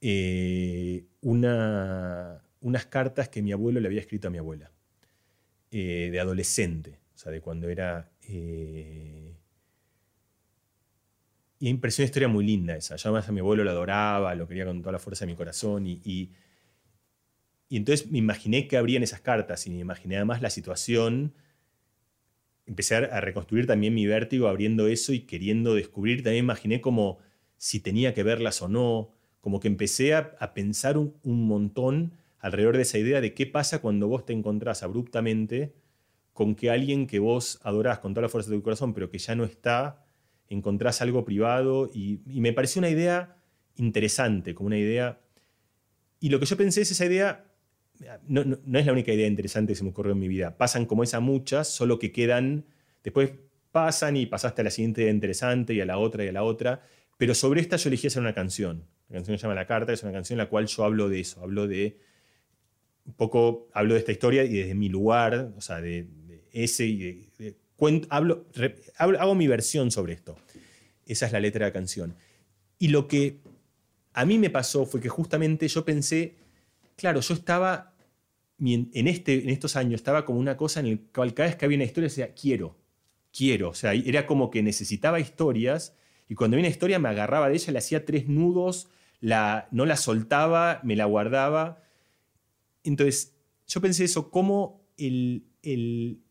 eh, 0.00 1.04
una, 1.20 2.42
unas 2.60 2.86
cartas 2.86 3.28
que 3.28 3.42
mi 3.42 3.52
abuelo 3.52 3.80
le 3.80 3.86
había 3.86 4.00
escrito 4.00 4.28
a 4.28 4.30
mi 4.30 4.38
abuela, 4.38 4.70
eh, 5.70 6.08
de 6.10 6.20
adolescente, 6.20 6.98
o 7.14 7.18
sea, 7.18 7.32
de 7.32 7.40
cuando 7.40 7.68
era... 7.68 8.10
Eh... 8.22 9.34
Y 11.60 11.72
me 11.72 11.80
pareció 11.80 12.02
una 12.02 12.06
historia 12.06 12.28
muy 12.28 12.46
linda 12.46 12.76
esa. 12.76 12.94
Yo 12.94 13.08
además 13.08 13.28
a 13.28 13.32
mi 13.32 13.40
abuelo 13.40 13.64
lo 13.64 13.70
adoraba, 13.70 14.34
lo 14.36 14.46
quería 14.46 14.64
con 14.64 14.80
toda 14.80 14.92
la 14.92 14.98
fuerza 15.00 15.24
de 15.26 15.32
mi 15.32 15.36
corazón 15.36 15.86
y, 15.86 16.00
y, 16.04 16.30
entonces 17.70 18.10
me 18.10 18.18
imaginé 18.18 18.68
que 18.68 18.76
abrían 18.76 19.02
esas 19.02 19.20
cartas 19.20 19.66
y 19.66 19.70
me 19.70 19.80
imaginé 19.80 20.16
además 20.16 20.40
la 20.40 20.50
situación. 20.50 21.34
Empecé 22.64 22.94
a 22.94 23.20
reconstruir 23.20 23.66
también 23.66 23.92
mi 23.92 24.06
vértigo 24.06 24.46
abriendo 24.46 24.86
eso 24.86 25.12
y 25.12 25.20
queriendo 25.20 25.74
descubrir. 25.74 26.22
También 26.22 26.44
imaginé 26.44 26.80
como 26.80 27.18
si 27.56 27.80
tenía 27.80 28.14
que 28.14 28.22
verlas 28.22 28.62
o 28.62 28.68
no. 28.68 29.10
Como 29.40 29.58
que 29.58 29.68
empecé 29.68 30.14
a, 30.14 30.54
pensar 30.54 30.96
un 30.96 31.46
montón 31.46 32.12
alrededor 32.40 32.76
de 32.76 32.82
esa 32.82 32.98
idea 32.98 33.20
de 33.20 33.34
qué 33.34 33.46
pasa 33.46 33.80
cuando 33.80 34.08
vos 34.08 34.24
te 34.24 34.32
encontrás 34.32 34.82
abruptamente 34.82 35.74
con 36.32 36.54
que 36.54 36.70
alguien 36.70 37.06
que 37.06 37.18
vos 37.18 37.58
adorás 37.62 37.98
con 37.98 38.14
toda 38.14 38.22
la 38.22 38.28
fuerza 38.28 38.50
de 38.50 38.56
tu 38.56 38.62
corazón, 38.62 38.94
pero 38.94 39.10
que 39.10 39.18
ya 39.18 39.34
no 39.34 39.44
está, 39.44 40.04
encontrás 40.48 41.02
algo 41.02 41.24
privado. 41.24 41.90
Y, 41.92 42.20
me 42.26 42.52
pareció 42.52 42.78
una 42.78 42.90
idea 42.90 43.36
interesante, 43.76 44.54
como 44.54 44.68
una 44.68 44.78
idea... 44.78 45.18
Y 46.20 46.28
lo 46.28 46.38
que 46.38 46.46
yo 46.46 46.56
pensé 46.56 46.82
es 46.82 46.92
esa 46.92 47.06
idea, 47.06 47.44
no, 48.28 48.44
no, 48.44 48.78
es 48.78 48.86
la 48.86 48.92
única 48.92 49.12
idea 49.12 49.26
interesante 49.26 49.72
que 49.72 49.76
se 49.76 49.84
me 49.84 49.90
ocurrió 49.90 50.12
en 50.12 50.18
mi 50.20 50.28
vida, 50.28 50.56
pasan 50.56 50.86
como 50.86 51.02
esa 51.02 51.20
muchas, 51.20 51.68
solo 51.68 51.98
que 51.98 52.12
quedan, 52.12 52.66
después 53.02 53.32
pasan 53.72 54.16
y 54.16 54.26
pasaste 54.26 54.60
a 54.60 54.64
la 54.64 54.70
siguiente 54.70 55.02
idea 55.02 55.12
interesante 55.12 55.74
y 55.74 55.80
a 55.80 55.86
la 55.86 55.98
otra 55.98 56.24
y 56.24 56.28
a 56.28 56.32
la 56.32 56.42
otra, 56.42 56.82
pero 57.16 57.34
sobre 57.34 57.60
esta 57.60 57.76
yo 57.76 57.88
elegí 57.88 58.06
hacer 58.06 58.22
una 58.22 58.34
canción. 58.34 58.84
La 59.08 59.14
canción 59.16 59.38
se 59.38 59.42
llama 59.42 59.54
La 59.54 59.66
Carta, 59.66 59.92
es 59.92 60.02
una 60.02 60.12
canción 60.12 60.38
en 60.38 60.44
la 60.44 60.50
cual 60.50 60.66
yo 60.66 60.84
hablo 60.84 61.08
de 61.08 61.20
eso, 61.20 61.42
hablo 61.42 61.66
de 61.66 61.98
un 63.08 63.14
poco 63.14 63.68
hablo 63.72 63.94
de 63.94 64.00
esta 64.00 64.12
historia 64.12 64.44
y 64.44 64.52
desde 64.58 64.74
mi 64.74 64.90
lugar, 64.90 65.52
o 65.56 65.60
sea, 65.62 65.80
de, 65.80 66.06
ese 66.52 66.86
y 66.86 67.28
hablo, 68.10 68.46
hago 68.98 69.34
mi 69.34 69.48
versión 69.48 69.90
sobre 69.90 70.12
esto. 70.12 70.36
Esa 71.06 71.26
es 71.26 71.32
la 71.32 71.40
letra 71.40 71.64
de 71.64 71.70
la 71.70 71.72
canción. 71.72 72.14
Y 72.78 72.88
lo 72.88 73.08
que 73.08 73.40
a 74.12 74.26
mí 74.26 74.38
me 74.38 74.50
pasó 74.50 74.84
fue 74.84 75.00
que 75.00 75.08
justamente 75.08 75.68
yo 75.68 75.86
pensé, 75.86 76.34
claro, 76.96 77.20
yo 77.20 77.32
estaba 77.32 77.94
en, 78.60 79.08
este, 79.08 79.42
en 79.42 79.48
estos 79.48 79.76
años, 79.76 80.00
estaba 80.00 80.26
como 80.26 80.38
una 80.38 80.58
cosa 80.58 80.80
en 80.80 80.86
el 80.86 81.00
cual 81.00 81.32
cada 81.32 81.48
vez 81.48 81.56
que 81.56 81.64
había 81.64 81.76
una 81.76 81.84
historia 81.84 82.08
decía, 82.08 82.34
quiero, 82.34 82.76
quiero. 83.32 83.70
O 83.70 83.74
sea, 83.74 83.94
era 83.94 84.26
como 84.26 84.50
que 84.50 84.62
necesitaba 84.62 85.18
historias 85.18 85.96
y 86.28 86.34
cuando 86.34 86.56
había 86.56 86.66
una 86.66 86.72
historia 86.72 86.98
me 86.98 87.08
agarraba 87.08 87.48
de 87.48 87.54
ella, 87.54 87.72
le 87.72 87.78
hacía 87.78 88.04
tres 88.04 88.28
nudos, 88.28 88.88
la, 89.20 89.66
no 89.70 89.86
la 89.86 89.96
soltaba, 89.96 90.80
me 90.82 90.94
la 90.94 91.06
guardaba 91.06 91.87
entonces, 92.84 93.36
yo 93.66 93.80
pensé 93.80 94.04
eso, 94.04 94.30
cómo 94.30 94.86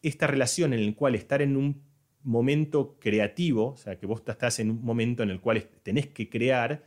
esta 0.01 0.27
relación 0.27 0.73
en 0.73 0.85
la 0.85 0.93
cual 0.95 1.15
estar 1.15 1.41
en 1.41 1.55
un 1.55 1.83
momento 2.23 2.97
creativo, 2.99 3.71
o 3.71 3.77
sea, 3.77 3.97
que 3.97 4.05
vos 4.05 4.21
estás 4.27 4.59
en 4.59 4.71
un 4.71 4.83
momento 4.83 5.23
en 5.23 5.29
el 5.29 5.39
cual 5.39 5.69
tenés 5.83 6.07
que 6.07 6.29
crear, 6.29 6.83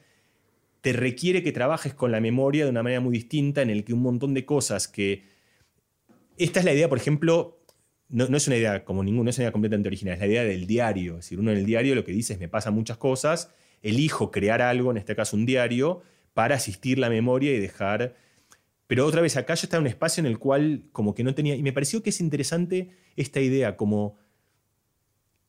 te 0.80 0.92
requiere 0.92 1.42
que 1.42 1.52
trabajes 1.52 1.94
con 1.94 2.12
la 2.12 2.20
memoria 2.20 2.64
de 2.64 2.70
una 2.70 2.82
manera 2.82 3.00
muy 3.00 3.12
distinta, 3.12 3.62
en 3.62 3.70
el 3.70 3.84
que 3.84 3.94
un 3.94 4.02
montón 4.02 4.34
de 4.34 4.44
cosas 4.44 4.88
que... 4.88 5.24
Esta 6.36 6.60
es 6.60 6.64
la 6.64 6.72
idea, 6.72 6.88
por 6.88 6.98
ejemplo, 6.98 7.60
no, 8.08 8.24
es 8.24 8.46
una 8.46 8.56
idea 8.56 8.84
como 8.84 9.04
ninguna, 9.04 9.24
no 9.24 9.30
es 9.30 9.38
una 9.38 9.44
idea 9.44 9.52
completamente 9.52 9.88
original, 9.88 10.14
es 10.14 10.20
la 10.20 10.26
idea 10.26 10.44
del 10.44 10.66
diario. 10.66 11.12
Es 11.18 11.26
decir, 11.26 11.38
uno 11.38 11.52
en 11.52 11.58
el 11.58 11.66
diario 11.66 11.94
lo 11.94 12.04
que 12.04 12.12
dice 12.12 12.32
es 12.32 12.40
me 12.40 12.48
pasan 12.48 12.74
muchas 12.74 12.96
cosas, 12.96 13.52
elijo 13.82 14.30
crear 14.30 14.62
algo, 14.62 14.90
en 14.90 14.96
este 14.96 15.14
caso 15.14 15.36
un 15.36 15.46
diario, 15.46 16.02
para 16.34 16.56
asistir 16.56 16.98
la 16.98 17.10
memoria 17.10 17.52
y 17.52 17.58
dejar 17.58 18.16
pero 18.90 19.06
otra 19.06 19.20
vez, 19.20 19.36
acá 19.36 19.54
yo 19.54 19.66
estaba 19.66 19.78
en 19.78 19.84
un 19.84 19.86
espacio 19.86 20.20
en 20.20 20.26
el 20.26 20.40
cual 20.40 20.82
como 20.90 21.14
que 21.14 21.22
no 21.22 21.32
tenía... 21.32 21.54
Y 21.54 21.62
me 21.62 21.72
pareció 21.72 22.02
que 22.02 22.10
es 22.10 22.20
interesante 22.20 22.90
esta 23.14 23.40
idea, 23.40 23.76
como 23.76 24.16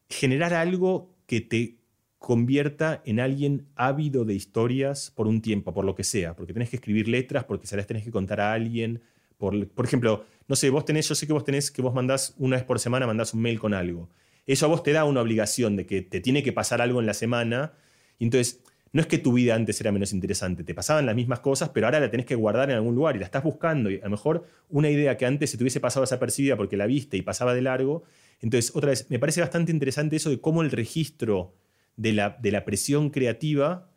generar 0.09 0.53
algo 0.53 1.15
que 1.25 1.41
te 1.41 1.79
convierta 2.19 3.01
en 3.03 3.19
alguien 3.19 3.65
ávido 3.73 4.25
de 4.25 4.35
historias 4.35 5.09
por 5.09 5.25
un 5.25 5.41
tiempo, 5.41 5.73
por 5.73 5.85
lo 5.85 5.95
que 5.95 6.03
sea, 6.03 6.35
porque 6.35 6.53
tenés 6.53 6.69
que 6.69 6.75
escribir 6.75 7.07
letras, 7.07 7.45
porque 7.45 7.65
se 7.65 7.75
las 7.75 7.87
tenés 7.87 8.03
que 8.03 8.11
contar 8.11 8.39
a 8.41 8.53
alguien. 8.53 9.01
Por, 9.39 9.67
por 9.69 9.85
ejemplo, 9.85 10.23
no 10.47 10.55
sé, 10.55 10.69
vos 10.69 10.85
tenés, 10.85 11.09
yo 11.09 11.15
sé 11.15 11.25
que 11.25 11.33
vos 11.33 11.43
tenés, 11.43 11.71
que 11.71 11.81
vos 11.81 11.95
mandás 11.95 12.35
una 12.37 12.57
vez 12.57 12.63
por 12.63 12.77
semana, 12.79 13.07
mandás 13.07 13.33
un 13.33 13.41
mail 13.41 13.59
con 13.59 13.73
algo. 13.73 14.07
Eso 14.45 14.67
a 14.67 14.69
vos 14.69 14.83
te 14.83 14.91
da 14.91 15.03
una 15.03 15.19
obligación 15.19 15.75
de 15.75 15.87
que 15.87 16.03
te 16.03 16.21
tiene 16.21 16.43
que 16.43 16.53
pasar 16.53 16.79
algo 16.79 16.99
en 16.99 17.07
la 17.07 17.15
semana. 17.15 17.73
Y 18.19 18.25
entonces, 18.25 18.61
no 18.93 19.01
es 19.01 19.07
que 19.07 19.17
tu 19.17 19.33
vida 19.33 19.55
antes 19.55 19.79
era 19.79 19.91
menos 19.91 20.11
interesante, 20.11 20.63
te 20.63 20.73
pasaban 20.73 21.05
las 21.05 21.15
mismas 21.15 21.39
cosas, 21.39 21.69
pero 21.69 21.87
ahora 21.87 21.99
la 21.99 22.11
tenés 22.11 22.25
que 22.25 22.35
guardar 22.35 22.69
en 22.69 22.75
algún 22.75 22.93
lugar 22.93 23.15
y 23.15 23.19
la 23.19 23.25
estás 23.25 23.43
buscando. 23.43 23.89
Y 23.89 23.97
a 23.97 24.03
lo 24.03 24.09
mejor 24.09 24.45
una 24.69 24.89
idea 24.89 25.15
que 25.15 25.25
antes 25.25 25.49
se 25.49 25.57
te 25.57 25.63
hubiese 25.63 25.79
pasado 25.79 26.03
desapercibida 26.03 26.57
porque 26.57 26.75
la 26.75 26.87
viste 26.87 27.15
y 27.15 27.21
pasaba 27.21 27.53
de 27.53 27.61
largo. 27.61 28.03
Entonces, 28.41 28.75
otra 28.75 28.89
vez, 28.89 29.09
me 29.09 29.17
parece 29.17 29.39
bastante 29.39 29.71
interesante 29.71 30.17
eso 30.17 30.29
de 30.29 30.41
cómo 30.41 30.61
el 30.61 30.71
registro 30.71 31.55
de 31.95 32.11
la, 32.11 32.37
de 32.41 32.51
la 32.51 32.65
presión 32.65 33.11
creativa 33.11 33.89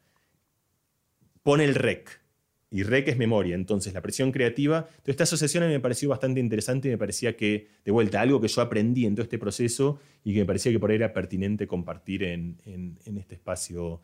pone 1.42 1.64
el 1.64 1.74
rec. 1.74 2.22
Y 2.70 2.84
rec 2.84 3.08
es 3.08 3.16
memoria. 3.16 3.56
Entonces, 3.56 3.94
la 3.94 4.00
presión 4.00 4.30
creativa. 4.30 4.86
Entonces, 4.88 5.08
esta 5.08 5.24
asociación 5.24 5.64
a 5.64 5.66
mí 5.66 5.72
me 5.72 5.80
pareció 5.80 6.08
bastante 6.08 6.38
interesante 6.38 6.86
y 6.86 6.92
me 6.92 6.98
parecía 6.98 7.36
que, 7.36 7.66
de 7.84 7.90
vuelta, 7.90 8.20
algo 8.20 8.40
que 8.40 8.46
yo 8.46 8.62
aprendí 8.62 9.06
en 9.06 9.16
todo 9.16 9.24
este 9.24 9.38
proceso 9.38 9.98
y 10.22 10.34
que 10.34 10.40
me 10.40 10.46
parecía 10.46 10.70
que 10.70 10.78
por 10.78 10.90
ahí 10.90 10.96
era 10.96 11.12
pertinente 11.12 11.66
compartir 11.66 12.22
en, 12.22 12.58
en 12.64 13.18
este 13.18 13.34
espacio 13.34 14.00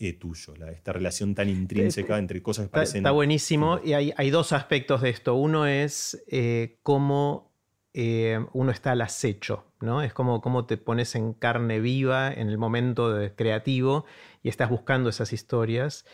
eh, 0.00 0.12
tuyo, 0.12 0.54
esta 0.70 0.92
relación 0.92 1.34
tan 1.34 1.48
intrínseca 1.48 2.18
entre 2.18 2.40
cosas 2.40 2.66
que 2.66 2.70
parecen... 2.70 2.98
Está 2.98 3.10
buenísimo 3.10 3.80
y 3.84 3.94
hay, 3.94 4.30
dos 4.30 4.52
aspectos 4.52 5.02
de 5.02 5.10
esto. 5.10 5.34
Uno 5.34 5.66
es 5.66 6.22
eh, 6.28 6.78
cómo 6.84 7.52
eh, 7.94 8.38
uno 8.52 8.70
está 8.70 8.92
al 8.92 9.00
acecho, 9.00 9.64
¿no? 9.80 10.02
Es 10.02 10.12
como 10.12 10.40
cómo 10.40 10.66
te 10.66 10.76
pones 10.76 11.16
en 11.16 11.32
carne 11.32 11.80
viva 11.80 12.32
en 12.32 12.48
el 12.48 12.58
momento 12.58 13.12
de 13.12 13.34
creativo 13.34 14.04
y 14.44 14.48
estás 14.48 14.70
buscando 14.70 15.10
esas 15.10 15.32
historias. 15.32 16.04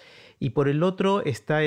Y 0.40 0.50
por 0.50 0.68
el 0.68 0.82
otro 0.82 1.22
está 1.22 1.60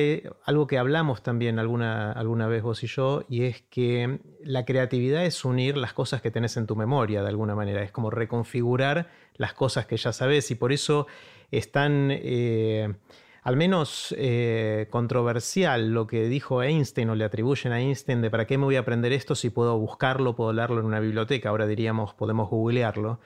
algo 0.43 0.67
que 0.67 0.77
hablamos 0.77 1.21
también 1.21 1.59
alguna, 1.59 2.11
alguna 2.11 2.47
vez 2.47 2.63
vos 2.63 2.83
y 2.83 2.87
yo, 2.87 3.25
y 3.29 3.43
es 3.43 3.61
que 3.61 4.19
la 4.43 4.65
creatividad 4.65 5.23
es 5.25 5.45
unir 5.45 5.77
las 5.77 5.93
cosas 5.93 6.21
que 6.21 6.31
tenés 6.31 6.57
en 6.57 6.67
tu 6.67 6.75
memoria 6.75 7.21
de 7.21 7.29
alguna 7.29 7.55
manera, 7.55 7.83
es 7.83 7.91
como 7.91 8.09
reconfigurar 8.09 9.09
las 9.35 9.53
cosas 9.53 9.85
que 9.85 9.97
ya 9.97 10.11
sabes 10.13 10.51
y 10.51 10.55
por 10.55 10.73
eso 10.73 11.07
es 11.51 11.71
tan, 11.71 12.09
eh, 12.11 12.93
al 13.43 13.55
menos 13.55 14.13
eh, 14.17 14.87
controversial 14.89 15.93
lo 15.93 16.07
que 16.07 16.27
dijo 16.27 16.61
Einstein 16.61 17.09
o 17.09 17.15
le 17.15 17.23
atribuyen 17.23 17.71
a 17.71 17.79
Einstein 17.79 18.21
de 18.21 18.29
para 18.29 18.45
qué 18.45 18.57
me 18.57 18.65
voy 18.65 18.75
a 18.75 18.79
aprender 18.79 19.13
esto 19.13 19.35
si 19.35 19.49
puedo 19.49 19.77
buscarlo, 19.77 20.35
puedo 20.35 20.51
leerlo 20.53 20.79
en 20.79 20.85
una 20.85 20.99
biblioteca, 20.99 21.49
ahora 21.49 21.67
diríamos 21.67 22.13
podemos 22.13 22.49
googlearlo. 22.49 23.19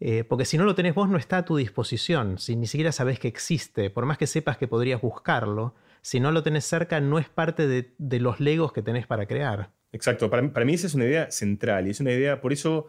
Eh, 0.00 0.24
porque 0.24 0.44
si 0.44 0.58
no 0.58 0.64
lo 0.64 0.74
tenés 0.74 0.96
vos 0.96 1.08
no 1.08 1.16
está 1.16 1.38
a 1.38 1.44
tu 1.44 1.56
disposición, 1.56 2.38
si 2.38 2.56
ni 2.56 2.66
siquiera 2.66 2.90
sabés 2.90 3.20
que 3.20 3.28
existe, 3.28 3.88
por 3.88 4.04
más 4.04 4.18
que 4.18 4.26
sepas 4.26 4.56
que 4.56 4.66
podrías 4.66 5.00
buscarlo, 5.00 5.74
si 6.00 6.18
no 6.18 6.32
lo 6.32 6.42
tenés 6.42 6.64
cerca 6.64 7.00
no 7.00 7.20
es 7.20 7.28
parte 7.28 7.68
de, 7.68 8.18
los 8.18 8.40
legos 8.40 8.72
que 8.72 8.82
tenés 8.82 9.06
para 9.06 9.26
crear. 9.26 9.70
Exacto, 9.92 10.28
para, 10.28 10.52
para, 10.52 10.66
mí 10.66 10.74
esa 10.74 10.88
es 10.88 10.94
una 10.94 11.04
idea 11.04 11.30
central 11.30 11.86
y 11.86 11.90
es 11.90 12.00
una 12.00 12.10
idea, 12.10 12.40
por 12.40 12.52
eso 12.52 12.88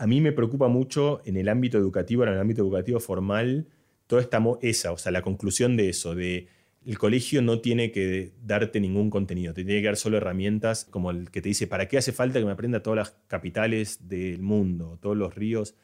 a 0.00 0.06
mí 0.06 0.22
me 0.22 0.32
preocupa 0.32 0.68
mucho 0.68 1.20
en 1.26 1.36
el 1.36 1.50
ámbito 1.50 1.76
educativo, 1.76 2.22
en 2.22 2.30
el 2.30 2.40
ámbito 2.40 2.62
educativo 2.62 3.00
formal, 3.00 3.66
toda 4.06 4.22
esta 4.22 4.42
esa, 4.62 4.92
o 4.92 4.96
sea, 4.96 5.12
la 5.12 5.20
conclusión 5.20 5.76
de 5.76 5.90
eso, 5.90 6.14
de 6.14 6.48
el 6.86 6.96
colegio 6.96 7.42
no 7.42 7.60
tiene 7.60 7.92
que 7.92 8.32
darte 8.42 8.80
ningún 8.80 9.10
contenido, 9.10 9.52
te 9.52 9.62
tiene 9.62 9.82
que 9.82 9.88
dar 9.88 9.98
solo 9.98 10.16
herramientas 10.16 10.86
como 10.86 11.10
el 11.10 11.30
que 11.30 11.42
te 11.42 11.50
dice, 11.50 11.66
¿para 11.66 11.86
qué 11.86 11.98
hace 11.98 12.12
falta 12.12 12.38
que 12.38 12.46
me 12.46 12.52
aprenda 12.52 12.82
todas 12.82 12.96
las 12.96 13.16
capitales 13.26 14.08
del 14.08 14.40
mundo, 14.40 14.98
todos 15.02 15.18
los 15.18 15.34
ríos? 15.34 15.74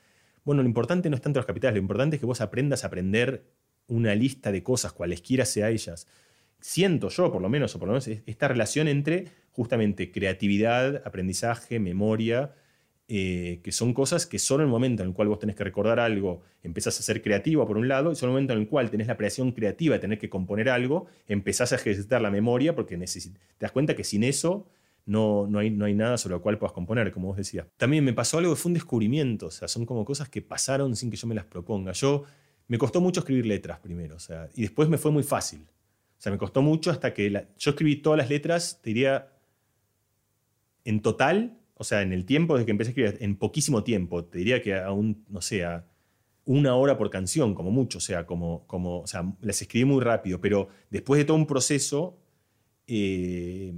Bueno, 0.44 0.62
lo 0.62 0.68
importante 0.68 1.10
no 1.10 1.16
es 1.16 1.20
tanto 1.20 1.38
las 1.38 1.46
capitales, 1.46 1.74
lo 1.74 1.82
importante 1.82 2.16
es 2.16 2.20
que 2.20 2.26
vos 2.26 2.40
aprendas 2.40 2.84
a 2.84 2.86
aprender 2.86 3.44
una 3.86 4.14
lista 4.14 4.50
de 4.50 4.62
cosas, 4.62 4.94
cualesquiera 4.94 5.44
sea 5.44 5.68
ellas. 5.68 6.08
Siento 6.58 7.10
yo, 7.10 7.30
por 7.30 7.42
lo 7.42 7.50
menos, 7.50 7.76
o 7.76 7.78
por 7.78 7.88
lo 7.88 7.92
menos, 7.92 8.08
esta 8.08 8.48
relación 8.48 8.88
entre 8.88 9.26
justamente 9.52 10.10
creatividad, 10.10 11.02
aprendizaje, 11.04 11.78
memoria, 11.80 12.54
eh, 13.08 13.60
que 13.62 13.70
son 13.70 13.94
cosas 13.94 14.26
que 14.26 14.38
solo 14.40 14.64
en 14.64 14.68
el 14.68 14.72
momento 14.72 15.02
en 15.04 15.10
el 15.10 15.14
cual 15.14 15.28
vos 15.28 15.38
tenés 15.38 15.54
que 15.54 15.62
recordar 15.62 16.00
algo, 16.00 16.42
empezás 16.64 16.98
a 16.98 17.02
ser 17.02 17.22
creativo 17.22 17.64
por 17.66 17.76
un 17.76 17.86
lado, 17.86 18.10
y 18.10 18.16
solo 18.16 18.30
en 18.30 18.32
el 18.32 18.34
momento 18.34 18.52
en 18.54 18.58
el 18.60 18.68
cual 18.68 18.90
tenés 18.90 19.06
la 19.06 19.16
creación 19.16 19.52
creativa 19.52 19.94
de 19.94 20.00
tener 20.00 20.18
que 20.18 20.28
componer 20.28 20.68
algo, 20.68 21.06
empezás 21.28 21.72
a 21.72 21.76
ejercitar 21.76 22.20
la 22.20 22.30
memoria 22.32 22.74
porque 22.74 22.98
te 22.98 23.30
das 23.60 23.70
cuenta 23.70 23.94
que 23.94 24.02
sin 24.02 24.24
eso 24.24 24.66
no, 25.06 25.46
no, 25.46 25.60
hay, 25.60 25.70
no 25.70 25.84
hay 25.84 25.94
nada 25.94 26.18
sobre 26.18 26.34
lo 26.34 26.42
cual 26.42 26.58
puedas 26.58 26.72
componer, 26.72 27.12
como 27.12 27.28
vos 27.28 27.36
decías. 27.36 27.66
También 27.76 28.04
me 28.04 28.12
pasó 28.12 28.38
algo 28.38 28.54
que 28.54 28.60
fue 28.60 28.70
un 28.70 28.74
descubrimiento, 28.74 29.46
o 29.46 29.50
sea, 29.52 29.68
son 29.68 29.86
como 29.86 30.04
cosas 30.04 30.28
que 30.28 30.42
pasaron 30.42 30.96
sin 30.96 31.08
que 31.10 31.16
yo 31.16 31.28
me 31.28 31.34
las 31.36 31.44
proponga. 31.44 31.92
Yo 31.92 32.24
me 32.66 32.76
costó 32.76 33.00
mucho 33.00 33.20
escribir 33.20 33.46
letras 33.46 33.78
primero, 33.78 34.16
o 34.16 34.18
sea, 34.18 34.48
y 34.54 34.62
después 34.62 34.88
me 34.88 34.98
fue 34.98 35.12
muy 35.12 35.22
fácil. 35.22 35.60
O 35.60 36.20
sea, 36.20 36.32
me 36.32 36.38
costó 36.38 36.60
mucho 36.60 36.90
hasta 36.90 37.14
que 37.14 37.46
yo 37.56 37.70
escribí 37.70 37.96
todas 37.96 38.18
las 38.18 38.28
letras, 38.28 38.80
te 38.82 38.90
diría, 38.90 39.28
en 40.84 41.00
total, 41.02 41.56
o 41.78 41.84
sea, 41.84 42.02
en 42.02 42.12
el 42.12 42.24
tiempo 42.24 42.54
desde 42.54 42.64
que 42.64 42.70
empecé 42.70 42.88
a 42.88 42.92
escribir, 42.92 43.16
en 43.20 43.36
poquísimo 43.36 43.84
tiempo, 43.84 44.24
te 44.24 44.38
diría 44.38 44.62
que 44.62 44.74
aún, 44.74 45.24
no 45.28 45.42
sé, 45.42 45.62
una 46.46 46.74
hora 46.74 46.96
por 46.96 47.10
canción, 47.10 47.54
como 47.54 47.70
mucho, 47.70 47.98
o 47.98 48.00
sea, 48.00 48.24
como, 48.24 48.66
como, 48.66 49.00
o 49.00 49.06
sea, 49.06 49.30
las 49.42 49.60
escribí 49.60 49.84
muy 49.84 50.02
rápido, 50.02 50.40
pero 50.40 50.68
después 50.90 51.18
de 51.18 51.26
todo 51.26 51.36
un 51.36 51.46
proceso, 51.46 52.18
eh, 52.86 53.74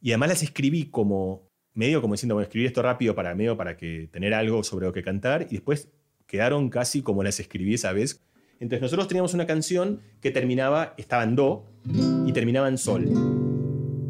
y 0.00 0.10
además 0.10 0.30
las 0.30 0.42
escribí 0.42 0.86
como, 0.86 1.48
medio 1.74 2.00
como 2.00 2.14
diciendo, 2.14 2.34
bueno, 2.34 2.46
escribir 2.46 2.66
esto 2.66 2.82
rápido 2.82 3.14
para 3.14 3.34
medio 3.34 3.56
para 3.56 3.76
que 3.76 4.08
tener 4.10 4.34
algo 4.34 4.64
sobre 4.64 4.86
lo 4.86 4.92
que 4.92 5.02
cantar, 5.02 5.46
y 5.50 5.54
después 5.54 5.88
quedaron 6.26 6.68
casi 6.68 7.02
como 7.02 7.22
las 7.22 7.38
escribí 7.38 7.74
esa 7.74 7.92
vez. 7.92 8.20
Entonces 8.58 8.82
nosotros 8.82 9.06
teníamos 9.06 9.34
una 9.34 9.46
canción 9.46 10.00
que 10.20 10.32
terminaba, 10.32 10.94
estaba 10.96 11.22
en 11.22 11.36
do, 11.36 11.64
y 12.26 12.32
terminaba 12.32 12.68
en 12.68 12.76
sol 12.76 13.47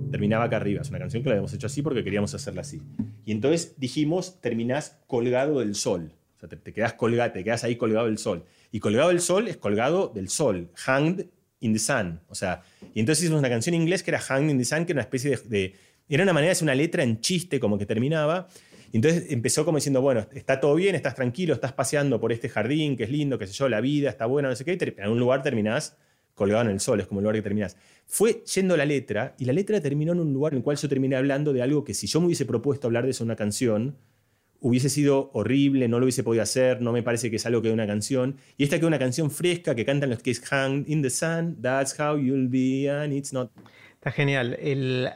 terminaba 0.09 0.45
acá 0.45 0.57
arriba. 0.57 0.83
Es 0.83 0.91
una 0.91 0.99
canción 0.99 1.23
que 1.23 1.29
la 1.29 1.35
habíamos 1.35 1.53
hecho 1.53 1.67
así 1.67 1.83
porque 1.83 2.05
queríamos 2.05 2.35
hacerla 2.35 2.63
así. 2.63 2.81
Y 3.25 3.33
entonces 3.33 3.75
dijimos, 3.79 4.41
terminás 4.41 4.99
colgado 5.07 5.61
del 5.61 5.75
sol. 5.75 6.13
O 6.37 6.41
sea, 6.41 6.49
te, 6.49 6.73
quedas 6.73 6.95
colgado, 6.95 7.33
te 7.33 7.51
ahí 7.51 7.77
colgado 7.77 8.07
del 8.07 8.19
sol. 8.19 8.45
Y 8.71 8.81
colgado 8.81 9.09
del 9.09 9.21
sol 9.21 9.49
es 9.49 9.57
colgado 9.57 10.13
del 10.15 10.29
sol. 10.29 10.71
Hanged 10.75 11.27
in 11.61 11.73
the 11.73 11.79
sun. 11.79 12.21
O 12.29 12.35
sea, 12.35 12.63
y 12.95 13.01
entonces 13.01 13.25
hicimos 13.25 13.41
una 13.41 13.49
canción 13.49 13.75
en 13.75 13.83
inglés 13.83 14.03
que 14.03 14.11
era 14.11 14.21
Hanged 14.21 14.51
in 14.51 14.59
the 14.59 14.65
sun, 14.65 14.85
que 14.85 14.93
era 14.93 14.99
una 14.99 15.03
especie 15.03 15.37
de, 15.37 15.75
Era 16.09 16.23
una 16.23 16.33
manera 16.33 16.49
de 16.49 16.53
hacer 16.53 16.65
una 16.65 16.75
letra 16.75 17.03
en 17.03 17.21
chiste, 17.21 17.59
como 17.59 17.77
que 17.79 17.87
terminaba. 17.87 18.49
Y 18.93 18.97
entonces 18.97 19.27
empezó 19.31 19.65
como 19.65 19.79
diciendo, 19.79 20.01
bueno, 20.01 20.27
está 20.33 20.61
todo 20.61 20.75
bien, 20.75 20.95
estás 20.95 21.15
tranquilo, 21.15 21.53
estás 21.55 21.73
paseando 21.73 22.21
por 22.21 22.33
este 22.33 22.49
jardín, 22.49 22.97
que 22.97 23.05
es 23.05 23.11
lindo, 23.11 23.39
qué 23.39 23.47
sé 23.47 23.53
yo, 23.53 23.69
la 23.69 23.81
vida 23.83 24.09
está 24.09 24.25
buena, 24.25 24.49
no 24.49 24.57
sé 24.57 24.65
qué, 24.65 24.79
y 24.81 24.83
en 24.83 25.03
algún 25.03 25.19
lugar 25.19 25.43
terminás 25.43 25.97
colgado 26.39 26.63
en 26.63 26.71
el 26.71 26.81
sol, 26.81 27.01
es 27.01 27.07
como 27.07 27.21
el 27.21 27.25
lugar 27.25 27.37
que 27.37 27.43
terminas. 27.43 27.77
Fue 28.07 28.43
yendo 28.55 28.77
la 28.77 28.87
letra, 28.87 29.35
y 29.39 29.45
la 29.45 29.53
letra 29.53 29.81
terminó 29.83 30.13
en 30.13 30.21
un 30.21 30.33
lugar 30.33 30.55
en 30.55 30.59
el 30.59 30.63
cual 30.63 30.79
yo 30.79 30.89
terminé 30.89 31.17
hablando 31.17 31.53
de 31.53 31.61
algo 31.61 31.85
que 31.85 31.93
si 31.93 32.07
yo 32.07 32.21
me 32.21 32.27
hubiese 32.27 32.47
propuesto 32.47 32.87
hablar 32.87 33.05
de 33.05 33.11
eso 33.11 33.25
en 33.25 33.29
una 33.29 33.37
canción, 33.37 33.97
hubiese 34.61 34.89
sido 34.89 35.31
horrible, 35.35 35.89
no 35.89 35.99
lo 35.99 36.05
hubiese 36.05 36.23
podido 36.23 36.43
hacer, 36.43 36.81
no 36.81 36.93
me 36.93 37.03
parece 37.03 37.31
que 37.31 37.37
es 37.37 37.47
algo 37.47 37.63
que 37.63 37.69
de 37.69 37.75
una 37.75 37.87
canción. 37.87 38.37
Y 38.57 38.65
esta 38.65 38.77
que 38.77 38.85
es 38.85 38.89
una 38.89 38.99
canción 38.99 39.31
fresca 39.31 39.75
que 39.75 39.85
cantan 39.85 40.11
los 40.11 40.21
que 40.21 40.35
Hang 40.35 40.85
in 40.87 41.03
the 41.03 41.11
Sun, 41.11 41.61
That's 41.61 41.99
how 41.99 42.17
you'll 42.17 42.49
be, 42.49 42.91
and 42.91 43.13
it's 43.13 43.33
not. 43.33 43.51
Está 43.95 44.13
genial. 44.13 44.57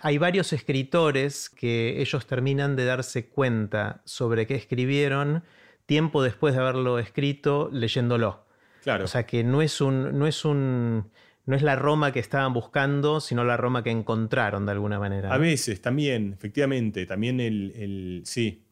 hay 0.02 0.18
varios 0.18 0.52
escritores 0.52 1.48
que 1.48 2.00
ellos 2.00 2.26
terminan 2.26 2.74
de 2.74 2.84
darse 2.84 3.28
cuenta 3.28 4.02
sobre 4.04 4.46
qué 4.46 4.56
escribieron 4.56 5.44
tiempo 5.86 6.22
después 6.22 6.54
de 6.54 6.60
haberlo 6.60 6.98
escrito 6.98 7.70
leyéndolo. 7.72 8.44
Claro. 8.82 9.04
O 9.04 9.08
sea 9.08 9.24
que 9.24 9.44
no 9.44 9.62
es 9.62 9.80
un, 9.80 10.18
no 10.18 10.26
es 10.26 10.44
un, 10.44 11.10
no 11.46 11.56
es 11.56 11.62
la 11.62 11.76
Roma 11.76 12.12
que 12.12 12.20
estaban 12.20 12.52
buscando, 12.52 13.20
sino 13.20 13.44
la 13.44 13.56
Roma 13.56 13.82
que 13.82 13.90
encontraron 13.90 14.66
de 14.66 14.72
alguna 14.72 14.98
manera. 14.98 15.32
A 15.32 15.38
veces, 15.38 15.80
también, 15.80 16.32
efectivamente, 16.32 17.06
también 17.06 17.40
el, 17.40 18.22
sí. 18.24 18.64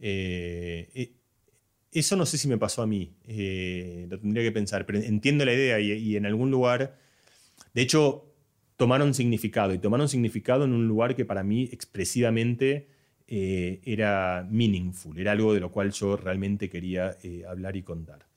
Eh, 0.00 0.88
eh, 0.94 1.12
eso 1.90 2.16
no 2.16 2.26
sé 2.26 2.38
si 2.38 2.48
me 2.48 2.58
pasó 2.58 2.82
a 2.82 2.86
mí, 2.86 3.16
eh, 3.26 4.06
lo 4.08 4.20
tendría 4.20 4.44
que 4.44 4.52
pensar, 4.52 4.84
pero 4.86 4.98
entiendo 4.98 5.44
la 5.44 5.54
idea 5.54 5.80
y, 5.80 6.16
en 6.16 6.26
algún 6.26 6.50
lugar, 6.50 6.98
de 7.72 7.82
hecho, 7.82 8.32
tomaron 8.76 9.14
significado 9.14 9.72
y 9.74 9.78
tomaron 9.78 10.08
significado 10.08 10.64
en 10.64 10.72
un 10.72 10.86
lugar 10.86 11.16
que 11.16 11.24
para 11.24 11.42
mí 11.42 11.68
expresivamente 11.72 12.88
era 13.26 14.46
meaningful, 14.50 15.18
era 15.18 15.32
algo 15.32 15.52
de 15.52 15.60
lo 15.60 15.72
cual 15.72 15.92
yo 15.92 16.16
realmente 16.16 16.68
quería 16.68 17.16
hablar 17.48 17.76
y 17.76 17.82
contar. 17.82 18.28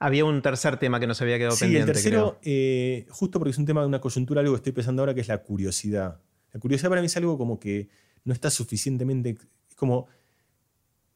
Había 0.00 0.24
un 0.24 0.42
tercer 0.42 0.76
tema 0.78 1.00
que 1.00 1.06
nos 1.06 1.20
había 1.20 1.38
quedado 1.38 1.56
pendiente. 1.56 1.94
Sí, 1.94 1.98
el 1.98 2.12
tercero, 2.12 2.38
eh, 2.42 3.06
justo 3.10 3.38
porque 3.38 3.50
es 3.50 3.58
un 3.58 3.66
tema 3.66 3.80
de 3.80 3.88
una 3.88 4.00
coyuntura, 4.00 4.40
algo 4.40 4.52
que 4.54 4.58
estoy 4.58 4.72
pensando 4.72 5.02
ahora, 5.02 5.14
que 5.14 5.22
es 5.22 5.28
la 5.28 5.42
curiosidad. 5.42 6.20
La 6.52 6.60
curiosidad 6.60 6.88
para 6.88 7.00
mí 7.00 7.06
es 7.06 7.16
algo 7.16 7.36
como 7.36 7.58
que 7.58 7.88
no 8.24 8.32
está 8.32 8.50
suficientemente. 8.50 9.36
Es 9.68 9.74
como. 9.74 10.06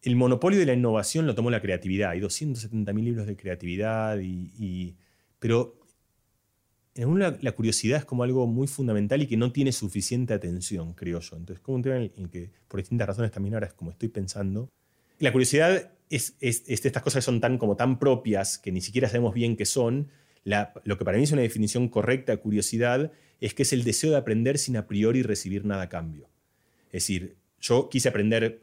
El 0.03 0.17
monopolio 0.17 0.59
de 0.59 0.67
la 0.67 0.73
innovación 0.73 1.29
lo 1.29 1.35
tomó 1.37 1.49
la 1.49 1.63
creatividad. 1.63 2.11
Hay 2.11 2.21
270.000 2.21 3.05
libros 3.05 3.25
de 3.25 3.37
creatividad, 3.37 4.19
y, 4.19 4.97
pero 5.39 5.79
en 6.97 7.19
la 7.19 7.53
curiosidad 7.53 8.01
es 8.01 8.05
como 8.05 8.25
algo 8.25 8.49
muy 8.49 8.67
fundamental 8.67 9.23
y 9.23 9.29
que 9.29 9.37
no 9.37 9.53
tiene 9.53 9.71
suficiente 9.71 10.35
atención, 10.35 10.93
creo 10.95 11.21
yo. 11.21 11.37
Entonces, 11.37 11.63
como 11.63 11.77
un 11.77 11.83
tema 11.83 11.97
en 11.97 12.11
el 12.17 12.31
que, 12.31 12.51
por 12.67 12.81
distintas 12.81 13.07
razones, 13.07 13.31
también 13.31 13.55
ahora 13.55 13.69
es 13.69 13.75
como 13.75 13.93
estoy 13.93 14.09
pensando. 14.09 14.69
La 15.21 15.31
curiosidad 15.31 15.93
es, 16.17 16.37
estas 16.41 17.03
cosas 17.03 17.25
son 17.25 17.41
tan, 17.41 17.59
como 17.59 17.77
tan 17.77 17.99
propias 17.99 18.59
que 18.59 18.71
ni 18.71 18.81
siquiera 18.81 19.09
sabemos 19.09 19.35
bien 19.35 19.57
qué 19.57 19.65
son. 19.65 20.11
lo 20.45 20.99
que 20.99 21.05
para 21.05 21.17
mí 21.17 21.25
es 21.25 21.33
una 21.33 21.43
definición 21.43 21.89
correcta 21.89 22.33
de 22.33 22.39
curiosidad 22.39 23.13
es 23.41 23.55
que 23.55 23.63
es 23.63 23.73
el 23.73 23.83
deseo 23.83 24.11
de 24.11 24.17
aprender 24.19 24.59
sin 24.59 24.77
a 24.77 24.87
priori 24.87 25.23
recibir 25.23 25.65
nada 25.65 25.83
a 25.83 25.89
cambio. 25.89 26.29
Es 26.87 27.05
decir, 27.05 27.37
yo 27.61 27.89
quise 27.89 28.09
aprender 28.09 28.63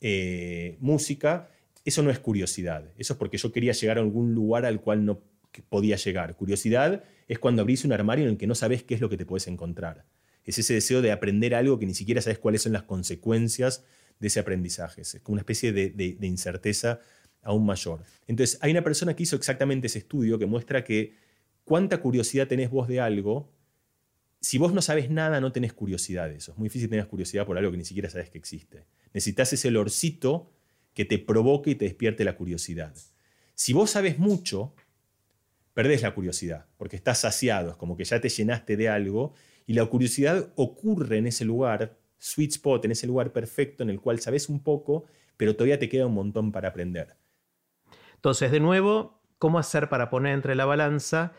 eh, 0.00 0.76
música, 0.80 1.50
eso 1.84 2.02
no 2.02 2.10
es 2.10 2.18
curiosidad, 2.18 2.92
eso 2.98 3.14
es 3.14 3.18
porque 3.18 3.38
yo 3.38 3.50
quería 3.50 3.72
llegar 3.72 3.98
a 3.98 4.02
algún 4.02 4.34
lugar 4.34 4.66
al 4.66 4.80
cual 4.80 5.04
no 5.04 5.22
podía 5.68 5.96
llegar. 5.96 6.36
Curiosidad 6.36 7.02
es 7.28 7.38
cuando 7.38 7.62
abrís 7.62 7.84
un 7.84 7.92
armario 7.92 8.24
en 8.26 8.32
el 8.32 8.36
que 8.36 8.46
no 8.46 8.54
sabes 8.54 8.82
qué 8.82 8.94
es 8.94 9.00
lo 9.00 9.08
que 9.08 9.16
te 9.16 9.24
puedes 9.24 9.48
encontrar. 9.48 10.04
Es 10.44 10.58
ese 10.58 10.74
deseo 10.74 11.00
de 11.00 11.10
aprender 11.10 11.54
algo 11.54 11.78
que 11.78 11.86
ni 11.86 11.94
siquiera 11.94 12.20
sabes 12.20 12.38
cuáles 12.38 12.62
son 12.62 12.72
las 12.72 12.82
consecuencias 12.82 13.84
de 14.24 14.28
ese 14.28 14.40
aprendizaje. 14.40 15.02
Es 15.02 15.20
como 15.22 15.34
una 15.34 15.42
especie 15.42 15.70
de, 15.70 16.16
incerteza 16.22 16.98
aún 17.42 17.66
mayor. 17.66 18.02
Entonces, 18.26 18.58
hay 18.62 18.70
una 18.70 18.82
persona 18.82 19.14
que 19.14 19.22
hizo 19.22 19.36
exactamente 19.36 19.86
ese 19.86 19.98
estudio 19.98 20.38
que 20.38 20.46
muestra 20.46 20.82
que 20.82 21.14
cuánta 21.62 22.00
curiosidad 22.00 22.48
tenés 22.48 22.70
vos 22.70 22.88
de 22.88 23.00
algo. 23.00 23.52
Si 24.40 24.56
vos 24.56 24.72
no 24.72 24.80
sabes 24.80 25.10
nada, 25.10 25.42
no 25.42 25.52
tenés 25.52 25.74
curiosidad 25.74 26.30
de 26.30 26.36
eso. 26.36 26.52
Es 26.52 26.58
muy 26.58 26.70
difícil 26.70 26.88
tener 26.88 27.06
curiosidad 27.06 27.44
por 27.44 27.58
algo 27.58 27.70
que 27.70 27.76
ni 27.76 27.84
siquiera 27.84 28.08
sabes 28.08 28.30
que 28.30 28.38
existe. 28.38 28.86
Necesitas 29.12 29.52
ese 29.52 29.68
olorcito 29.68 30.50
que 30.94 31.04
te 31.04 31.18
provoque 31.18 31.72
y 31.72 31.74
te 31.74 31.84
despierte 31.84 32.24
la 32.24 32.34
curiosidad. 32.34 32.94
Si 33.54 33.74
vos 33.74 33.90
sabes 33.90 34.18
mucho, 34.18 34.74
perdés 35.74 36.00
la 36.00 36.14
curiosidad, 36.14 36.64
porque 36.78 36.96
estás 36.96 37.18
saciado, 37.18 37.72
es 37.72 37.76
como 37.76 37.94
que 37.94 38.04
ya 38.04 38.22
te 38.22 38.30
llenaste 38.30 38.78
de 38.78 38.88
algo, 38.88 39.34
y 39.66 39.74
la 39.74 39.84
curiosidad 39.84 40.50
ocurre 40.56 41.18
en 41.18 41.26
ese 41.26 41.44
lugar 41.44 41.98
sweet 42.24 42.52
spot, 42.52 42.86
en 42.86 42.92
ese 42.92 43.06
lugar 43.06 43.32
perfecto 43.32 43.82
en 43.82 43.90
el 43.90 44.00
cual 44.00 44.18
sabes 44.18 44.48
un 44.48 44.62
poco, 44.62 45.04
pero 45.36 45.54
todavía 45.54 45.78
te 45.78 45.90
queda 45.90 46.06
un 46.06 46.14
montón 46.14 46.52
para 46.52 46.68
aprender. 46.68 47.16
Entonces, 48.14 48.50
de 48.50 48.60
nuevo, 48.60 49.20
¿cómo 49.38 49.58
hacer 49.58 49.90
para 49.90 50.08
poner 50.08 50.32
entre 50.32 50.54
la 50.54 50.64
balanza 50.64 51.32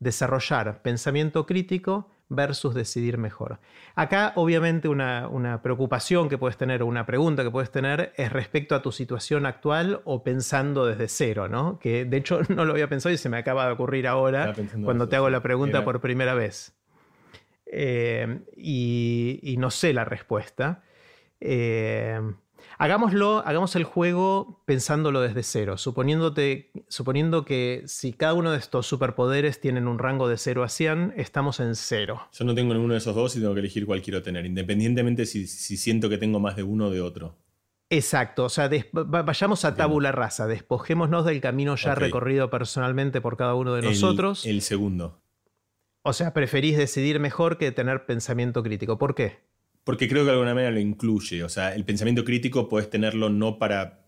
desarrollar 0.00 0.82
pensamiento 0.82 1.46
crítico 1.46 2.10
versus 2.28 2.74
decidir 2.74 3.18
mejor? 3.18 3.60
Acá, 3.94 4.32
obviamente, 4.34 4.88
una, 4.88 5.28
una 5.28 5.62
preocupación 5.62 6.28
que 6.28 6.38
puedes 6.38 6.56
tener 6.56 6.82
o 6.82 6.86
una 6.86 7.06
pregunta 7.06 7.44
que 7.44 7.50
puedes 7.52 7.70
tener 7.70 8.12
es 8.16 8.32
respecto 8.32 8.74
a 8.74 8.82
tu 8.82 8.90
situación 8.90 9.46
actual 9.46 10.00
o 10.04 10.24
pensando 10.24 10.86
desde 10.86 11.06
cero, 11.06 11.46
¿no? 11.46 11.78
Que 11.78 12.04
de 12.04 12.16
hecho 12.16 12.40
no 12.48 12.64
lo 12.64 12.72
había 12.72 12.88
pensado 12.88 13.14
y 13.14 13.18
se 13.18 13.28
me 13.28 13.36
acaba 13.38 13.66
de 13.66 13.72
ocurrir 13.74 14.08
ahora 14.08 14.56
cuando 14.82 15.08
te 15.08 15.14
hago 15.14 15.30
la 15.30 15.40
pregunta 15.40 15.84
por 15.84 16.00
primera 16.00 16.34
vez. 16.34 16.74
Eh, 17.74 18.40
y, 18.54 19.56
no 19.58 19.70
sé 19.70 19.94
la 19.94 20.04
respuesta. 20.04 20.84
Eh, 21.40 22.20
hagámoslo, 22.76 23.42
hagamos 23.46 23.74
el 23.76 23.84
juego 23.84 24.62
pensándolo 24.66 25.22
desde 25.22 25.42
cero, 25.42 25.78
suponiéndote, 25.78 26.70
suponiendo 26.88 27.46
que 27.46 27.82
si 27.86 28.12
cada 28.12 28.34
uno 28.34 28.52
de 28.52 28.58
estos 28.58 28.86
superpoderes 28.86 29.58
tienen 29.58 29.88
un 29.88 29.98
rango 29.98 30.28
de 30.28 30.36
0 30.36 30.62
a 30.62 30.68
100, 30.68 31.14
estamos 31.16 31.60
en 31.60 31.74
0. 31.74 32.28
Yo 32.30 32.44
no 32.44 32.54
tengo 32.54 32.74
ninguno 32.74 32.92
de 32.92 32.98
esos 32.98 33.14
dos 33.14 33.34
y 33.36 33.40
tengo 33.40 33.54
que 33.54 33.60
elegir 33.60 33.86
cuál 33.86 34.02
quiero 34.02 34.22
tener, 34.22 34.44
independientemente 34.44 35.24
si, 35.24 35.46
si 35.46 35.78
siento 35.78 36.10
que 36.10 36.18
tengo 36.18 36.40
más 36.40 36.56
de 36.56 36.62
uno 36.64 36.88
o 36.88 36.90
de 36.90 37.00
otro. 37.00 37.38
Exacto, 37.88 38.44
o 38.44 38.48
sea, 38.48 38.70
vayamos 38.92 39.66
a 39.66 39.74
tabula 39.74 40.12
rasa, 40.12 40.46
despojémonos 40.46 41.26
del 41.26 41.42
camino 41.42 41.76
ya 41.76 41.94
recorrido 41.94 42.48
personalmente 42.48 43.20
por 43.20 43.36
cada 43.36 43.54
uno 43.54 43.74
de 43.74 43.82
nosotros. 43.82 44.46
El 44.46 44.62
segundo. 44.62 45.21
O 46.02 46.12
sea, 46.12 46.34
preferís 46.34 46.76
decidir 46.76 47.20
mejor 47.20 47.58
que 47.58 47.70
tener 47.70 48.06
pensamiento 48.06 48.62
crítico. 48.62 48.98
¿Por 48.98 49.14
qué? 49.14 49.38
Porque 49.84 50.08
creo 50.08 50.22
que 50.22 50.26
de 50.26 50.32
alguna 50.32 50.54
manera 50.54 50.72
lo 50.72 50.80
incluye. 50.80 51.44
O 51.44 51.48
sea, 51.48 51.74
el 51.74 51.84
pensamiento 51.84 52.24
crítico 52.24 52.68
puedes 52.68 52.90
tenerlo 52.90 53.30
no 53.30 53.58
para. 53.58 54.00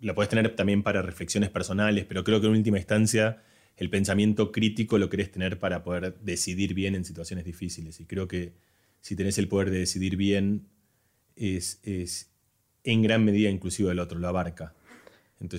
Lo 0.00 0.14
puedes 0.14 0.28
tener 0.28 0.54
también 0.54 0.82
para 0.82 1.00
reflexiones 1.00 1.50
personales, 1.50 2.04
pero 2.04 2.24
creo 2.24 2.40
que 2.40 2.46
en 2.46 2.52
última 2.52 2.78
instancia 2.78 3.42
el 3.76 3.90
pensamiento 3.90 4.52
crítico 4.52 4.98
lo 4.98 5.08
querés 5.08 5.30
tener 5.30 5.58
para 5.58 5.82
poder 5.82 6.18
decidir 6.20 6.74
bien 6.74 6.94
en 6.94 7.04
situaciones 7.04 7.44
difíciles. 7.44 8.00
Y 8.00 8.06
creo 8.06 8.28
que 8.28 8.52
si 9.00 9.16
tenés 9.16 9.38
el 9.38 9.48
poder 9.48 9.70
de 9.70 9.78
decidir 9.78 10.16
bien, 10.16 10.68
es, 11.36 11.80
es 11.82 12.30
en 12.84 13.02
gran 13.02 13.24
medida 13.24 13.50
inclusive 13.50 13.90
el 13.90 13.98
otro, 13.98 14.18
lo 14.18 14.28
abarca. 14.28 14.74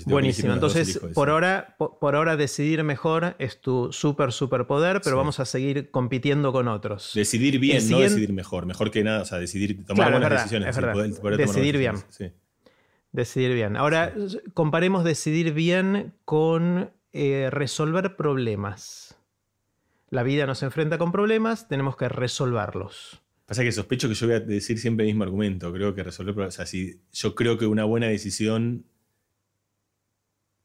Buenísimo. 0.05 0.53
Entonces, 0.53 0.99
por 1.13 1.29
ahora, 1.29 1.75
por, 1.77 2.15
ahora 2.15 2.36
decidir 2.36 2.83
mejor 2.83 3.36
es 3.39 3.61
tu 3.61 3.91
súper, 3.91 4.31
súper 4.31 4.67
poder, 4.67 5.01
pero 5.03 5.17
vamos 5.17 5.39
a 5.39 5.45
seguir 5.45 5.91
compitiendo 5.91 6.51
con 6.51 6.67
otros. 6.67 7.11
Decidir 7.13 7.59
bien, 7.59 7.89
no 7.89 7.99
decidir 7.99 8.33
mejor. 8.33 8.65
Mejor 8.65 8.91
que 8.91 9.03
nada, 9.03 9.21
o 9.21 9.25
sea, 9.25 9.39
decidir, 9.39 9.86
tomar 9.86 10.11
buenas 10.11 10.31
decisiones. 10.31 10.75
decidir 11.38 11.77
bien. 11.77 11.95
Decidir 13.11 13.53
bien. 13.53 13.77
Ahora, 13.77 14.13
comparemos 14.53 15.03
decidir 15.05 15.53
bien 15.53 16.13
con 16.25 16.91
eh, 17.13 17.49
resolver 17.49 18.17
problemas. 18.17 19.17
La 20.09 20.23
vida 20.23 20.45
nos 20.45 20.63
enfrenta 20.63 20.97
con 20.97 21.11
problemas, 21.11 21.67
tenemos 21.67 21.95
que 21.95 22.09
resolverlos. 22.09 23.21
Pasa 23.45 23.63
que 23.63 23.71
sospecho 23.71 24.09
que 24.09 24.15
yo 24.15 24.27
voy 24.27 24.36
a 24.36 24.39
decir 24.39 24.79
siempre 24.79 25.05
el 25.05 25.11
mismo 25.11 25.23
argumento. 25.23 25.71
Creo 25.71 25.93
que 25.93 26.03
resolver 26.03 26.33
problemas. 26.33 26.55
O 26.55 26.57
sea, 26.57 26.65
si 26.65 26.99
yo 27.13 27.36
creo 27.36 27.57
que 27.57 27.67
una 27.67 27.83
buena 27.83 28.07
decisión 28.07 28.86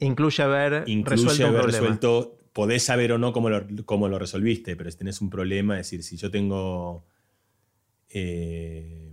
Incluye 0.00 0.42
haber 0.42 0.84
resuelto 0.86 1.46
haber 1.46 1.64
resuelto, 1.66 2.38
podés 2.52 2.82
saber 2.82 3.12
o 3.12 3.18
no 3.18 3.32
cómo 3.32 3.50
lo, 3.50 3.66
cómo 3.84 4.08
lo, 4.08 4.18
resolviste, 4.18 4.74
pero 4.76 4.90
si 4.90 4.96
tenés 4.96 5.20
un 5.20 5.30
problema, 5.30 5.78
es 5.78 5.86
decir, 5.86 6.02
si 6.02 6.16
yo 6.16 6.30
tengo... 6.30 7.04
Eh, 8.08 9.12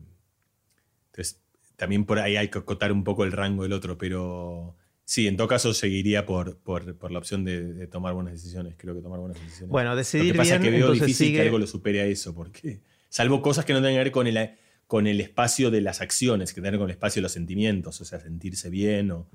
entonces, 1.12 1.42
también 1.76 2.06
por 2.06 2.20
ahí 2.20 2.38
hay 2.38 2.50
que 2.50 2.60
acotar 2.60 2.92
un 2.92 3.04
poco 3.04 3.24
el 3.24 3.32
rango 3.32 3.64
del 3.64 3.74
otro, 3.74 3.98
pero 3.98 4.76
sí, 5.06 5.28
en 5.28 5.38
todo 5.38 5.48
caso 5.48 5.74
seguiría 5.74 6.26
por, 6.26 6.58
por, 6.58 7.12
la 7.12 7.20
opción 7.20 7.44
de, 7.44 7.86
tomar 7.88 8.14
buenas 8.14 8.34
decisiones. 8.34 8.76
Creo 8.78 8.96
que 8.96 9.02
tomar 9.02 9.20
buenas 9.20 9.40
decisiones. 9.40 9.70
Bueno, 9.70 9.96
decidir 9.96 10.28
lo 10.28 10.32
que 10.34 10.38
pasa 10.38 10.56
es 10.56 10.62
que 10.62 10.70
veo 10.72 10.92
difícil 10.92 11.34
que 11.34 11.42
algo 11.42 11.60
lo 11.60 11.68
supere 11.68 12.02
a 12.02 12.06
eso, 12.06 12.34
porque 12.34 12.82
salvo 13.10 13.42
cosas 13.42 13.66
que 13.66 13.74
no 13.74 13.80
tengan 13.80 13.94
que 13.94 14.04
ver 14.06 14.12
con 14.12 14.26
el, 14.26 14.52
con 14.88 15.06
el 15.06 15.22
espacio 15.22 15.70
de 15.70 15.82
las 15.82 16.02
acciones, 16.02 16.54
que 16.54 16.62
tengan 16.62 16.72
que 16.72 16.78
ver 16.78 16.80
con 16.80 16.90
el 16.90 16.96
espacio 16.96 17.20
de 17.20 17.24
los 17.24 17.32
sentimientos, 17.34 18.02
o 18.02 18.06
sea, 18.06 18.20
sentirse 18.20 18.70
bien 18.70 19.12
o 19.12 19.30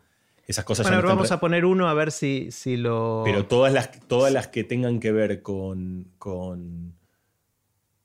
esas 0.47 0.65
cosas 0.65 0.89
bueno, 0.89 1.07
vamos 1.07 1.31
a 1.31 1.41
poner 1.41 1.65
uno 1.65 1.89
a 1.89 1.95
ver 1.95 2.11
si, 2.11 2.51
si 2.51 2.77
lo. 2.77 3.23
Pero 3.25 3.47
todas 3.47 3.73
las, 3.73 3.91
todas 4.09 4.33
las 4.33 4.49
que 4.49 4.65
tengan 4.65 5.01
que 5.01 5.13
ver 5.13 5.43
con, 5.43 6.09
con, 6.19 6.95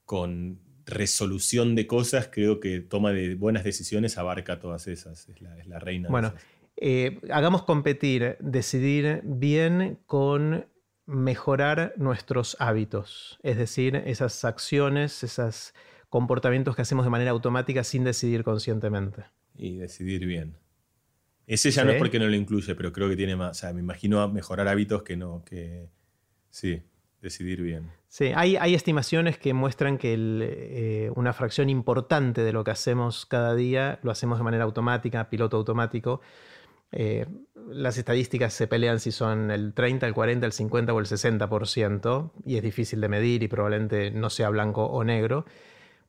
con 0.06 0.60
resolución 0.86 1.76
de 1.76 1.88
cosas, 1.88 2.30
creo 2.32 2.60
que 2.60 2.80
toma 2.80 3.12
de 3.12 3.36
buenas 3.36 3.64
decisiones 3.64 4.18
abarca 4.18 4.60
todas 4.60 4.88
esas. 4.88 5.28
Es 5.30 5.42
la, 5.42 5.58
es 5.58 5.68
la 5.68 5.80
reina. 5.80 6.10
Bueno, 6.10 6.34
eh, 6.78 7.20
hagamos 7.32 7.64
competir, 7.64 8.38
decidir 8.40 9.22
bien 9.24 10.00
con 10.06 10.68
mejorar 11.08 11.94
nuestros 11.98 12.56
hábitos. 12.60 13.40
Es 13.42 13.58
decir, 13.58 13.96
esas 13.96 14.46
acciones, 14.46 15.24
esos 15.24 15.74
comportamientos 16.10 16.76
que 16.76 16.84
hacemos 16.84 17.06
de 17.06 17.10
manera 17.10 17.32
automática 17.32 17.84
sin 17.84 18.04
decidir 18.04 18.44
conscientemente. 18.44 19.24
Y 19.56 19.78
decidir 19.78 20.26
bien. 20.26 20.56
Ese 21.48 21.72
ya 21.72 21.86
no 21.86 21.92
es 21.92 21.98
porque 21.98 22.20
no 22.20 22.28
lo 22.28 22.36
incluye, 22.36 22.76
pero 22.76 22.92
creo 22.92 23.08
que 23.08 23.16
tiene 23.16 23.38
más. 23.38 23.52
O 23.52 23.60
sea, 23.60 23.74
me 23.74 23.80
imagino 23.80 24.28
mejorar 24.28 24.68
hábitos 24.68 25.04
que 25.04 25.16
no, 25.16 25.44
que. 25.46 25.90
Sí, 26.50 26.82
decidir 27.22 27.62
bien. 27.62 27.90
Sí, 28.10 28.32
hay, 28.36 28.58
hay 28.58 28.76
estimaciones 28.76 29.38
que 29.38 29.54
muestran 29.54 29.98
que 29.98 30.16
eh, 30.18 31.12
una 31.16 31.34
fracción 31.34 31.70
importante 31.70 32.42
de 32.42 32.52
lo 32.52 32.64
que 32.64 32.72
hacemos 32.72 33.26
cada 33.26 33.56
día 33.56 34.00
lo 34.04 34.12
hacemos 34.12 34.38
de 34.38 34.44
manera 34.44 34.66
automática, 34.66 35.30
piloto 35.30 35.58
automático. 35.58 36.22
Eh, 36.92 37.26
las 37.70 37.98
estadísticas 37.98 38.54
se 38.54 38.68
pelean 38.68 39.00
si 39.00 39.12
son 39.12 39.52
el 39.52 39.74
30, 39.74 40.08
el 40.08 40.14
40, 40.14 40.46
el 40.46 40.54
50 40.54 40.94
o 40.94 41.00
el 41.00 41.06
60%, 41.06 42.32
y 42.46 42.56
es 42.56 42.64
difícil 42.64 43.02
de 43.02 43.10
medir 43.10 43.44
y 43.44 43.48
probablemente 43.48 44.12
no 44.12 44.30
sea 44.30 44.50
blanco 44.50 44.86
o 44.86 45.04
negro. 45.04 45.46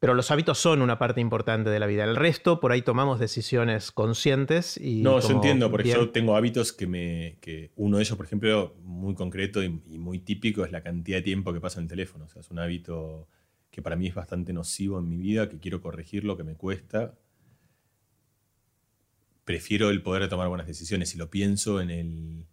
Pero 0.01 0.15
los 0.15 0.31
hábitos 0.31 0.59
son 0.59 0.81
una 0.81 0.99
parte 0.99 1.21
importante 1.21 1.71
de 1.71 1.81
la 1.81 1.87
vida. 1.87 2.05
El 2.05 2.15
resto, 2.15 2.61
por 2.61 2.71
ahí 2.71 2.83
tomamos 2.83 3.19
decisiones 3.19 3.91
conscientes 3.91 4.77
y. 4.77 5.03
No, 5.03 5.21
yo 5.21 5.31
entiendo, 5.31 5.71
porque 5.71 5.89
yo 5.89 6.11
tengo 6.11 6.37
hábitos 6.37 6.73
que 6.73 6.87
me. 6.87 7.39
que 7.41 7.73
uno 7.75 7.97
de 7.97 8.05
ellos, 8.05 8.17
por 8.17 8.27
ejemplo, 8.27 8.77
muy 8.83 9.15
concreto 9.15 9.63
y, 9.63 9.69
muy 9.69 10.21
típico, 10.21 10.65
es 10.65 10.71
la 10.71 10.83
cantidad 10.83 11.19
de 11.19 11.23
tiempo 11.23 11.53
que 11.53 11.61
pasa 11.61 11.81
en 11.81 11.85
el 11.85 11.89
teléfono. 11.89 12.27
O 12.27 12.29
sea, 12.29 12.41
es 12.41 12.51
un 12.51 12.61
hábito 12.61 13.29
que 13.71 13.83
para 13.83 13.97
mí 13.97 14.07
es 14.07 14.15
bastante 14.15 14.53
nocivo 14.53 15.01
en 15.01 15.09
mi 15.09 15.17
vida, 15.17 15.49
que 15.49 15.59
quiero 15.59 15.81
corregirlo, 15.81 16.37
que 16.37 16.45
me 16.45 16.55
cuesta. 16.55 17.15
Prefiero 19.45 19.91
el 19.91 20.03
poder 20.03 20.23
de 20.23 20.29
tomar 20.29 20.49
buenas 20.49 20.67
decisiones. 20.69 21.13
Y 21.15 21.19
lo 21.19 21.29
pienso 21.29 21.81
en 21.81 21.91
el 21.91 22.47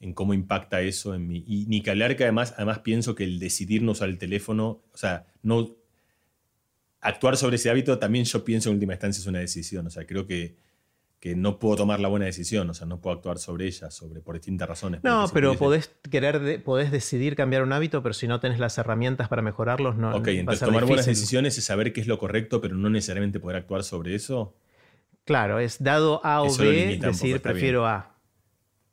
en 0.00 0.12
cómo 0.12 0.34
impacta 0.34 0.80
eso 0.80 1.14
en 1.14 1.26
mí. 1.26 1.44
Y 1.46 1.66
ni 1.66 1.82
que 1.82 1.90
hablar 1.90 2.16
que 2.16 2.24
además, 2.24 2.54
además 2.56 2.80
pienso 2.80 3.14
que 3.14 3.24
el 3.24 3.38
decidir 3.38 3.82
no 3.82 3.92
usar 3.92 4.08
el 4.08 4.18
teléfono, 4.18 4.82
o 4.92 4.96
sea, 4.96 5.26
no 5.42 5.76
actuar 7.06 7.36
sobre 7.36 7.56
ese 7.56 7.70
hábito 7.70 7.98
también 7.98 8.24
yo 8.24 8.44
pienso 8.44 8.68
en 8.68 8.74
última 8.74 8.94
instancia 8.94 9.20
es 9.20 9.26
una 9.26 9.38
decisión. 9.38 9.86
O 9.86 9.90
sea, 9.90 10.06
creo 10.06 10.26
que, 10.26 10.56
que 11.20 11.36
no 11.36 11.58
puedo 11.58 11.76
tomar 11.76 12.00
la 12.00 12.08
buena 12.08 12.26
decisión, 12.26 12.68
o 12.68 12.74
sea, 12.74 12.86
no 12.86 13.00
puedo 13.00 13.16
actuar 13.16 13.38
sobre 13.38 13.66
ella, 13.66 13.90
sobre, 13.90 14.20
por 14.20 14.34
distintas 14.34 14.68
razones. 14.68 15.04
No, 15.04 15.28
pero 15.32 15.54
podés 15.54 15.90
querer, 16.10 16.62
podés 16.64 16.90
decidir 16.90 17.36
cambiar 17.36 17.62
un 17.62 17.72
hábito, 17.72 18.02
pero 18.02 18.12
si 18.12 18.26
no 18.26 18.40
tenés 18.40 18.58
las 18.58 18.76
herramientas 18.78 19.28
para 19.28 19.40
mejorarlos, 19.42 19.96
no. 19.96 20.16
Ok, 20.16 20.28
entonces 20.28 20.66
tomar 20.66 20.84
buenas 20.84 21.06
decisiones 21.06 21.56
es 21.58 21.64
saber 21.64 21.92
qué 21.92 22.00
es 22.00 22.06
lo 22.06 22.18
correcto, 22.18 22.60
pero 22.60 22.74
no 22.74 22.90
necesariamente 22.90 23.40
poder 23.40 23.56
actuar 23.58 23.84
sobre 23.84 24.14
eso. 24.14 24.54
Claro, 25.24 25.58
es 25.58 25.82
dado 25.82 26.20
A 26.24 26.42
o 26.42 26.56
B, 26.56 26.98
decir 27.00 27.40
prefiero 27.40 27.86
A. 27.86 28.16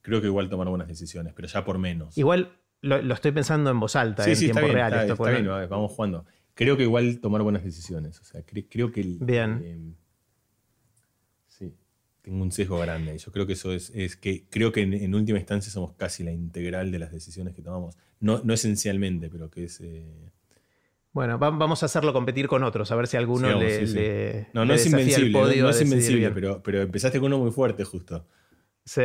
Creo 0.02 0.20
que 0.20 0.28
igual 0.28 0.50
tomar 0.50 0.68
buenas 0.68 0.88
decisiones, 0.88 1.34
pero 1.34 1.48
ya 1.48 1.64
por 1.64 1.78
menos. 1.78 2.18
Igual 2.18 2.58
lo, 2.82 3.14
estoy 3.14 3.32
pensando 3.32 3.70
en 3.70 3.80
voz 3.80 3.96
alta, 3.96 4.26
en 4.26 4.38
tiempo 4.38 4.60
real. 4.60 5.10
está 5.10 5.30
bien, 5.30 5.48
vamos 5.48 5.92
jugando 5.92 6.26
creo 6.54 6.78
que 6.78 6.84
igual 6.84 7.20
tomar 7.20 7.42
buenas 7.42 7.64
decisiones. 7.64 8.20
O 8.20 8.24
sea, 8.24 8.44
creo 8.44 8.92
que. 8.92 9.18
Bien. 9.20 9.62
Eh, 9.64 9.94
sí, 11.48 11.74
tengo 12.22 12.44
un 12.44 12.52
sesgo 12.52 12.80
grande. 12.80 13.18
Yo 13.18 13.32
creo 13.32 13.46
que 13.46 13.54
eso 13.54 13.72
es, 13.74 13.92
que 14.18 14.46
creo 14.50 14.72
que 14.72 14.82
en, 14.82 15.16
última 15.16 15.40
instancia 15.40 15.72
somos 15.72 15.94
casi 15.94 16.24
la 16.24 16.32
integral 16.32 16.92
de 16.92 17.00
las 17.00 17.12
decisiones 17.12 17.54
que 17.54 17.62
tomamos. 17.62 17.98
No, 18.20 18.42
no 18.44 18.54
esencialmente, 18.54 19.30
pero 19.30 19.50
que 19.50 19.66
es. 19.66 19.82
Eh, 19.82 20.32
bueno, 21.12 21.38
vamos 21.38 21.84
a 21.84 21.86
hacerlo 21.86 22.12
competir 22.12 22.48
con 22.48 22.64
otros, 22.64 22.92
a 22.92 22.96
ver 22.96 23.06
si 23.06 23.18
alguno 23.18 23.48
le, 23.48 24.48
No, 24.52 24.66
no 24.66 24.74
es 24.74 24.86
invencible, 24.88 25.32
no, 25.32 25.70
es 25.70 25.82
invencible, 25.82 26.32
pero, 26.32 26.64
pero 26.64 26.82
empezaste 26.82 27.20
con 27.20 27.32
uno 27.32 27.44
muy 27.44 27.52
fuerte 27.52 27.84
justo. 27.84 28.26
Sí. 28.84 29.04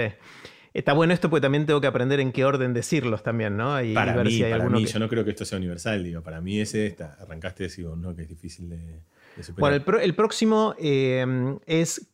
Está 0.74 0.92
bueno 0.92 1.14
esto 1.14 1.30
porque 1.30 1.42
también 1.42 1.66
tengo 1.66 1.80
que 1.80 1.86
aprender 1.86 2.20
en 2.20 2.32
qué 2.32 2.44
orden 2.44 2.74
decirlos 2.74 3.22
también, 3.22 3.56
¿no? 3.56 3.82
Y 3.82 3.94
para 3.94 4.12
mí, 4.22 4.40
para 4.42 4.68
mí 4.68 4.84
yo 4.84 4.98
no 4.98 5.08
creo 5.08 5.24
que 5.24 5.30
esto 5.30 5.44
sea 5.44 5.58
universal, 5.58 6.04
digo, 6.04 6.22
para 6.22 6.40
mí 6.40 6.60
ese, 6.60 6.86
está, 6.86 7.16
arrancaste 7.20 7.64
y 7.64 7.66
decir, 7.66 7.86
¿no? 7.86 8.14
Que 8.14 8.22
es 8.22 8.28
difícil 8.28 8.68
de, 8.68 9.02
superar. 9.42 9.82
Bueno, 9.84 10.00
el, 10.00 10.14
próximo 10.14 10.74
eh, 10.78 11.24
es 11.66 12.10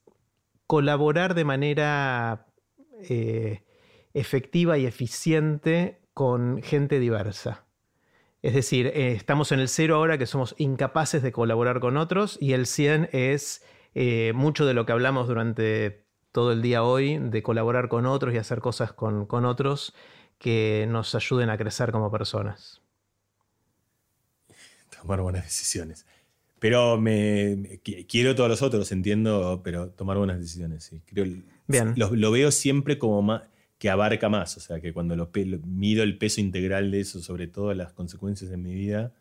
colaborar 0.66 1.34
de 1.34 1.44
manera 1.44 2.46
eh, 3.08 3.62
efectiva 4.12 4.78
y 4.78 4.86
eficiente 4.86 6.00
con 6.12 6.62
gente 6.62 7.00
diversa. 7.00 7.64
Es 8.42 8.54
decir, 8.54 8.86
eh, 8.88 9.12
estamos 9.12 9.52
en 9.52 9.60
el 9.60 9.68
cero 9.68 9.96
ahora 9.96 10.18
que 10.18 10.26
somos 10.26 10.54
incapaces 10.58 11.22
de 11.22 11.32
colaborar 11.32 11.80
con 11.80 11.96
otros 11.96 12.38
y 12.40 12.52
el 12.52 12.66
100 12.66 13.08
es 13.12 13.64
mucho 14.34 14.66
de 14.66 14.74
lo 14.74 14.86
que 14.86 14.92
hablamos 14.92 15.28
durante 15.28 16.03
todo 16.34 16.50
el 16.50 16.62
día 16.62 16.82
hoy 16.82 17.16
de 17.16 17.44
colaborar 17.44 17.88
con 17.88 18.06
otros 18.06 18.34
y 18.34 18.38
hacer 18.38 18.58
cosas 18.58 18.92
con, 18.92 19.28
otros 19.44 19.94
que 20.36 20.84
nos 20.90 21.14
ayuden 21.14 21.48
a 21.48 21.56
crecer 21.56 21.92
como 21.92 22.10
personas. 22.10 22.82
Tomar 25.00 25.20
buenas 25.20 25.44
decisiones. 25.44 26.06
Pero 26.58 27.00
me, 27.00 27.80
quiero 28.08 28.34
todos 28.34 28.50
los 28.50 28.62
otros, 28.62 28.90
entiendo, 28.90 29.60
pero 29.62 29.90
tomar 29.90 30.18
buenas 30.18 30.40
decisiones, 30.40 30.82
sí. 30.82 31.02
Creo, 31.06 31.24
Bien. 31.68 31.94
Lo, 31.94 32.30
veo 32.32 32.50
siempre 32.50 32.98
como 32.98 33.22
más, 33.22 33.42
que 33.78 33.88
abarca 33.88 34.28
más, 34.28 34.56
o 34.56 34.60
sea, 34.60 34.80
que 34.80 34.92
cuando 34.92 35.14
lo, 35.14 35.30
mido 35.64 36.02
el 36.02 36.18
peso 36.18 36.40
integral 36.40 36.90
de 36.90 36.98
eso, 36.98 37.20
sobre 37.20 37.46
todo 37.46 37.72
las 37.74 37.92
consecuencias 37.92 38.50
en 38.50 38.60
mi 38.60 38.74
vida, 38.74 39.12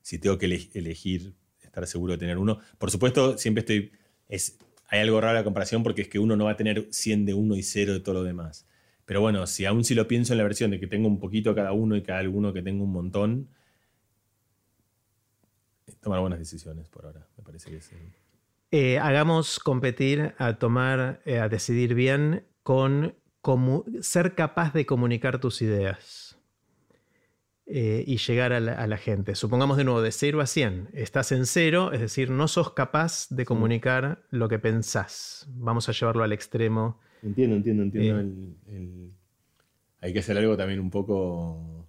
si 0.00 0.18
tengo 0.18 0.38
que 0.38 0.46
elegir, 0.46 1.34
estar 1.60 1.86
seguro 1.86 2.14
de 2.14 2.18
tener 2.18 2.36
uno. 2.36 2.58
Por 2.78 2.90
supuesto, 2.90 3.38
siempre 3.38 3.60
estoy, 3.60 3.92
es, 4.28 4.58
hay 4.92 5.00
algo 5.00 5.22
raro 5.22 5.32
la 5.32 5.42
comparación 5.42 5.82
porque 5.82 6.02
es 6.02 6.08
que 6.08 6.18
uno 6.18 6.36
no 6.36 6.44
va 6.44 6.50
a 6.50 6.56
tener 6.56 6.86
100 6.90 7.24
de 7.24 7.32
uno 7.32 7.56
y 7.56 7.62
0 7.62 7.94
de 7.94 8.00
todo 8.00 8.16
lo 8.16 8.24
demás. 8.24 8.66
Pero 9.06 9.22
bueno, 9.22 9.46
si 9.46 9.64
aún 9.64 9.84
si 9.84 9.94
lo 9.94 10.06
pienso 10.06 10.34
en 10.34 10.36
la 10.36 10.44
versión 10.44 10.70
de 10.70 10.78
que 10.78 10.86
tengo 10.86 11.08
un 11.08 11.18
poquito 11.18 11.54
cada 11.54 11.72
uno 11.72 11.96
y 11.96 12.02
cada 12.02 12.18
alguno 12.18 12.52
que 12.52 12.60
tengo 12.60 12.84
un 12.84 12.92
montón, 12.92 13.48
tomar 16.02 16.20
buenas 16.20 16.38
decisiones 16.38 16.90
por 16.90 17.06
ahora, 17.06 17.26
me 17.38 17.42
parece 17.42 17.70
que 17.70 17.78
es... 17.78 17.90
Eh, 18.70 18.98
hagamos 18.98 19.58
competir 19.58 20.34
a 20.36 20.58
tomar, 20.58 21.22
eh, 21.24 21.38
a 21.38 21.48
decidir 21.48 21.94
bien 21.94 22.44
con 22.62 23.14
ser 24.02 24.34
capaz 24.34 24.74
de 24.74 24.84
comunicar 24.84 25.40
tus 25.40 25.62
ideas 25.62 26.31
eh, 27.66 28.04
y 28.06 28.16
llegar 28.18 28.52
a 28.52 28.60
la, 28.60 28.96
gente. 28.96 29.34
Supongamos 29.34 29.76
de 29.76 29.84
nuevo, 29.84 30.02
de 30.02 30.12
0 30.12 30.40
a 30.40 30.46
100. 30.46 30.88
Estás 30.92 31.32
en 31.32 31.46
cero, 31.46 31.92
es 31.92 32.00
decir, 32.00 32.30
no 32.30 32.48
sos 32.48 32.72
capaz 32.72 33.28
de 33.30 33.44
comunicar 33.44 34.22
lo 34.30 34.48
que 34.48 34.58
pensás. 34.58 35.48
Vamos 35.54 35.88
a 35.88 35.92
llevarlo 35.92 36.24
al 36.24 36.32
extremo. 36.32 36.98
Entiendo, 37.22 37.56
entiendo, 37.56 37.82
entiendo. 37.84 39.14
Hay 40.00 40.12
que 40.12 40.18
hacer 40.18 40.36
algo 40.36 40.56
también 40.56 40.80
un 40.80 40.90
poco 40.90 41.86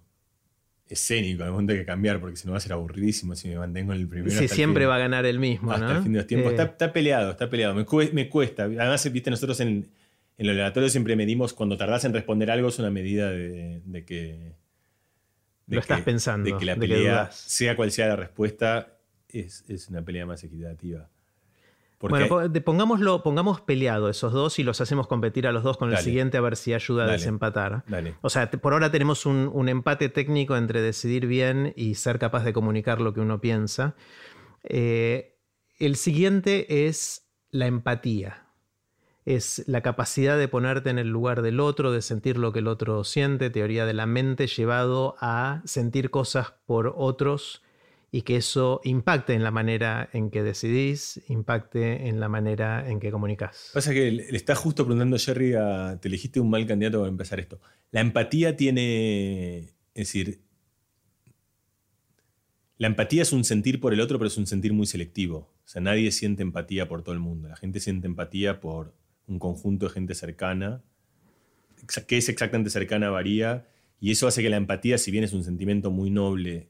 escénico, 0.88 1.42
al 1.44 1.50
momento 1.50 1.72
hay 1.72 1.80
que 1.80 1.84
cambiar, 1.84 2.20
porque 2.20 2.36
si 2.36 2.46
no 2.46 2.52
va 2.52 2.58
a 2.58 2.60
ser 2.60 2.72
aburridísimo 2.72 3.34
si 3.34 3.48
me 3.48 3.56
mantengo 3.56 3.92
en 3.92 4.00
el 4.00 4.08
primero. 4.08 4.30
Sí, 4.30 4.48
siempre 4.48 4.86
va 4.86 4.96
a 4.96 4.98
ganar 4.98 5.26
el 5.26 5.38
mismo. 5.38 5.72
Hasta 5.72 5.96
el 5.96 6.02
fin 6.02 6.12
de 6.12 6.18
los 6.18 6.26
tiempos. 6.26 6.52
Está, 6.52 6.92
peleado, 6.92 7.30
está 7.30 7.48
peleado. 7.48 7.74
Me, 7.74 7.84
cuesta. 8.28 8.64
Además, 8.64 9.12
viste, 9.12 9.30
nosotros 9.30 9.58
en, 9.60 9.88
en 10.36 10.46
el 10.46 10.58
oratorio 10.58 10.88
siempre 10.88 11.16
medimos 11.16 11.52
cuando 11.52 11.76
tardás 11.76 12.04
en 12.04 12.12
responder 12.12 12.50
algo, 12.50 12.68
es 12.68 12.78
una 12.78 12.90
medida 12.90 13.30
de, 13.30 14.04
que. 14.06 14.52
Lo 15.66 15.80
estás 15.80 16.02
pensando. 16.02 16.50
De 16.50 16.56
que 16.58 16.64
la 16.64 16.76
pelea, 16.76 17.30
sea 17.32 17.76
cual 17.76 17.90
sea 17.90 18.08
la 18.08 18.16
respuesta, 18.16 18.98
es, 19.28 19.64
es 19.68 19.88
una 19.88 20.02
pelea 20.02 20.26
más 20.26 20.44
equitativa. 20.44 21.08
Bueno, 22.08 22.50
pongámoslo, 22.64 23.22
pongamos 23.22 23.60
peleado 23.60 24.08
esos 24.08 24.32
dos 24.32 24.58
y 24.58 24.62
los 24.62 24.80
hacemos 24.80 25.06
competir 25.06 25.46
a 25.46 25.52
los 25.52 25.62
dos 25.62 25.76
con 25.76 25.90
el 25.90 25.98
siguiente 25.98 26.36
a 26.36 26.40
ver 26.40 26.56
si 26.56 26.74
ayuda 26.74 27.04
a 27.04 27.12
desempatar. 27.12 27.84
O 28.20 28.30
sea, 28.30 28.50
por 28.50 28.72
ahora 28.72 28.90
tenemos 28.90 29.26
un, 29.26 29.68
empate 29.68 30.08
técnico 30.08 30.56
entre 30.56 30.82
decidir 30.82 31.26
bien 31.26 31.72
y 31.76 31.94
ser 31.94 32.18
capaz 32.18 32.44
de 32.44 32.52
comunicar 32.52 33.00
lo 33.00 33.14
que 33.14 33.20
uno 33.20 33.40
piensa. 33.40 33.94
Eh, 34.64 35.38
el 35.78 35.96
siguiente 35.96 36.86
es 36.86 37.30
la 37.50 37.66
empatía. 37.66 38.43
Es 39.24 39.64
la 39.66 39.80
capacidad 39.80 40.38
de 40.38 40.48
ponerte 40.48 40.90
en 40.90 40.98
el 40.98 41.08
lugar 41.08 41.42
del 41.42 41.60
otro, 41.60 41.92
de 41.92 42.02
sentir 42.02 42.36
lo 42.36 42.52
que 42.52 42.58
el 42.58 42.68
otro 42.68 43.04
siente, 43.04 43.50
teoría 43.50 43.86
de 43.86 43.94
la 43.94 44.06
mente 44.06 44.46
llevado 44.46 45.16
a 45.20 45.62
sentir 45.64 46.10
cosas 46.10 46.52
por 46.66 46.92
otros 46.96 47.62
y 48.14 48.22
que 48.22 48.36
eso 48.36 48.80
impacte 48.84 49.32
en 49.32 49.42
la 49.42 49.50
manera 49.50 50.08
en 50.12 50.30
que 50.30 50.44
decidís, 50.44 51.20
impacte 51.28 52.06
en 52.06 52.20
la 52.20 52.28
manera 52.28 52.88
en 52.88 53.00
que 53.00 53.10
comunicas. 53.10 53.70
Pasa 53.74 53.92
que 53.92 54.08
le 54.12 54.36
está 54.36 54.54
justo 54.54 54.84
preguntando 54.84 55.18
Jerry 55.18 55.54
a, 55.54 55.98
te 56.00 56.06
elegiste 56.06 56.38
un 56.38 56.48
mal 56.48 56.64
candidato 56.64 56.98
para 56.98 57.08
empezar 57.08 57.40
esto. 57.40 57.60
La 57.90 58.00
empatía 58.00 58.56
tiene, 58.56 59.58
es 59.58 59.72
decir, 59.94 60.42
la 62.78 62.86
empatía 62.86 63.22
es 63.22 63.32
un 63.32 63.42
sentir 63.42 63.80
por 63.80 63.92
el 63.92 64.00
otro, 64.00 64.18
pero 64.18 64.28
es 64.28 64.36
un 64.36 64.46
sentir 64.46 64.72
muy 64.72 64.86
selectivo. 64.86 65.52
O 65.64 65.68
sea, 65.68 65.82
nadie 65.82 66.12
siente 66.12 66.42
empatía 66.42 66.86
por 66.86 67.02
todo 67.02 67.14
el 67.14 67.20
mundo. 67.20 67.48
La 67.48 67.56
gente 67.56 67.80
siente 67.80 68.06
empatía 68.06 68.60
por 68.60 68.94
un 69.26 69.38
conjunto 69.38 69.86
de 69.86 69.92
gente 69.92 70.14
cercana. 70.14 70.82
Que 72.06 72.18
es 72.18 72.28
exactamente 72.28 72.70
cercana 72.70 73.10
varía. 73.10 73.68
Y 74.00 74.10
eso 74.10 74.26
hace 74.26 74.42
que 74.42 74.50
la 74.50 74.56
empatía, 74.56 74.98
si 74.98 75.10
bien 75.10 75.24
es 75.24 75.32
un 75.32 75.44
sentimiento 75.44 75.90
muy 75.90 76.10
noble 76.10 76.68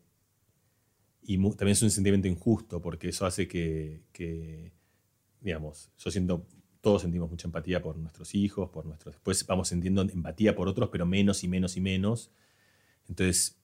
y 1.26 1.36
también 1.36 1.70
es 1.70 1.82
un 1.82 1.90
sentimiento 1.90 2.28
injusto, 2.28 2.82
porque 2.82 3.08
eso 3.08 3.24
hace 3.26 3.48
que, 3.48 4.72
digamos, 5.40 5.90
yo 5.98 6.10
siento, 6.10 6.46
todos 6.80 7.02
sentimos 7.02 7.30
mucha 7.30 7.48
empatía 7.48 7.80
por 7.80 7.96
nuestros 7.96 8.34
hijos, 8.34 8.68
por 8.70 8.84
nuestros, 8.84 9.14
después 9.14 9.46
vamos 9.46 9.68
sintiendo 9.68 10.02
empatía 10.02 10.54
por 10.54 10.68
otros, 10.68 10.90
pero 10.92 11.06
menos 11.06 11.42
y 11.42 11.48
menos 11.48 11.76
y 11.76 11.80
menos. 11.80 12.30
Entonces, 13.08 13.58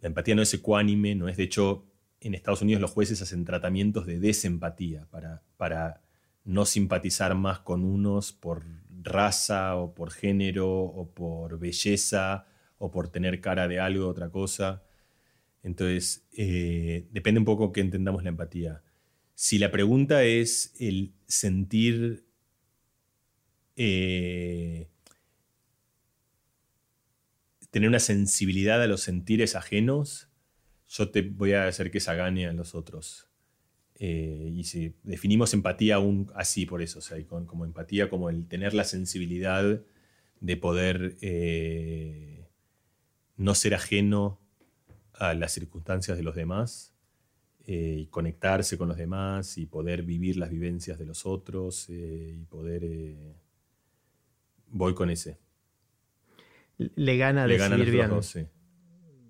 la 0.00 0.08
empatía 0.08 0.34
no 0.34 0.42
es 0.42 0.52
ecuánime, 0.54 1.14
no 1.14 1.28
es, 1.28 1.36
de 1.36 1.42
hecho, 1.42 1.84
en 2.20 2.34
Estados 2.34 2.62
Unidos 2.62 2.80
los 2.80 2.90
jueces 2.90 3.20
hacen 3.20 3.44
tratamientos 3.44 4.06
de 4.06 4.18
desempatía 4.18 5.06
para, 5.10 5.42
para 5.58 6.00
no 6.44 6.64
simpatizar 6.64 7.34
más 7.34 7.60
con 7.60 7.84
unos 7.84 8.32
por 8.32 8.64
raza 9.02 9.76
o 9.76 9.94
por 9.94 10.10
género 10.10 10.68
o 10.68 11.10
por 11.10 11.58
belleza 11.58 12.46
o 12.78 12.90
por 12.90 13.08
tener 13.08 13.40
cara 13.40 13.68
de 13.68 13.80
algo, 13.80 14.08
otra 14.08 14.30
cosa. 14.30 14.82
Entonces, 15.62 16.26
eh, 16.32 17.06
depende 17.12 17.38
un 17.38 17.44
poco 17.44 17.72
que 17.72 17.80
entendamos 17.80 18.22
la 18.22 18.30
empatía. 18.30 18.82
Si 19.34 19.58
la 19.58 19.70
pregunta 19.70 20.24
es 20.24 20.74
el 20.78 21.12
sentir 21.26 22.24
eh, 23.76 24.88
tener 27.70 27.88
una 27.88 28.00
sensibilidad 28.00 28.82
a 28.82 28.86
los 28.86 29.02
sentires 29.02 29.56
ajenos, 29.56 30.28
yo 30.88 31.10
te 31.10 31.22
voy 31.22 31.52
a 31.52 31.66
hacer 31.66 31.90
que 31.90 31.98
esa 31.98 32.14
gane 32.14 32.46
a 32.46 32.52
los 32.52 32.74
otros. 32.74 33.29
Eh, 34.00 34.50
y 34.52 34.64
si 34.64 34.94
definimos 35.04 35.54
empatía 35.54 35.96
aún 35.96 36.32
así 36.34 36.66
por 36.66 36.82
eso, 36.82 36.98
o 36.98 37.02
sea, 37.02 37.16
como 37.26 37.64
empatía 37.64 38.08
como 38.08 38.30
el 38.30 38.48
tener 38.48 38.74
la 38.74 38.84
sensibilidad 38.84 39.82
de 40.40 40.56
poder 40.56 41.16
no 43.36 43.54
ser 43.54 43.74
ajeno 43.74 44.38
a 45.14 45.34
las 45.34 45.52
circunstancias 45.52 46.16
de 46.16 46.22
los 46.22 46.34
demás 46.34 46.94
eh, 47.66 47.98
y 48.00 48.06
conectarse 48.06 48.76
con 48.76 48.88
los 48.88 48.96
demás 48.96 49.58
y 49.58 49.66
poder 49.66 50.02
vivir 50.02 50.36
las 50.36 50.50
vivencias 50.50 50.98
de 50.98 51.06
los 51.06 51.26
otros 51.26 51.88
eh, 51.90 52.38
y 52.40 52.44
poder... 52.46 52.82
Eh, 52.84 53.34
voy 54.68 54.94
con 54.94 55.10
ese. 55.10 55.38
Le 56.78 57.16
gana 57.16 57.46
Le 57.46 57.58
decidir 57.58 57.90
bien. 57.90 58.10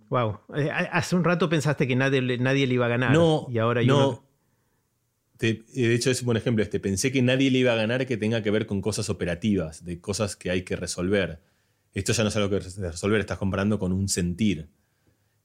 Wow. 0.09 0.41
Hace 0.93 1.17
un 1.17 1.25
rato 1.25 1.49
pensaste 1.49 1.87
que 1.87 1.97
nadie, 1.97 2.21
nadie 2.39 2.67
le 2.67 2.75
iba 2.75 2.87
a 2.87 2.89
ganar. 2.89 3.13
No, 3.13 3.47
y 3.51 3.59
ahora 3.59 3.83
no. 3.83 4.25
De 5.47 5.95
hecho, 5.95 6.11
es 6.11 6.21
un 6.23 6.27
buen 6.27 6.37
ejemplo. 6.37 6.63
Este. 6.63 6.81
Pensé 6.81 7.11
que 7.11 7.23
nadie 7.23 7.51
le 7.51 7.59
iba 7.59 7.73
a 7.73 7.77
ganar 7.77 8.07
que 8.07 8.17
tenga 8.17 8.43
que 8.43 8.51
ver 8.51 8.67
con 8.67 8.81
cosas 8.81 9.09
operativas, 9.09 9.85
de 9.85 10.01
cosas 10.01 10.37
que 10.37 10.51
hay 10.51 10.63
que 10.63 10.77
resolver. 10.77 11.41
Esto 11.95 12.13
ya 12.13 12.23
no 12.23 12.29
es 12.29 12.37
algo 12.37 12.51
que 12.51 12.61
resolver, 12.61 13.21
estás 13.21 13.39
comparando 13.39 13.79
con 13.79 13.93
un 13.93 14.09
sentir. 14.09 14.69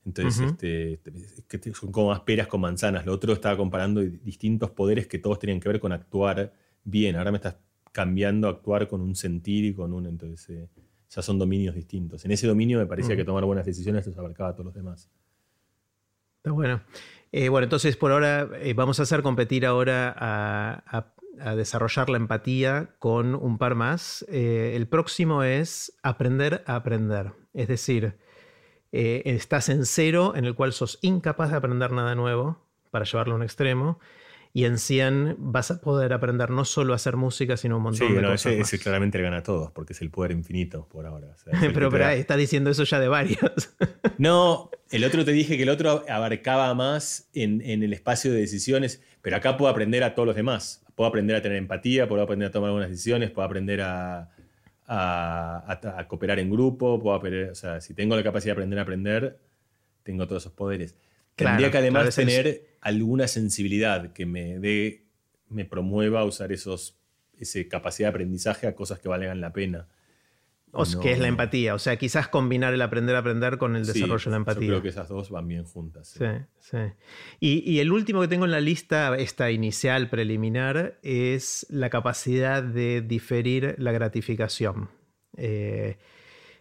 Entonces, 0.05 0.51
este, 0.51 0.99
este 1.49 1.73
son 1.73 1.91
como 1.91 2.09
más 2.09 2.19
peras 2.19 2.47
con 2.47 2.61
manzanas. 2.61 3.05
Lo 3.05 3.13
otro 3.13 3.33
estaba 3.33 3.57
comparando 3.57 4.01
distintos 4.01 4.69
poderes 4.69 5.07
que 5.07 5.17
todos 5.17 5.39
tenían 5.39 5.59
que 5.59 5.67
ver 5.67 5.79
con 5.79 5.91
actuar 5.91 6.53
bien. 6.83 7.15
Ahora 7.15 7.31
me 7.31 7.37
estás 7.37 7.55
cambiando 7.91 8.47
a 8.47 8.51
actuar 8.51 8.87
con 8.87 9.01
un 9.01 9.15
sentir 9.15 9.65
y 9.65 9.73
con 9.73 9.93
un. 9.93 10.05
Entonces, 10.05 10.47
eh, 10.49 10.69
ya 11.09 11.21
son 11.21 11.39
dominios 11.39 11.73
distintos. 11.73 12.23
En 12.25 12.31
ese 12.31 12.45
dominio 12.45 12.77
me 12.77 12.85
parecía 12.85 13.15
que 13.15 13.23
tomar 13.23 13.45
buenas 13.45 13.65
decisiones 13.65 14.05
los 14.05 14.17
abarcaba 14.17 14.49
a 14.49 14.53
todos 14.53 14.65
los 14.65 14.75
demás. 14.75 15.09
Bueno. 16.45 16.81
Eh, 17.31 17.49
bueno, 17.49 17.65
entonces 17.65 17.97
por 17.97 18.13
ahora 18.13 18.47
eh, 18.61 18.73
vamos 18.73 18.99
a 18.99 19.03
hacer 19.03 19.21
competir 19.21 19.65
ahora 19.65 20.15
a, 20.17 21.11
desarrollar 21.57 22.09
la 22.09 22.15
empatía 22.15 22.91
con 22.97 23.35
un 23.35 23.57
par 23.57 23.75
más. 23.75 24.25
el 24.29 24.87
próximo 24.87 25.43
es 25.43 25.91
aprender 26.01 26.63
a 26.65 26.75
aprender. 26.75 27.33
Es 27.53 27.67
decir, 27.67 28.15
eh, 28.97 29.23
estás 29.25 29.67
en 29.67 29.85
cero, 29.85 30.31
en 30.37 30.45
el 30.45 30.55
cual 30.55 30.71
sos 30.71 30.99
incapaz 31.01 31.51
de 31.51 31.57
aprender 31.57 31.91
nada 31.91 32.15
nuevo, 32.15 32.61
para 32.91 33.03
llevarlo 33.03 33.33
a 33.33 33.35
un 33.35 33.43
extremo, 33.43 33.99
y 34.55 34.63
en 34.63 34.79
100 34.79 35.35
vas 35.37 35.69
a 35.69 35.81
poder 35.81 36.13
aprender 36.13 36.49
no 36.49 36.63
solo 36.63 36.93
a 36.93 36.95
hacer 36.95 37.17
música, 37.17 37.57
sino 37.57 37.75
un 37.75 37.83
montón 37.83 38.15
de 38.15 38.21
cosas. 38.21 38.53
Ese, 38.53 38.61
ese, 38.61 38.79
claramente 38.79 39.17
le 39.17 39.25
gana 39.25 39.39
a 39.39 39.43
todos, 39.43 39.69
porque 39.73 39.91
es 39.91 40.01
el 40.01 40.09
poder 40.09 40.31
infinito 40.31 40.87
por 40.87 41.05
ahora. 41.05 41.27
pero, 41.73 41.91
pero 41.91 42.07
está 42.07 42.37
diciendo 42.37 42.69
eso 42.69 42.85
ya 42.85 43.01
de 43.01 43.09
varios. 43.09 43.75
no, 44.17 44.71
el 44.91 45.03
otro 45.03 45.25
te 45.25 45.33
dije 45.33 45.57
que 45.57 45.63
el 45.63 45.69
otro 45.69 46.05
abarcaba 46.07 46.73
más 46.73 47.29
en, 47.33 47.59
en, 47.65 47.83
el 47.83 47.91
espacio 47.91 48.31
de 48.31 48.39
decisiones, 48.39 49.03
pero 49.21 49.35
acá 49.35 49.57
puedo 49.57 49.69
aprender 49.69 50.05
a 50.05 50.15
todos 50.15 50.25
los 50.25 50.37
demás. 50.37 50.85
Puedo 50.95 51.09
aprender 51.09 51.35
a 51.35 51.41
tener 51.41 51.57
empatía, 51.57 52.07
puedo 52.07 52.21
aprender 52.21 52.47
a 52.47 52.51
tomar 52.51 52.69
algunas 52.69 52.89
decisiones, 52.89 53.31
puedo 53.31 53.45
aprender 53.45 53.81
a, 53.81 54.29
a, 54.87 56.05
cooperar 56.07 56.39
en 56.39 56.49
grupo, 56.49 56.97
puedo 56.97 57.13
aprender, 57.13 57.49
o 57.49 57.55
sea, 57.55 57.81
si 57.81 57.93
tengo 57.93 58.15
la 58.15 58.23
capacidad 58.23 58.51
de 58.51 58.59
aprender 58.59 58.79
a 58.79 58.83
aprender, 58.83 59.37
tengo 60.03 60.25
todos 60.27 60.43
esos 60.43 60.53
poderes. 60.53 60.95
Tendría 61.35 61.69
que 61.69 61.79
además 61.79 62.15
tener 62.15 62.74
alguna 62.85 63.27
sensibilidad 63.27 64.13
que 64.13 64.25
me 64.25 64.59
dé, 64.59 65.03
me 65.49 65.65
promueva 65.65 66.21
a 66.21 66.23
usar 66.23 66.51
esos, 66.51 66.97
esa 67.37 67.59
capacidad 67.69 68.07
de 68.07 68.11
aprendizaje 68.11 68.67
a 68.67 68.75
cosas 68.75 68.99
que 68.99 69.09
valgan 69.09 69.41
la 69.41 69.51
pena 69.51 69.87
que 71.01 71.11
es 71.11 71.19
la 71.19 71.27
empatía. 71.27 71.73
O 71.73 71.79
sea, 71.79 71.97
quizás 71.97 72.27
combinar 72.27 72.73
el 72.73 72.81
aprender 72.81 73.15
a 73.15 73.19
aprender 73.19 73.57
con 73.57 73.75
el 73.75 73.85
desarrollo 73.85 74.25
de 74.25 74.31
la 74.31 74.37
empatía. 74.37 74.61
Yo 74.61 74.67
creo 74.67 74.81
que 74.81 74.89
esas 74.89 75.09
dos 75.09 75.29
van 75.29 75.47
bien 75.47 75.63
juntas. 75.63 76.09
Sí, 76.09 76.25
sí. 76.59 76.77
Y, 77.39 77.79
el 77.79 77.91
último 77.91 78.21
que 78.21 78.27
tengo 78.27 78.45
en 78.45 78.51
la 78.51 78.61
lista, 78.61 79.15
esta 79.15 79.51
inicial 79.51 80.09
preliminar, 80.09 80.99
es 81.01 81.65
la 81.69 81.89
capacidad 81.89 82.63
de 82.63 83.01
diferir 83.01 83.75
la 83.77 83.91
gratificación. 83.91 84.89
Eh, 85.37 85.97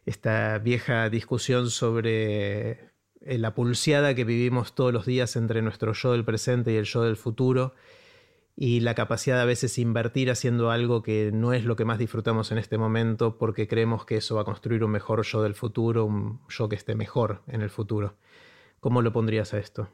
esta 0.07 0.59
vieja 0.59 1.09
discusión 1.09 1.71
sobre 1.71 2.91
la 3.27 3.55
pulseada 3.55 4.15
que 4.15 4.25
vivimos 4.25 4.75
todos 4.75 4.93
los 4.93 5.07
días 5.07 5.37
entre 5.37 5.63
nuestro 5.63 5.93
yo 5.93 6.13
del 6.13 6.25
presente 6.25 6.73
y 6.73 6.77
el 6.77 6.85
yo 6.85 7.03
del 7.03 7.17
futuro 7.17 7.75
y 8.57 8.81
la 8.81 8.95
capacidad 8.95 9.37
de 9.37 9.43
a 9.43 9.47
veces 9.47 9.79
invertir 9.79 10.31
haciendo 10.31 10.71
algo 10.71 11.03
que 11.03 11.31
no 11.33 11.53
es 11.53 11.65
lo 11.65 11.75
que 11.75 11.85
más 11.85 11.99
disfrutamos 11.99 12.53
en 12.53 12.59
este 12.59 12.79
momento 12.79 13.37
porque 13.37 13.67
creemos 13.67 14.05
que 14.05 14.17
eso 14.17 14.37
va 14.37 14.43
a 14.43 14.45
construir 14.45 14.85
un 14.85 14.93
mejor 14.93 15.25
yo 15.25 15.43
del 15.43 15.55
futuro, 15.55 16.05
un 16.05 16.41
yo 16.49 16.69
que 16.69 16.77
esté 16.77 16.95
mejor 16.95 17.43
en 17.49 17.63
el 17.63 17.71
futuro. 17.71 18.17
¿Cómo 18.81 19.03
lo 19.03 19.13
pondrías 19.13 19.55
a 19.55 19.59
esto? 19.59 19.89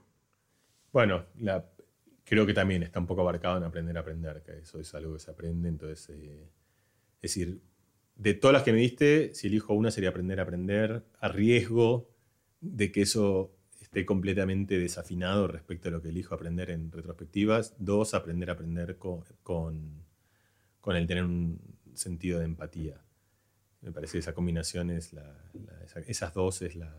Bueno, 0.93 1.25
creo 2.25 2.45
que 2.45 2.53
también 2.53 2.83
está 2.83 2.99
un 3.01 3.07
poco 3.07 3.23
abarcado 3.23 3.57
en 3.57 3.65
aprender 3.65 3.97
a 3.97 4.01
aprender, 4.01 4.43
que 4.43 4.59
eso 4.59 4.81
es 4.81 4.95
algo 4.95 5.15
que 5.15 5.21
se 5.21 5.31
aprende. 5.31 5.69
Entonces, 5.69 6.11
eh, 6.11 6.51
es 7.17 7.23
decir, 7.23 7.63
de 8.17 8.35
todas 8.35 8.53
las 8.53 8.63
que 8.65 8.73
me 8.73 8.79
diste, 8.79 9.33
si 9.33 9.47
elijo 9.47 9.73
una 9.73 9.91
sería 9.91 10.11
aprender 10.11 10.41
a 10.41 10.43
aprender, 10.43 11.05
a 11.21 11.29
riesgo 11.29 12.11
de 12.61 12.93
que 12.93 13.03
eso 13.03 13.53
esté 13.81 14.07
completamente 14.07 14.79
desafinado 14.79 15.49
respecto 15.49 15.89
a 15.89 15.93
lo 15.93 16.01
que 16.01 16.11
elijo 16.11 16.35
aprender 16.35 16.71
en 16.71 16.93
retrospectivas. 16.93 17.75
Dos, 17.79 18.15
aprender 18.15 18.51
a 18.51 18.53
aprender 18.53 18.99
con, 18.99 19.25
con, 19.43 20.97
el 20.97 21.07
tener 21.07 21.25
un 21.25 21.61
sentido 21.95 22.39
de 22.39 22.45
empatía. 22.45 23.01
Me 23.81 23.93
parece 23.93 24.13
que 24.13 24.19
esa 24.19 24.35
combinación 24.35 24.91
es 24.91 25.13
la, 25.13 25.51
esas 26.07 26.35
dos 26.35 26.63
es 26.63 26.77
la, 26.77 26.95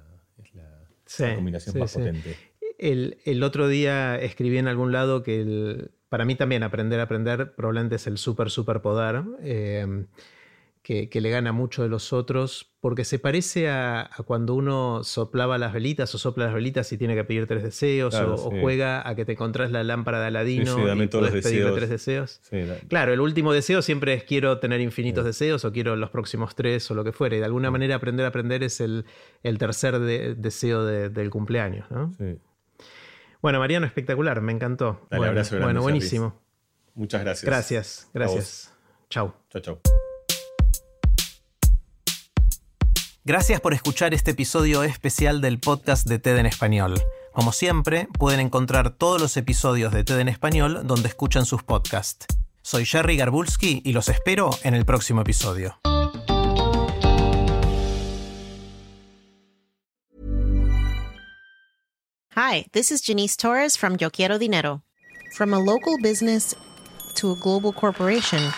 combinación 1.36 1.78
más 1.80 1.94
potente. 1.94 2.36
El, 2.78 3.44
otro 3.44 3.68
día 3.68 4.20
escribí 4.20 4.58
en 4.58 4.68
algún 4.68 4.92
lado 4.92 5.22
que 5.22 5.92
para 6.10 6.26
mí 6.26 6.36
también 6.36 6.64
aprender 6.64 7.00
a 7.00 7.04
aprender 7.04 7.54
probablemente 7.54 7.96
es 7.96 8.08
el 8.08 8.18
súper, 8.18 8.50
súper 8.50 8.82
poder. 8.82 9.24
Eh, 9.42 10.06
que, 10.84 11.10
le 11.14 11.30
gana 11.30 11.52
mucho 11.52 11.84
de 11.84 11.90
los 11.90 12.12
otros, 12.12 12.74
porque 12.80 13.06
se 13.06 13.20
parece 13.20 13.70
a, 13.70 14.10
cuando 14.26 14.56
uno 14.56 15.04
soplaba 15.04 15.60
las 15.60 15.74
velitas 15.74 16.14
o 16.16 16.18
sopla 16.18 16.46
las 16.46 16.54
velitas 16.56 16.92
y 16.92 16.98
tiene 16.98 17.14
que 17.14 17.24
pedir 17.24 17.46
tres 17.46 17.62
deseos, 17.62 18.16
o, 18.16 18.50
juega 18.50 19.08
a 19.08 19.16
que 19.16 19.24
te 19.24 19.34
encontrás 19.34 19.72
la 19.72 19.84
lámpara 19.84 20.20
de 20.20 20.28
Aladino 20.28 20.80
y 20.80 21.08
puedes 21.08 21.44
pedirle 21.44 21.72
tres 21.74 21.90
deseos. 21.90 22.42
Claro, 22.88 23.14
el 23.14 23.20
último 23.20 23.54
deseo 23.54 23.82
siempre 23.82 24.14
es 24.14 24.24
quiero 24.24 24.60
tener 24.60 24.82
infinitos 24.82 25.24
deseos 25.24 25.64
o 25.66 25.72
quiero 25.72 25.96
los 25.96 26.10
próximos 26.10 26.56
tres 26.56 26.90
o 26.90 26.96
lo 26.96 27.04
que 27.04 27.12
fuera. 27.12 27.36
Y 27.36 27.40
de 27.40 27.46
alguna 27.46 27.70
manera 27.70 27.96
aprender 27.96 28.26
a 28.26 28.30
aprender 28.30 28.64
es 28.64 28.82
el, 28.82 29.06
tercer 29.60 30.00
deseo 30.00 30.84
del 30.86 31.30
cumpleaños. 31.30 31.86
Bueno, 33.42 33.60
Mariano, 33.60 33.86
espectacular, 33.86 34.42
me 34.42 34.52
encantó. 34.52 35.08
bueno, 35.12 35.42
bueno 35.60 35.82
buenísimo. 35.82 36.40
Muchas 36.96 37.22
gracias. 37.22 37.46
Gracias, 37.46 38.10
gracias. 38.14 38.74
Chau. 39.10 39.34
Chau, 39.50 39.62
chau. 39.62 40.11
Gracias 43.24 43.62
por 43.62 43.76
escuchar 43.76 44.16
este 44.16 44.32
episodio 44.32 44.82
especial 44.82 45.42
del 45.42 45.60
podcast 45.60 46.08
de 46.08 46.18
TED 46.18 46.38
en 46.38 46.48
Español. 46.48 47.00
Como 47.34 47.52
siempre, 47.52 48.08
pueden 48.18 48.40
encontrar 48.40 48.98
todos 48.98 49.22
los 49.22 49.38
episodios 49.38 49.94
de 49.94 50.04
TED 50.04 50.22
en 50.22 50.28
Español 50.28 50.82
donde 50.86 51.08
escuchan 51.08 51.46
sus 51.46 51.62
podcasts. 51.62 52.26
Soy 52.64 52.84
Jerry 52.84 53.18
Garbulski 53.18 53.84
y 53.86 53.94
los 53.94 54.10
espero 54.10 54.50
en 54.64 54.74
el 54.74 54.86
próximo 54.86 55.22
episodio. 55.22 55.78
Hi, 62.36 62.66
this 62.72 62.92
is 62.92 63.04
Janice 63.06 63.38
Torres 63.38 63.78
from 63.78 63.98
Yo 63.98 64.10
Quiero 64.10 64.40
Dinero. 64.40 64.82
From 65.36 65.54
a 65.54 65.60
local 65.60 65.96
business 66.02 66.56
to 67.18 67.34
a 67.34 67.36
global 67.36 67.72
corporation. 67.72 68.52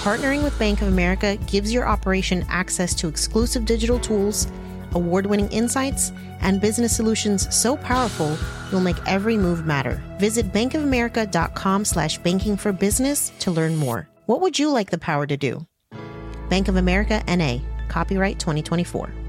Partnering 0.00 0.42
with 0.42 0.58
Bank 0.58 0.82
of 0.82 0.88
America 0.88 1.36
gives 1.46 1.72
your 1.72 1.86
operation 1.86 2.44
access 2.48 2.92
to 2.96 3.06
exclusive 3.06 3.64
digital 3.64 4.00
tools, 4.00 4.48
award 4.92 5.26
winning 5.26 5.48
insights, 5.52 6.10
and 6.40 6.60
business 6.60 6.96
solutions 6.96 7.46
so 7.54 7.76
powerful 7.76 8.36
you'll 8.70 8.80
make 8.80 8.96
every 9.06 9.36
move 9.36 9.64
matter. 9.64 10.02
Visit 10.18 10.52
bankofamerica.com 10.52 11.84
slash 11.84 12.18
banking 12.18 12.56
for 12.56 12.72
business 12.72 13.30
to 13.38 13.52
learn 13.52 13.76
more. 13.76 14.08
What 14.26 14.40
would 14.40 14.58
you 14.58 14.70
like 14.70 14.90
the 14.90 14.98
power 14.98 15.24
to 15.24 15.36
do? 15.36 15.64
Bank 16.48 16.66
of 16.66 16.76
America 16.76 17.22
NA, 17.28 17.58
copyright 17.88 18.40
2024. 18.40 19.21